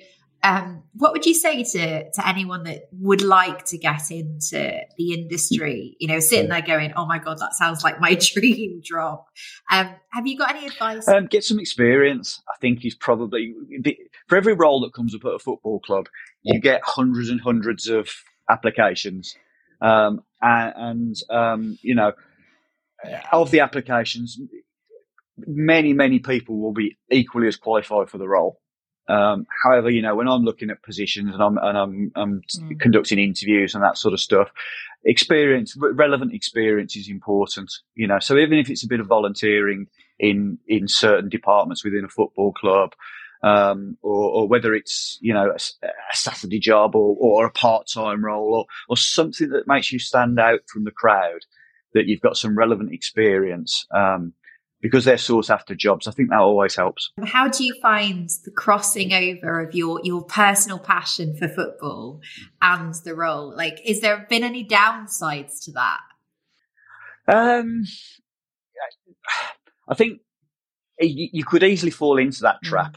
um, 0.42 0.82
what 0.94 1.12
would 1.12 1.26
you 1.26 1.34
say 1.34 1.64
to 1.64 2.10
to 2.10 2.28
anyone 2.28 2.64
that 2.64 2.88
would 2.92 3.22
like 3.22 3.64
to 3.66 3.78
get 3.78 4.10
into 4.10 4.80
the 4.96 5.12
industry? 5.12 5.96
You 5.98 6.08
know, 6.08 6.20
sitting 6.20 6.48
there 6.48 6.62
going, 6.62 6.92
"Oh 6.96 7.06
my 7.06 7.18
god, 7.18 7.38
that 7.38 7.54
sounds 7.54 7.82
like 7.82 8.00
my 8.00 8.14
dream 8.34 8.80
job." 8.82 9.24
Um, 9.70 9.90
have 10.10 10.26
you 10.26 10.38
got 10.38 10.54
any 10.54 10.66
advice? 10.66 11.08
Um, 11.08 11.26
get 11.26 11.44
some 11.44 11.58
experience. 11.58 12.42
I 12.48 12.56
think 12.60 12.84
is 12.84 12.94
probably 12.94 13.54
for 14.28 14.36
every 14.36 14.54
role 14.54 14.80
that 14.82 14.92
comes 14.92 15.14
up 15.14 15.24
at 15.24 15.34
a 15.34 15.38
football 15.38 15.80
club, 15.80 16.08
you 16.42 16.60
get 16.60 16.80
hundreds 16.84 17.30
and 17.30 17.40
hundreds 17.40 17.88
of 17.88 18.08
applications, 18.48 19.36
um, 19.80 20.22
and, 20.40 20.72
and 20.76 21.16
um, 21.30 21.78
you 21.82 21.94
know, 21.94 22.12
of 23.32 23.50
the 23.50 23.60
applications, 23.60 24.38
many 25.38 25.92
many 25.92 26.18
people 26.18 26.60
will 26.60 26.72
be 26.72 26.98
equally 27.10 27.48
as 27.48 27.56
qualified 27.56 28.10
for 28.10 28.18
the 28.18 28.28
role. 28.28 28.60
Um, 29.08 29.46
however, 29.62 29.90
you 29.90 30.02
know, 30.02 30.16
when 30.16 30.28
I'm 30.28 30.42
looking 30.42 30.70
at 30.70 30.82
positions 30.82 31.32
and 31.32 31.42
I'm, 31.42 31.58
and 31.58 31.78
I'm, 31.78 32.12
I'm 32.16 32.42
mm. 32.58 32.80
conducting 32.80 33.18
interviews 33.18 33.74
and 33.74 33.84
that 33.84 33.98
sort 33.98 34.14
of 34.14 34.20
stuff, 34.20 34.48
experience, 35.04 35.76
relevant 35.76 36.34
experience 36.34 36.96
is 36.96 37.08
important, 37.08 37.72
you 37.94 38.06
know, 38.06 38.18
so 38.18 38.36
even 38.36 38.58
if 38.58 38.68
it's 38.68 38.84
a 38.84 38.88
bit 38.88 39.00
of 39.00 39.06
volunteering 39.06 39.86
in, 40.18 40.58
in 40.66 40.88
certain 40.88 41.28
departments 41.28 41.84
within 41.84 42.04
a 42.04 42.08
football 42.08 42.52
club, 42.52 42.94
um, 43.42 43.96
or, 44.02 44.30
or, 44.30 44.48
whether 44.48 44.74
it's, 44.74 45.18
you 45.20 45.32
know, 45.32 45.50
a, 45.50 45.86
a 45.86 46.16
Saturday 46.16 46.58
job 46.58 46.96
or, 46.96 47.16
or 47.20 47.46
a 47.46 47.50
part-time 47.50 48.24
role 48.24 48.54
or, 48.54 48.64
or 48.88 48.96
something 48.96 49.50
that 49.50 49.68
makes 49.68 49.92
you 49.92 49.98
stand 49.98 50.40
out 50.40 50.60
from 50.66 50.84
the 50.84 50.90
crowd, 50.90 51.40
that 51.94 52.06
you've 52.06 52.22
got 52.22 52.36
some 52.36 52.58
relevant 52.58 52.92
experience. 52.92 53.86
Um, 53.94 54.32
because 54.80 55.04
they're 55.04 55.18
sought 55.18 55.50
after 55.50 55.74
jobs. 55.74 56.06
I 56.06 56.10
think 56.10 56.30
that 56.30 56.40
always 56.40 56.76
helps. 56.76 57.10
How 57.24 57.48
do 57.48 57.64
you 57.64 57.74
find 57.80 58.28
the 58.44 58.50
crossing 58.50 59.12
over 59.12 59.60
of 59.60 59.74
your 59.74 60.00
your 60.04 60.22
personal 60.22 60.78
passion 60.78 61.36
for 61.36 61.48
football 61.48 62.20
and 62.60 62.94
the 63.04 63.14
role? 63.14 63.54
Like, 63.56 63.80
is 63.84 64.00
there 64.00 64.26
been 64.28 64.44
any 64.44 64.66
downsides 64.66 65.64
to 65.64 65.72
that? 65.72 66.00
Um, 67.28 67.84
I 69.88 69.94
think 69.94 70.20
you, 71.00 71.44
could 71.44 71.62
easily 71.62 71.90
fall 71.90 72.18
into 72.18 72.42
that 72.42 72.62
mm. 72.64 72.68
trap 72.68 72.96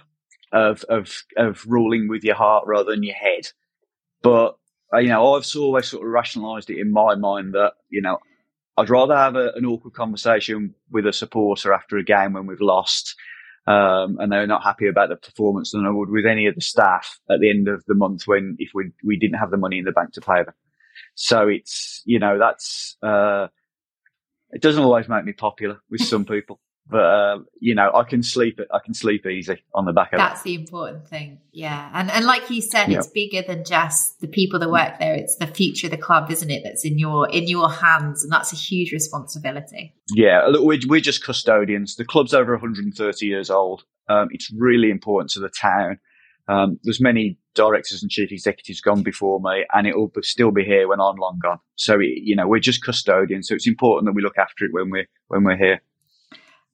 of 0.52 0.84
of 0.84 1.24
of 1.38 1.66
ruling 1.66 2.08
with 2.08 2.24
your 2.24 2.36
heart 2.36 2.66
rather 2.68 2.92
than 2.92 3.04
your 3.04 3.16
head. 3.16 3.48
But 4.22 4.58
uh, 4.94 4.98
you 5.00 5.10
know, 5.10 5.34
I've 5.34 5.46
always 5.56 5.88
sort 5.88 6.06
of 6.06 6.12
rationalised 6.12 6.70
it 6.70 6.80
in 6.80 6.92
my 6.92 7.16
mind 7.16 7.54
that 7.54 7.74
you 7.90 8.02
know 8.02 8.20
I'd 8.80 8.90
rather 8.90 9.16
have 9.16 9.36
a, 9.36 9.52
an 9.56 9.66
awkward 9.66 9.94
conversation 9.94 10.74
with 10.90 11.06
a 11.06 11.14
supporter 11.14 11.74
after 11.74 11.98
a 11.98 12.04
game 12.04 12.34
when 12.34 12.46
we've 12.46 12.62
lost 12.62 13.16
um, 13.70 14.18
and 14.20 14.32
they're 14.32 14.48
not 14.48 14.64
happy 14.64 14.88
about 14.88 15.10
the 15.10 15.16
performance 15.16 15.72
than 15.72 15.86
I 15.86 15.92
would 15.92 16.10
with 16.10 16.26
any 16.26 16.48
of 16.48 16.56
the 16.56 16.62
staff 16.62 17.20
at 17.30 17.40
the 17.40 17.52
end 17.52 17.68
of 17.68 17.84
the 17.86 17.94
month 17.94 18.24
when 18.26 18.56
if 18.58 18.72
we 18.74 18.92
we 19.04 19.18
didn't 19.18 19.38
have 19.38 19.52
the 19.52 19.58
money 19.58 19.78
in 19.78 19.86
the 19.86 19.92
bank 19.92 20.14
to 20.14 20.22
pay 20.22 20.44
them. 20.44 20.56
So 21.14 21.48
it's 21.48 22.02
you 22.06 22.18
know 22.18 22.40
that's 22.40 22.98
uh, 23.04 23.48
it 24.50 24.64
doesn't 24.64 24.84
always 24.84 25.08
make 25.08 25.24
me 25.24 25.34
popular 25.34 25.80
with 25.90 26.02
some 26.02 26.26
people. 26.26 26.60
But 26.90 27.04
uh, 27.04 27.40
you 27.60 27.76
know, 27.76 27.92
I 27.94 28.04
can 28.04 28.24
sleep. 28.24 28.60
I 28.74 28.80
can 28.84 28.96
sleep 28.96 29.28
easy 29.28 29.62
on 29.76 29.86
the 29.86 29.94
back 29.94 30.12
of 30.12 30.18
That's 30.18 30.42
the 30.42 30.56
important 30.56 31.08
thing, 31.08 31.40
yeah. 31.52 31.92
And 31.94 32.10
and 32.10 32.26
like 32.26 32.50
you 32.50 32.62
said, 32.62 32.90
it's 32.90 33.06
bigger 33.08 33.44
than 33.44 33.64
just 33.64 34.20
the 34.22 34.28
people 34.28 34.60
that 34.60 34.72
work 34.72 34.98
there. 34.98 35.14
It's 35.14 35.36
the 35.36 35.46
future 35.46 35.86
of 35.86 35.92
the 35.92 35.98
club, 35.98 36.32
isn't 36.32 36.50
it? 36.50 36.64
That's 36.64 36.84
in 36.86 36.98
your 36.98 37.30
in 37.30 37.48
your 37.48 37.70
hands, 37.70 38.24
and 38.24 38.32
that's 38.32 38.52
a 38.52 38.56
huge 38.56 38.92
responsibility. 38.92 39.94
Yeah, 40.16 40.48
look, 40.48 40.64
we're, 40.64 40.80
we're 40.88 41.00
just 41.00 41.24
custodians. 41.24 41.96
The 41.96 42.06
club's 42.06 42.34
over 42.34 42.54
130 42.54 43.26
years 43.26 43.52
old. 43.52 43.84
Um, 44.08 44.30
it's 44.32 44.52
really 44.52 44.90
important 44.90 45.30
to 45.32 45.40
the 45.40 45.50
town. 45.50 46.00
Um, 46.48 46.80
there's 46.84 47.00
many 47.00 47.38
directors 47.54 48.02
and 48.02 48.10
chief 48.10 48.32
executives 48.32 48.82
gone 48.82 49.04
before 49.04 49.40
me, 49.40 49.66
and 49.76 49.86
it 49.86 49.96
will 49.96 50.12
still 50.22 50.50
be 50.50 50.64
here 50.64 50.88
when 50.88 51.00
I'm 51.00 51.18
long 51.18 51.38
gone. 51.40 51.60
So 51.76 52.00
it, 52.00 52.24
you 52.24 52.36
know, 52.36 52.48
we're 52.48 52.60
just 52.60 52.84
custodians. 52.84 53.48
So 53.48 53.54
it's 53.54 53.68
important 53.68 54.08
that 54.08 54.16
we 54.16 54.24
look 54.24 54.40
after 54.40 54.66
it 54.66 54.74
when 54.74 54.90
we're 54.90 55.06
when 55.28 55.44
we're 55.44 55.58
here. 55.58 55.82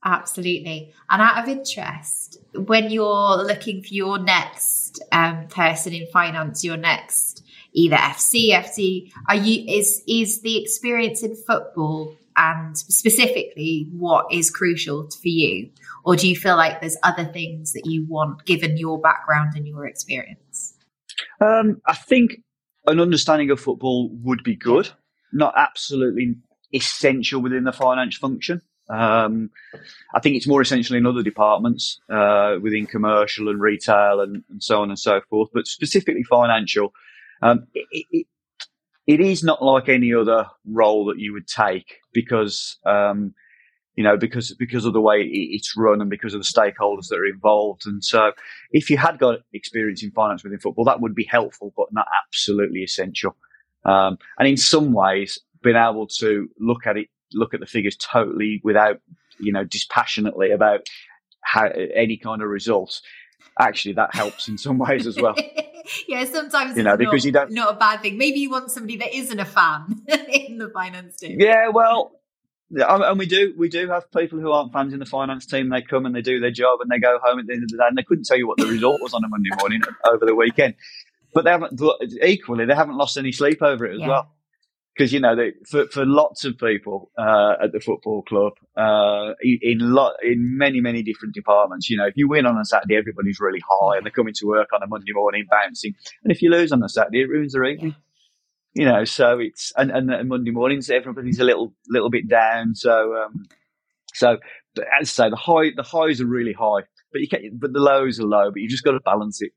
Absolutely. 0.05 0.93
And 1.09 1.19
out 1.19 1.41
of 1.41 1.49
interest, 1.49 2.37
when 2.53 2.91
you're 2.91 3.37
looking 3.37 3.81
for 3.81 3.93
your 3.93 4.19
next 4.19 5.03
um, 5.11 5.47
person 5.47 5.93
in 5.93 6.05
finance, 6.07 6.63
your 6.63 6.77
next 6.77 7.43
either 7.73 7.95
FC, 7.95 8.51
FD, 8.51 9.11
are 9.27 9.35
you 9.35 9.65
is 9.67 10.03
is 10.07 10.41
the 10.41 10.61
experience 10.61 11.23
in 11.23 11.35
football 11.35 12.15
and 12.37 12.77
specifically 12.77 13.89
what 13.93 14.27
is 14.31 14.51
crucial 14.51 15.09
for 15.09 15.27
you, 15.27 15.71
or 16.03 16.15
do 16.15 16.29
you 16.29 16.35
feel 16.35 16.55
like 16.55 16.81
there's 16.81 16.97
other 17.01 17.25
things 17.25 17.73
that 17.73 17.83
you 17.85 18.05
want 18.07 18.45
given 18.45 18.77
your 18.77 19.01
background 19.01 19.53
and 19.55 19.67
your 19.67 19.87
experience? 19.87 20.75
Um, 21.41 21.81
I 21.87 21.95
think 21.95 22.43
an 22.85 22.99
understanding 22.99 23.49
of 23.49 23.59
football 23.59 24.09
would 24.21 24.43
be 24.43 24.55
good, 24.55 24.89
not 25.33 25.53
absolutely 25.57 26.35
essential 26.73 27.41
within 27.41 27.63
the 27.63 27.71
finance 27.71 28.17
function. 28.17 28.61
Um, 28.89 29.49
I 30.13 30.19
think 30.19 30.35
it's 30.35 30.47
more 30.47 30.61
essential 30.61 30.95
in 30.95 31.05
other 31.05 31.23
departments 31.23 31.99
uh, 32.09 32.57
within 32.61 32.85
commercial 32.85 33.49
and 33.49 33.59
retail 33.59 34.21
and, 34.21 34.43
and, 34.49 34.61
so 34.61 34.81
on 34.81 34.89
and 34.89 34.99
so 34.99 35.21
forth, 35.29 35.49
but 35.53 35.67
specifically 35.67 36.23
financial. 36.23 36.93
Um, 37.41 37.65
it, 37.73 38.05
it, 38.11 38.27
it 39.07 39.19
is 39.19 39.43
not 39.43 39.63
like 39.63 39.89
any 39.89 40.13
other 40.13 40.47
role 40.65 41.05
that 41.05 41.19
you 41.19 41.33
would 41.33 41.47
take 41.47 41.99
because, 42.13 42.77
um, 42.85 43.33
you 43.95 44.03
know, 44.03 44.17
because 44.17 44.53
because 44.55 44.85
of 44.85 44.93
the 44.93 45.01
way 45.01 45.21
it's 45.21 45.75
run 45.77 46.01
and 46.01 46.09
because 46.09 46.33
of 46.33 46.41
the 46.41 46.47
stakeholders 46.47 47.07
that 47.09 47.19
are 47.19 47.25
involved. 47.25 47.85
And 47.85 48.03
so, 48.03 48.33
if 48.71 48.89
you 48.89 48.97
had 48.97 49.19
got 49.19 49.39
experience 49.53 50.03
in 50.03 50.11
finance 50.11 50.43
within 50.43 50.59
football, 50.59 50.85
that 50.85 51.01
would 51.01 51.15
be 51.15 51.27
helpful, 51.29 51.73
but 51.77 51.93
not 51.93 52.07
absolutely 52.25 52.83
essential. 52.83 53.37
Um, 53.85 54.17
and 54.37 54.47
in 54.47 54.57
some 54.57 54.91
ways, 54.91 55.39
being 55.63 55.75
able 55.75 56.07
to 56.07 56.49
look 56.59 56.85
at 56.85 56.97
it 56.97 57.07
look 57.33 57.53
at 57.53 57.59
the 57.59 57.65
figures 57.65 57.95
totally 57.95 58.61
without, 58.63 58.99
you 59.39 59.51
know, 59.51 59.63
dispassionately 59.63 60.51
about 60.51 60.81
how, 61.41 61.67
any 61.67 62.17
kind 62.17 62.41
of 62.41 62.49
results. 62.49 63.01
Actually, 63.59 63.93
that 63.93 64.13
helps 64.13 64.47
in 64.47 64.57
some 64.57 64.77
ways 64.77 65.07
as 65.07 65.17
well. 65.17 65.35
yeah, 66.07 66.25
sometimes 66.25 66.75
you 66.75 66.83
know 66.83 66.97
because 66.97 67.23
not, 67.23 67.25
you 67.25 67.31
don't 67.31 67.51
not 67.51 67.75
a 67.75 67.77
bad 67.77 68.01
thing. 68.01 68.17
Maybe 68.17 68.39
you 68.39 68.49
want 68.49 68.71
somebody 68.71 68.97
that 68.97 69.15
isn't 69.15 69.39
a 69.39 69.45
fan 69.45 70.01
in 70.07 70.57
the 70.57 70.69
finance 70.69 71.17
team. 71.17 71.39
Yeah, 71.39 71.69
well, 71.69 72.19
and 72.71 73.17
we 73.17 73.25
do 73.25 73.53
we 73.57 73.69
do 73.69 73.87
have 73.89 74.11
people 74.11 74.39
who 74.39 74.51
aren't 74.51 74.73
fans 74.73 74.93
in 74.93 74.99
the 74.99 75.05
finance 75.05 75.45
team. 75.45 75.69
They 75.69 75.81
come 75.81 76.05
and 76.05 76.13
they 76.13 76.21
do 76.21 76.39
their 76.39 76.51
job 76.51 76.79
and 76.81 76.89
they 76.89 76.99
go 76.99 77.19
home 77.23 77.39
at 77.39 77.47
the 77.47 77.53
end 77.53 77.63
of 77.63 77.69
the 77.69 77.77
day 77.77 77.85
and 77.87 77.97
they 77.97 78.03
couldn't 78.03 78.25
tell 78.25 78.37
you 78.37 78.47
what 78.47 78.57
the 78.57 78.65
result 78.65 79.01
was 79.01 79.13
on 79.13 79.23
a 79.23 79.27
Monday 79.29 79.51
morning 79.59 79.81
over 80.05 80.25
the 80.25 80.35
weekend. 80.35 80.75
But 81.33 81.45
they 81.45 81.51
haven't 81.51 81.79
equally 82.23 82.65
they 82.65 82.75
haven't 82.75 82.97
lost 82.97 83.17
any 83.17 83.31
sleep 83.31 83.61
over 83.61 83.85
it 83.85 83.95
as 83.95 84.01
yeah. 84.01 84.07
well 84.07 84.34
because 84.95 85.11
you 85.11 85.19
know 85.19 85.35
they, 85.35 85.53
for 85.69 85.87
for 85.87 86.05
lots 86.05 86.45
of 86.45 86.57
people 86.57 87.11
uh, 87.17 87.55
at 87.61 87.71
the 87.71 87.79
football 87.79 88.23
club 88.23 88.53
uh, 88.77 89.33
in 89.41 89.79
lot 89.79 90.13
in 90.23 90.57
many 90.57 90.79
many 90.79 91.03
different 91.03 91.33
departments. 91.33 91.89
You 91.89 91.97
know, 91.97 92.07
if 92.07 92.13
you 92.15 92.29
win 92.29 92.45
on 92.45 92.57
a 92.57 92.65
Saturday, 92.65 92.95
everybody's 92.95 93.39
really 93.39 93.61
high 93.67 93.97
and 93.97 94.05
they're 94.05 94.11
coming 94.11 94.33
to 94.35 94.47
work 94.47 94.69
on 94.73 94.83
a 94.83 94.87
Monday 94.87 95.11
morning 95.13 95.45
bouncing, 95.49 95.93
and 96.23 96.31
if 96.31 96.41
you 96.41 96.49
lose 96.49 96.71
on 96.71 96.83
a 96.83 96.89
Saturday, 96.89 97.21
it 97.21 97.29
ruins 97.29 97.53
their 97.53 97.65
evening. 97.65 97.95
you 98.73 98.85
know, 98.85 99.03
so 99.03 99.39
it's 99.39 99.73
and, 99.75 99.91
and, 99.91 100.29
Monday 100.29 100.51
mornings 100.51 100.89
everybody's 100.89 101.39
a 101.39 101.43
little 101.43 101.73
little 101.89 102.09
bit 102.09 102.29
down. 102.29 102.75
So 102.75 103.15
um, 103.17 103.45
so 104.13 104.37
as 104.77 104.79
I 105.01 105.03
say, 105.03 105.29
the 105.29 105.35
high 105.35 105.71
the 105.75 105.83
highs 105.83 106.21
are 106.21 106.25
really 106.25 106.53
high, 106.53 106.83
but 107.11 107.21
you 107.21 107.27
can 107.27 107.57
but 107.59 107.73
the 107.73 107.79
lows 107.79 108.19
are 108.19 108.25
low. 108.25 108.49
But 108.49 108.61
you've 108.61 108.71
just 108.71 108.83
got 108.83 108.91
to 108.91 109.01
balance 109.01 109.41
it. 109.41 109.51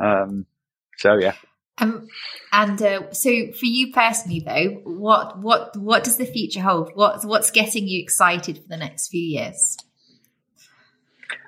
Um, 0.00 0.46
so 0.96 1.18
yeah. 1.18 1.34
Um, 1.80 2.08
and 2.52 2.80
uh, 2.82 3.12
so 3.12 3.52
for 3.52 3.66
you 3.66 3.92
personally, 3.92 4.40
though, 4.40 4.80
what 4.84 5.38
what 5.38 5.76
what 5.76 6.04
does 6.04 6.16
the 6.16 6.26
future 6.26 6.60
hold? 6.60 6.90
What 6.94 7.24
what's 7.24 7.50
getting 7.50 7.86
you 7.86 8.00
excited 8.00 8.58
for 8.58 8.68
the 8.68 8.76
next 8.76 9.08
few 9.08 9.22
years? 9.22 9.76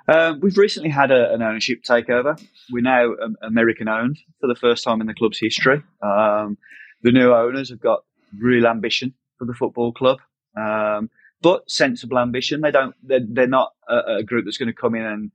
Um, 0.09 0.41
we've 0.41 0.59
recently 0.59 0.91
had 0.91 1.11
a, 1.13 1.33
an 1.33 1.43
ownership 1.43 1.83
takeover. 1.83 2.41
We're 2.71 2.83
now 2.83 3.15
um, 3.23 3.37
American 3.43 3.89
owned 3.89 4.19
for 4.41 4.49
the 4.49 4.57
first 4.57 4.83
time 4.83 5.01
in 5.01 5.07
the 5.07 5.15
club's 5.15 5.39
history. 5.39 5.83
Um, 6.03 6.59
the 7.03 7.13
new 7.13 7.33
owners 7.33 7.71
have 7.71 7.81
got 7.81 8.05
real 8.37 8.67
ambition 8.67 9.15
for 9.39 9.45
the 9.45 9.55
football 9.55 9.93
club, 9.93 10.19
um, 10.57 11.11
but 11.43 11.71
sensible 11.71 12.19
ambition. 12.19 12.61
They 12.61 12.71
don't. 12.73 12.95
They're, 13.03 13.25
they're 13.27 13.47
not 13.47 13.73
a, 13.89 14.17
a, 14.17 14.23
group 14.23 14.45
that's 14.45 14.59
going 14.59 14.67
to 14.67 14.75
come 14.75 14.95
in 14.95 15.05
and 15.05 15.31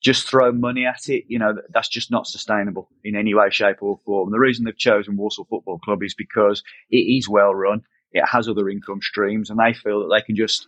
just 0.00 0.28
throw 0.28 0.52
money 0.52 0.86
at 0.86 1.08
it. 1.08 1.24
You 1.28 1.38
know, 1.38 1.54
that's 1.72 1.88
just 1.88 2.10
not 2.10 2.26
sustainable 2.26 2.88
in 3.04 3.16
any 3.16 3.34
way, 3.34 3.50
shape, 3.50 3.82
or 3.82 4.00
form. 4.04 4.30
The 4.30 4.38
reason 4.38 4.64
they've 4.64 4.76
chosen 4.76 5.16
Walsall 5.16 5.46
Football 5.48 5.78
Club 5.78 6.02
is 6.02 6.14
because 6.14 6.62
it 6.90 6.96
is 6.96 7.28
well 7.28 7.54
run. 7.54 7.82
It 8.12 8.26
has 8.26 8.48
other 8.48 8.68
income 8.68 9.00
streams, 9.02 9.50
and 9.50 9.58
they 9.58 9.72
feel 9.72 10.00
that 10.00 10.14
they 10.14 10.24
can 10.24 10.36
just 10.36 10.66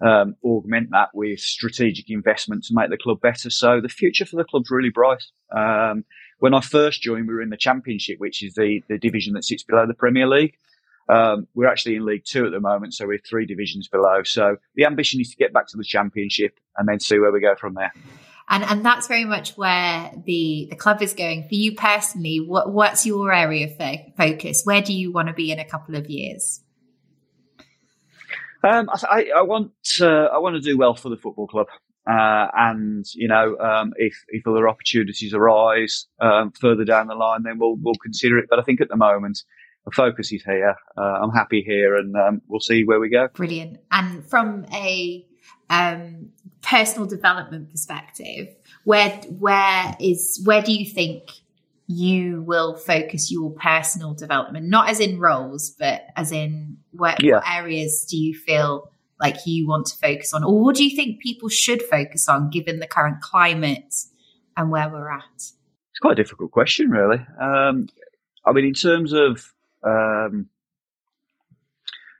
um, 0.00 0.36
augment 0.44 0.90
that 0.90 1.10
with 1.14 1.40
strategic 1.40 2.10
investment 2.10 2.64
to 2.64 2.74
make 2.74 2.90
the 2.90 2.98
club 2.98 3.20
better. 3.20 3.48
So 3.48 3.80
the 3.80 3.88
future 3.88 4.26
for 4.26 4.36
the 4.36 4.44
club's 4.44 4.70
really 4.70 4.90
bright. 4.90 5.24
Um, 5.54 6.04
when 6.40 6.52
I 6.52 6.60
first 6.60 7.00
joined, 7.00 7.28
we 7.28 7.34
were 7.34 7.42
in 7.42 7.50
the 7.50 7.56
Championship, 7.56 8.18
which 8.18 8.42
is 8.42 8.54
the, 8.54 8.82
the 8.88 8.98
division 8.98 9.34
that 9.34 9.44
sits 9.44 9.62
below 9.62 9.86
the 9.86 9.94
Premier 9.94 10.26
League. 10.26 10.56
Um, 11.08 11.46
we're 11.54 11.68
actually 11.68 11.96
in 11.96 12.06
League 12.06 12.24
Two 12.24 12.46
at 12.46 12.52
the 12.52 12.60
moment, 12.60 12.94
so 12.94 13.06
we're 13.06 13.18
three 13.18 13.46
divisions 13.46 13.88
below. 13.88 14.22
So 14.24 14.56
the 14.74 14.86
ambition 14.86 15.20
is 15.20 15.30
to 15.30 15.36
get 15.36 15.52
back 15.52 15.68
to 15.68 15.76
the 15.76 15.84
Championship 15.84 16.58
and 16.76 16.88
then 16.88 16.98
see 16.98 17.18
where 17.18 17.30
we 17.30 17.40
go 17.40 17.54
from 17.54 17.74
there. 17.74 17.92
And 18.48 18.62
and 18.62 18.84
that's 18.84 19.06
very 19.06 19.24
much 19.24 19.56
where 19.56 20.12
the 20.26 20.66
the 20.70 20.76
club 20.76 21.00
is 21.00 21.14
going. 21.14 21.48
For 21.48 21.54
you 21.54 21.74
personally, 21.74 22.40
what 22.46 22.72
what's 22.72 23.06
your 23.06 23.32
area 23.32 23.66
of 23.66 23.76
fo- 23.76 24.12
focus? 24.16 24.62
Where 24.64 24.82
do 24.82 24.92
you 24.92 25.12
want 25.12 25.28
to 25.28 25.34
be 25.34 25.50
in 25.50 25.58
a 25.58 25.64
couple 25.64 25.96
of 25.96 26.10
years? 26.10 26.60
Um, 28.62 28.88
I, 28.90 29.26
I, 29.36 29.42
want 29.42 29.72
uh, 30.00 30.06
I 30.06 30.38
want 30.38 30.56
to 30.56 30.60
do 30.60 30.78
well 30.78 30.94
for 30.94 31.10
the 31.10 31.18
football 31.18 31.46
club. 31.46 31.66
Uh, 32.06 32.48
and 32.54 33.04
you 33.14 33.28
know, 33.28 33.56
um, 33.58 33.92
if 33.96 34.14
if 34.28 34.46
other 34.46 34.68
opportunities 34.68 35.32
arise 35.32 36.06
um, 36.20 36.52
further 36.52 36.84
down 36.84 37.06
the 37.06 37.14
line, 37.14 37.42
then 37.44 37.58
we'll 37.58 37.76
we'll 37.80 37.94
consider 38.02 38.38
it. 38.38 38.46
But 38.48 38.58
I 38.58 38.62
think 38.62 38.80
at 38.80 38.88
the 38.88 38.96
moment, 38.96 39.42
the 39.84 39.90
focus 39.90 40.32
is 40.32 40.42
here. 40.44 40.76
Uh, 40.96 41.00
I'm 41.00 41.30
happy 41.30 41.62
here, 41.66 41.96
and 41.96 42.14
um, 42.14 42.42
we'll 42.46 42.60
see 42.60 42.84
where 42.84 43.00
we 43.00 43.08
go. 43.08 43.28
Brilliant. 43.34 43.78
And 43.90 44.24
from 44.28 44.66
a 44.72 45.26
um, 45.70 46.30
personal 46.62 47.06
development 47.06 47.70
perspective, 47.70 48.48
where 48.84 49.10
where 49.38 49.96
is 50.00 50.42
where 50.44 50.62
do 50.62 50.72
you 50.72 50.90
think 50.90 51.30
you 51.86 52.42
will 52.42 52.76
focus 52.76 53.30
your 53.30 53.50
personal 53.52 54.14
development? 54.14 54.66
Not 54.66 54.88
as 54.88 55.00
in 55.00 55.18
roles, 55.18 55.70
but 55.70 56.02
as 56.16 56.32
in 56.32 56.78
where, 56.92 57.16
yeah. 57.20 57.36
what 57.36 57.50
areas 57.50 58.06
do 58.10 58.16
you 58.16 58.34
feel 58.34 58.90
like 59.20 59.36
you 59.46 59.66
want 59.68 59.86
to 59.86 59.96
focus 59.96 60.32
on? 60.32 60.44
Or 60.44 60.62
what 60.62 60.76
do 60.76 60.84
you 60.84 60.96
think 60.96 61.20
people 61.20 61.48
should 61.48 61.82
focus 61.82 62.28
on 62.28 62.50
given 62.50 62.80
the 62.80 62.86
current 62.86 63.20
climate 63.20 63.94
and 64.56 64.70
where 64.70 64.88
we're 64.88 65.10
at? 65.10 65.22
It's 65.36 66.00
quite 66.00 66.18
a 66.18 66.22
difficult 66.22 66.50
question, 66.50 66.90
really. 66.90 67.24
Um, 67.40 67.88
I 68.46 68.52
mean, 68.52 68.64
in 68.64 68.74
terms 68.74 69.12
of, 69.12 69.52
um, 69.82 70.48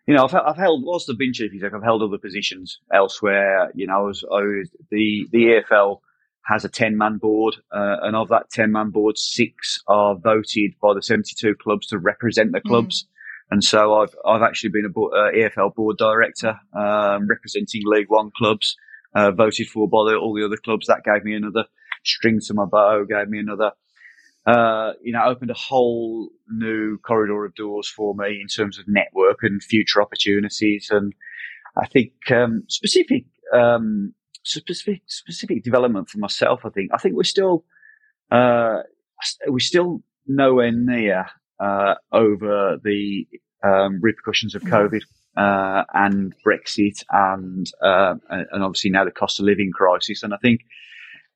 you 0.07 0.14
know, 0.14 0.24
I've, 0.24 0.34
I've 0.34 0.57
held, 0.57 0.84
whilst 0.84 1.09
I've 1.11 1.18
been 1.18 1.32
chief 1.32 1.52
exec, 1.55 1.72
I've 1.74 1.82
held 1.82 2.02
other 2.02 2.18
positions 2.18 2.78
elsewhere. 2.92 3.70
You 3.74 3.86
know, 3.86 3.94
I 3.94 4.00
was, 4.02 4.24
I 4.24 4.40
was 4.40 4.70
the, 4.90 5.26
the 5.32 5.62
EFL 5.70 6.00
has 6.46 6.64
a 6.64 6.68
10 6.68 6.96
man 6.96 7.16
board, 7.18 7.57
uh, 7.72 7.96
and 8.02 8.14
of 8.14 8.28
that 8.28 8.50
10 8.50 8.70
man 8.70 8.90
board, 8.90 9.16
six 9.16 9.80
are 9.88 10.14
voted 10.14 10.74
by 10.80 10.92
the 10.94 11.02
72 11.02 11.55
clubs 11.57 11.86
to 11.88 11.98
represent 11.98 12.52
the 12.52 12.61
clubs. 12.61 13.05
Mm. 13.05 13.07
And 13.50 13.64
so 13.64 13.94
I've 14.00 14.14
I've 14.26 14.42
actually 14.42 14.70
been 14.70 14.86
a 14.86 14.88
board, 14.88 15.12
uh, 15.14 15.30
EFL 15.32 15.74
board 15.74 15.96
director, 15.98 16.59
um, 16.74 17.26
representing 17.28 17.82
League 17.84 18.09
One 18.09 18.30
clubs, 18.36 18.76
uh, 19.14 19.30
voted 19.30 19.68
for 19.68 19.88
by 19.88 20.11
the, 20.11 20.16
all 20.16 20.34
the 20.34 20.44
other 20.44 20.57
clubs. 20.57 20.86
That 20.86 21.05
gave 21.05 21.24
me 21.24 21.34
another 21.34 21.64
string 22.05 22.40
to 22.46 22.55
my 22.55 22.64
bow, 22.64 23.05
gave 23.05 23.28
me 23.28 23.38
another, 23.38 23.72
uh, 24.47 24.92
you 25.03 25.12
know, 25.12 25.24
opened 25.24 25.51
a 25.51 25.55
whole 25.55 26.28
new 26.49 26.99
corridor 26.99 27.45
of 27.45 27.55
doors 27.55 27.88
for 27.88 28.14
me 28.14 28.40
in 28.40 28.47
terms 28.47 28.78
of 28.78 28.84
network 28.86 29.38
and 29.42 29.62
future 29.62 30.03
opportunities. 30.03 30.88
And 30.90 31.14
I 31.76 31.86
think 31.86 32.12
um, 32.30 32.64
specific 32.68 33.24
um, 33.55 34.14
specific 34.42 35.03
specific 35.07 35.64
development 35.64 36.11
for 36.11 36.18
myself. 36.18 36.61
I 36.64 36.68
think 36.70 36.90
I 36.92 36.99
think 36.99 37.16
we're 37.16 37.24
still 37.24 37.64
uh, 38.30 38.80
we're 39.47 39.59
still 39.61 40.03
nowhere 40.26 40.72
near 40.72 41.26
uh, 41.59 41.95
over 42.12 42.76
the 42.82 43.26
um, 43.62 43.99
repercussions 44.03 44.55
of 44.55 44.62
mm. 44.62 44.70
COVID 44.70 45.03
uh, 45.36 45.84
and 45.95 46.34
Brexit 46.47 47.03
and 47.11 47.66
uh, 47.82 48.14
and 48.28 48.62
obviously 48.62 48.90
now 48.90 49.05
the 49.05 49.11
cost 49.11 49.40
of 49.40 49.47
living 49.47 49.72
crisis. 49.72 50.22
And 50.22 50.34
I 50.34 50.38
think 50.38 50.61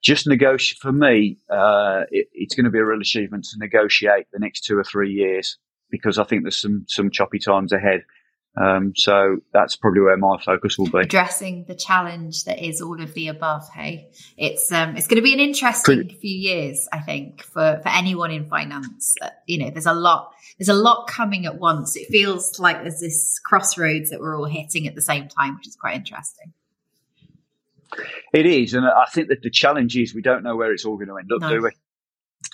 just 0.03 0.27
negotiate 0.27 0.79
for 0.79 0.93
me, 0.93 1.39
uh, 1.51 2.03
it, 2.11 2.29
it's 2.33 2.55
going 2.55 2.65
to 2.65 2.71
be 2.71 2.79
a 2.79 2.85
real 2.85 3.01
achievement 3.01 3.45
to 3.45 3.59
negotiate 3.59 4.27
the 4.33 4.39
next 4.39 4.65
two 4.65 4.79
or 4.79 4.85
three 4.85 5.13
years 5.13 5.59
because 5.91 6.19
I 6.19 6.25
think 6.25 6.45
there's 6.45 6.61
some 6.61 6.85
some 6.89 7.11
choppy 7.11 7.39
times 7.39 7.73
ahead. 7.73 8.05
Um, 8.61 8.93
so 8.97 9.37
that's 9.53 9.77
probably 9.77 10.01
where 10.01 10.17
my 10.17 10.37
focus 10.45 10.79
will 10.79 10.91
be. 10.91 10.99
Addressing 10.99 11.67
the 11.69 11.77
challenge 11.77 12.45
that 12.45 12.59
is 12.65 12.81
all 12.81 13.01
of 13.01 13.15
the 13.15 13.29
above. 13.29 13.69
Hey, 13.73 14.11
it's 14.37 14.73
um, 14.73 14.97
it's 14.97 15.07
going 15.07 15.17
to 15.17 15.23
be 15.23 15.33
an 15.33 15.41
interesting 15.41 15.97
Pretty. 15.97 16.15
few 16.15 16.37
years, 16.37 16.89
I 16.93 17.01
think, 17.01 17.43
for 17.43 17.81
for 17.83 17.89
anyone 17.89 18.31
in 18.31 18.49
finance. 18.49 19.15
Uh, 19.23 19.31
you 19.47 19.59
know, 19.59 19.71
there's 19.71 19.87
a 19.87 19.93
lot 19.93 20.33
there's 20.59 20.69
a 20.69 20.75
lot 20.75 21.07
coming 21.07 21.47
at 21.47 21.59
once. 21.59 21.97
It 21.97 22.09
feels 22.09 22.59
like 22.59 22.83
there's 22.83 23.01
this 23.01 23.39
crossroads 23.45 24.11
that 24.11 24.21
we're 24.21 24.37
all 24.37 24.47
hitting 24.47 24.89
at 24.89 24.95
the 24.95 25.03
same 25.03 25.29
time, 25.29 25.57
which 25.57 25.69
is 25.69 25.77
quite 25.77 25.95
interesting. 25.95 26.53
It 28.33 28.47
is, 28.47 28.75
and 28.75 28.87
I 28.87 29.07
think 29.13 29.29
that 29.29 29.43
the 29.43 29.51
challenge 29.51 29.97
is 29.97 30.15
we 30.15 30.23
don't 30.23 30.43
know 30.43 30.57
where 30.57 30.73
it's 30.73 30.85
all 30.85 30.97
going 30.97 31.09
to 31.09 31.17
end 31.17 31.31
up, 31.33 31.41
no. 31.41 31.49
do 31.49 31.63
we? 31.63 31.71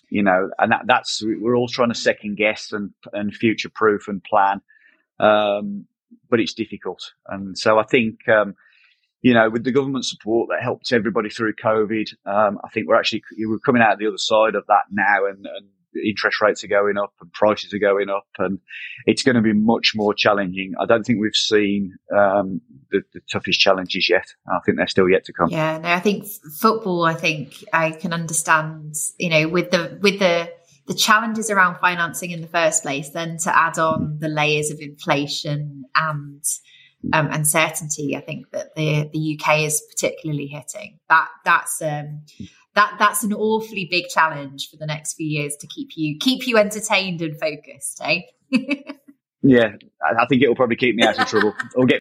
You 0.08 0.22
know, 0.22 0.50
and 0.58 0.72
that, 0.72 0.82
that's 0.86 1.22
we're 1.22 1.56
all 1.56 1.68
trying 1.68 1.90
to 1.90 1.94
second 1.94 2.36
guess 2.36 2.72
and 2.72 2.90
and 3.12 3.34
future 3.34 3.68
proof 3.68 4.08
and 4.08 4.22
plan. 4.22 4.60
Um, 5.18 5.86
but 6.30 6.40
it's 6.40 6.54
difficult. 6.54 7.12
And 7.28 7.56
so 7.58 7.78
I 7.78 7.84
think, 7.84 8.28
um, 8.28 8.54
you 9.22 9.34
know, 9.34 9.50
with 9.50 9.64
the 9.64 9.72
government 9.72 10.04
support 10.04 10.48
that 10.50 10.62
helped 10.62 10.92
everybody 10.92 11.30
through 11.30 11.54
COVID, 11.54 12.14
um, 12.26 12.58
I 12.64 12.68
think 12.68 12.88
we're 12.88 12.98
actually 12.98 13.22
we're 13.38 13.58
coming 13.58 13.82
out 13.82 13.98
the 13.98 14.06
other 14.06 14.18
side 14.18 14.54
of 14.54 14.66
that 14.66 14.84
now, 14.90 15.26
and, 15.26 15.46
and 15.46 15.66
interest 16.04 16.40
rates 16.40 16.64
are 16.64 16.68
going 16.68 16.96
up 16.96 17.12
and 17.20 17.32
prices 17.32 17.72
are 17.72 17.78
going 17.78 18.08
up, 18.08 18.26
and 18.38 18.58
it's 19.06 19.22
going 19.22 19.36
to 19.36 19.42
be 19.42 19.52
much 19.52 19.92
more 19.94 20.14
challenging. 20.14 20.72
I 20.80 20.86
don't 20.86 21.04
think 21.04 21.20
we've 21.20 21.34
seen 21.34 21.96
um, 22.14 22.60
the, 22.90 23.02
the, 23.12 23.20
toughest 23.30 23.60
challenges 23.60 24.08
yet. 24.08 24.26
I 24.48 24.58
think 24.64 24.78
they're 24.78 24.86
still 24.86 25.08
yet 25.08 25.24
to 25.26 25.32
come. 25.32 25.48
Yeah, 25.50 25.78
no, 25.78 25.88
I 25.88 26.00
think 26.00 26.26
football. 26.60 27.04
I 27.04 27.14
think 27.14 27.64
I 27.72 27.92
can 27.92 28.12
understand. 28.12 28.94
You 29.18 29.30
know, 29.30 29.48
with 29.48 29.70
the 29.70 29.98
with 30.00 30.18
the 30.18 30.52
the 30.86 30.94
challenges 30.94 31.50
around 31.50 31.78
financing 31.78 32.30
in 32.30 32.40
the 32.40 32.46
first 32.46 32.82
place, 32.82 33.10
then 33.10 33.38
to 33.38 33.56
add 33.56 33.78
on 33.78 34.18
the 34.20 34.28
layers 34.28 34.70
of 34.70 34.80
inflation 34.80 35.84
and 35.96 36.42
um, 37.12 37.28
uncertainty, 37.30 38.16
I 38.16 38.20
think 38.20 38.50
that 38.52 38.74
the 38.74 39.08
the 39.12 39.38
UK 39.38 39.60
is 39.60 39.82
particularly 39.90 40.46
hitting. 40.46 40.98
That 41.08 41.28
that's 41.44 41.80
um, 41.82 42.22
that 42.74 42.96
that's 42.98 43.22
an 43.22 43.32
awfully 43.32 43.86
big 43.90 44.08
challenge 44.08 44.68
for 44.70 44.76
the 44.76 44.86
next 44.86 45.14
few 45.14 45.26
years 45.26 45.56
to 45.56 45.66
keep 45.66 45.90
you 45.96 46.18
keep 46.18 46.46
you 46.46 46.56
entertained 46.58 47.22
and 47.22 47.38
focused. 47.38 48.00
Eh? 48.02 48.20
yeah, 49.42 49.76
I 50.02 50.26
think 50.26 50.42
it 50.42 50.48
will 50.48 50.56
probably 50.56 50.76
keep 50.76 50.96
me 50.96 51.04
out 51.04 51.18
of 51.18 51.28
trouble 51.28 51.54
or 51.74 51.86
get 51.86 51.92